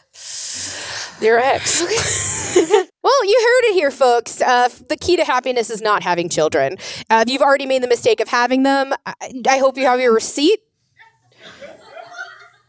Your 1.19 1.39
ex. 1.39 1.81
Well, 3.05 3.25
you 3.25 3.39
heard 3.39 3.69
it 3.69 3.73
here, 3.73 3.91
folks. 3.91 4.41
Uh, 4.41 4.69
the 4.89 4.97
key 4.97 5.15
to 5.15 5.23
happiness 5.25 5.69
is 5.69 5.81
not 5.81 6.03
having 6.03 6.29
children. 6.29 6.77
Uh, 7.09 7.23
if 7.25 7.31
you've 7.31 7.41
already 7.41 7.65
made 7.65 7.81
the 7.81 7.87
mistake 7.87 8.19
of 8.19 8.27
having 8.27 8.63
them, 8.63 8.93
I, 9.05 9.13
I 9.47 9.57
hope 9.57 9.77
you 9.77 9.85
have 9.85 9.99
your 9.99 10.13
receipt. 10.13 10.59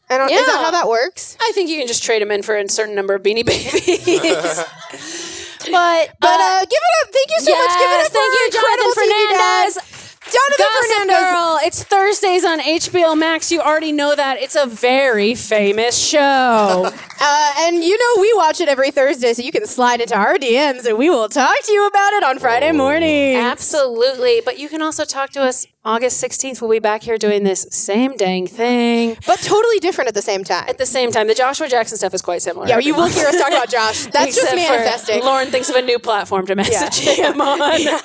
I 0.09 0.19
don't, 0.19 0.31
Is 0.31 0.47
that 0.47 0.47
Yeah. 0.59 0.65
how 0.65 0.71
that 0.71 0.89
works? 0.89 1.37
I 1.41 1.51
think 1.53 1.69
you 1.69 1.79
can 1.79 1.87
just 1.89 2.03
trade 2.05 2.23
them 2.23 2.31
in 2.31 2.43
for 2.43 2.57
a 2.57 2.69
certain 2.69 2.95
number 2.95 3.15
of 3.15 3.23
Beanie 3.23 3.45
Babies. 3.45 3.75
but 5.71 6.11
But 6.21 6.41
uh, 6.41 6.61
give 6.61 6.79
it 6.79 6.95
up. 7.03 7.09
Thank 7.13 7.31
you 7.31 7.41
so 7.41 7.51
much. 7.59 7.75
Give 7.79 7.91
it 7.91 8.07
up 8.07 8.13
thank 8.13 8.33
for 8.33 8.39
you, 8.39 8.51
Johnathan 8.53 8.55
incredible 8.55 8.93
TV 8.95 9.29
dad. 9.31 9.73
Fernandez. 9.73 9.96
Johnathan 10.27 10.59
Gossip 10.59 10.93
Fernandez. 10.93 11.17
Girl. 11.17 11.59
It's 11.63 11.83
Thursdays 11.85 12.45
on 12.45 12.61
HBO 12.61 13.17
Max. 13.17 13.53
You 13.53 13.61
already 13.61 13.93
know 13.93 14.15
that. 14.15 14.39
It's 14.39 14.57
a 14.57 14.67
very 14.67 15.35
famous 15.35 15.97
show. 15.99 16.91
Uh, 17.19 17.55
and 17.61 17.83
you 17.83 17.97
know 17.97 18.21
we 18.21 18.31
watch 18.35 18.61
it 18.61 18.69
every 18.69 18.91
Thursday, 18.91 19.33
so 19.33 19.41
you 19.41 19.51
can 19.51 19.65
slide 19.67 20.03
into 20.03 20.15
our 20.15 20.35
DMs 20.37 20.85
and 20.85 20.99
we 20.99 21.09
will 21.09 21.31
talk 21.31 21.57
to 21.65 21.73
you 21.73 21.87
about 21.87 22.13
it 22.13 22.23
on 22.23 22.39
Friday 22.39 22.73
morning. 22.73 23.37
Absolutely. 23.37 24.43
But 24.45 24.59
you 24.59 24.69
can 24.69 24.83
also 24.83 25.07
talk 25.07 25.31
to 25.31 25.41
us 25.41 25.67
August 25.83 26.23
16th. 26.23 26.61
We'll 26.61 26.71
be 26.71 26.79
back 26.79 27.03
here 27.03 27.17
doing 27.17 27.43
this 27.43 27.67
same 27.71 28.17
dang 28.19 28.47
thing. 28.47 29.17
But 29.27 29.39
totally 29.39 29.79
different 29.79 30.09
at 30.09 30.15
the 30.15 30.21
same 30.21 30.45
time. 30.45 30.69
At 30.69 30.77
the 30.77 30.85
same 30.85 31.11
time, 31.11 31.27
the 31.27 31.35
Joshua 31.35 31.69
Jackson 31.69 31.97
stuff 31.97 32.13
is 32.13 32.21
quite 32.21 32.43
similar. 32.43 32.69
Yeah, 32.69 32.81
you 32.81 32.95
will 32.95 33.07
hear 33.07 33.29
us 33.29 33.39
talk 33.39 33.49
about 33.49 33.71
Josh. 33.71 34.05
That's 34.09 34.37
just 34.37 34.43
Except 34.43 34.51
for 34.51 34.57
manifesting. 34.75 35.23
Lauren 35.23 35.49
thinks 35.49 35.71
of 35.71 35.77
a 35.77 35.83
new 35.83 35.99
platform 35.99 36.45
to 36.49 36.55
message 36.55 36.99
him 37.17 37.41
on. 37.41 37.81
Yeah. 37.81 38.01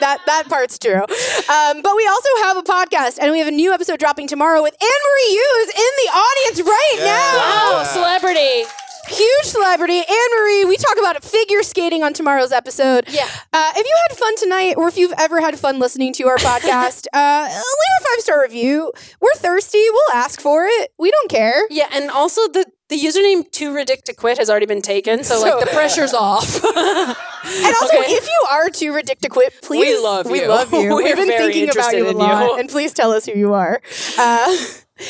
That 0.00 0.20
that 0.26 0.48
part's 0.48 0.78
true. 0.78 1.02
Um, 1.02 1.82
but 1.82 1.96
we 1.96 2.06
also 2.06 2.28
have 2.42 2.56
a 2.56 2.62
podcast, 2.62 3.18
and 3.20 3.30
we 3.32 3.38
have 3.38 3.48
a 3.48 3.52
new 3.52 3.72
episode 3.72 3.98
dropping 3.98 4.26
tomorrow 4.28 4.62
with 4.62 4.74
Anne 4.80 4.88
Marie 4.88 5.30
Hughes 5.30 5.68
in 5.70 5.92
the 6.04 6.10
audience 6.10 6.60
right 6.62 6.96
now. 7.00 7.78
Wow, 7.78 7.84
celebrity. 7.84 8.64
Huge 9.08 9.44
celebrity, 9.44 9.98
Anne 9.98 10.30
Marie. 10.40 10.64
We 10.64 10.78
talk 10.78 10.96
about 10.98 11.22
figure 11.22 11.62
skating 11.62 12.02
on 12.02 12.14
tomorrow's 12.14 12.52
episode. 12.52 13.04
Yeah. 13.08 13.28
Uh, 13.52 13.72
if 13.76 13.84
you 13.84 13.96
had 14.08 14.16
fun 14.16 14.34
tonight, 14.36 14.74
or 14.78 14.88
if 14.88 14.96
you've 14.96 15.12
ever 15.18 15.42
had 15.42 15.58
fun 15.58 15.78
listening 15.78 16.14
to 16.14 16.26
our 16.26 16.38
podcast, 16.38 17.06
uh, 17.12 17.44
leave 17.48 17.52
a 17.52 18.04
five 18.04 18.20
star 18.20 18.40
review. 18.40 18.92
We're 19.20 19.34
thirsty. 19.34 19.84
We'll 19.90 20.14
ask 20.14 20.40
for 20.40 20.64
it. 20.66 20.92
We 20.98 21.10
don't 21.10 21.30
care. 21.30 21.66
Yeah, 21.70 21.88
and 21.92 22.10
also 22.10 22.48
the 22.48 22.64
the 22.94 23.06
username 23.06 23.50
too 23.50 23.72
ridic 23.74 24.02
to 24.04 24.12
quit 24.14 24.38
has 24.38 24.48
already 24.50 24.66
been 24.66 24.82
taken, 24.82 25.24
so, 25.24 25.40
like 25.40 25.58
the 25.60 25.66
pressure's 25.66 26.14
off. 26.26 26.60
And 27.46 27.74
also, 27.76 27.98
Okay. 27.98 28.12
if 28.12 28.26
you 28.26 28.46
are 28.50 28.70
too 28.70 28.94
ridiculous 28.94 29.20
to 29.20 29.28
quit, 29.28 29.52
please. 29.60 29.98
We 29.98 30.02
love 30.02 30.24
you. 30.32 30.40
We're 30.96 31.02
We've 31.04 31.14
been 31.14 31.28
thinking 31.28 31.68
about 31.68 31.92
you 31.94 32.08
a 32.08 32.12
lot, 32.12 32.52
you. 32.52 32.56
and 32.58 32.70
please 32.70 32.94
tell 32.94 33.12
us 33.12 33.26
who 33.26 33.32
you 33.32 33.52
are. 33.52 33.82
Uh, 34.18 34.56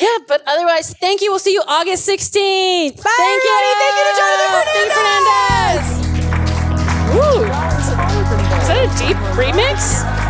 yeah, 0.03 0.19
but 0.27 0.43
otherwise, 0.45 0.93
thank 0.99 1.21
you. 1.21 1.31
We'll 1.31 1.39
see 1.39 1.53
you 1.53 1.63
August 1.65 2.09
16th. 2.09 2.97
Bye, 2.97 3.11
thank 3.17 3.43
everybody. 3.45 3.67
you. 3.71 3.75
Thank 3.79 3.95
you 4.01 4.05
to 4.11 4.15
Johnathan 4.19 4.67
Thank 4.75 4.91
Fernandez. 4.99 5.85
Woo. 7.15 7.45
Is 8.59 8.67
that 8.67 8.79
a 8.83 8.89
deep 9.07 9.17
remix? 9.39 10.24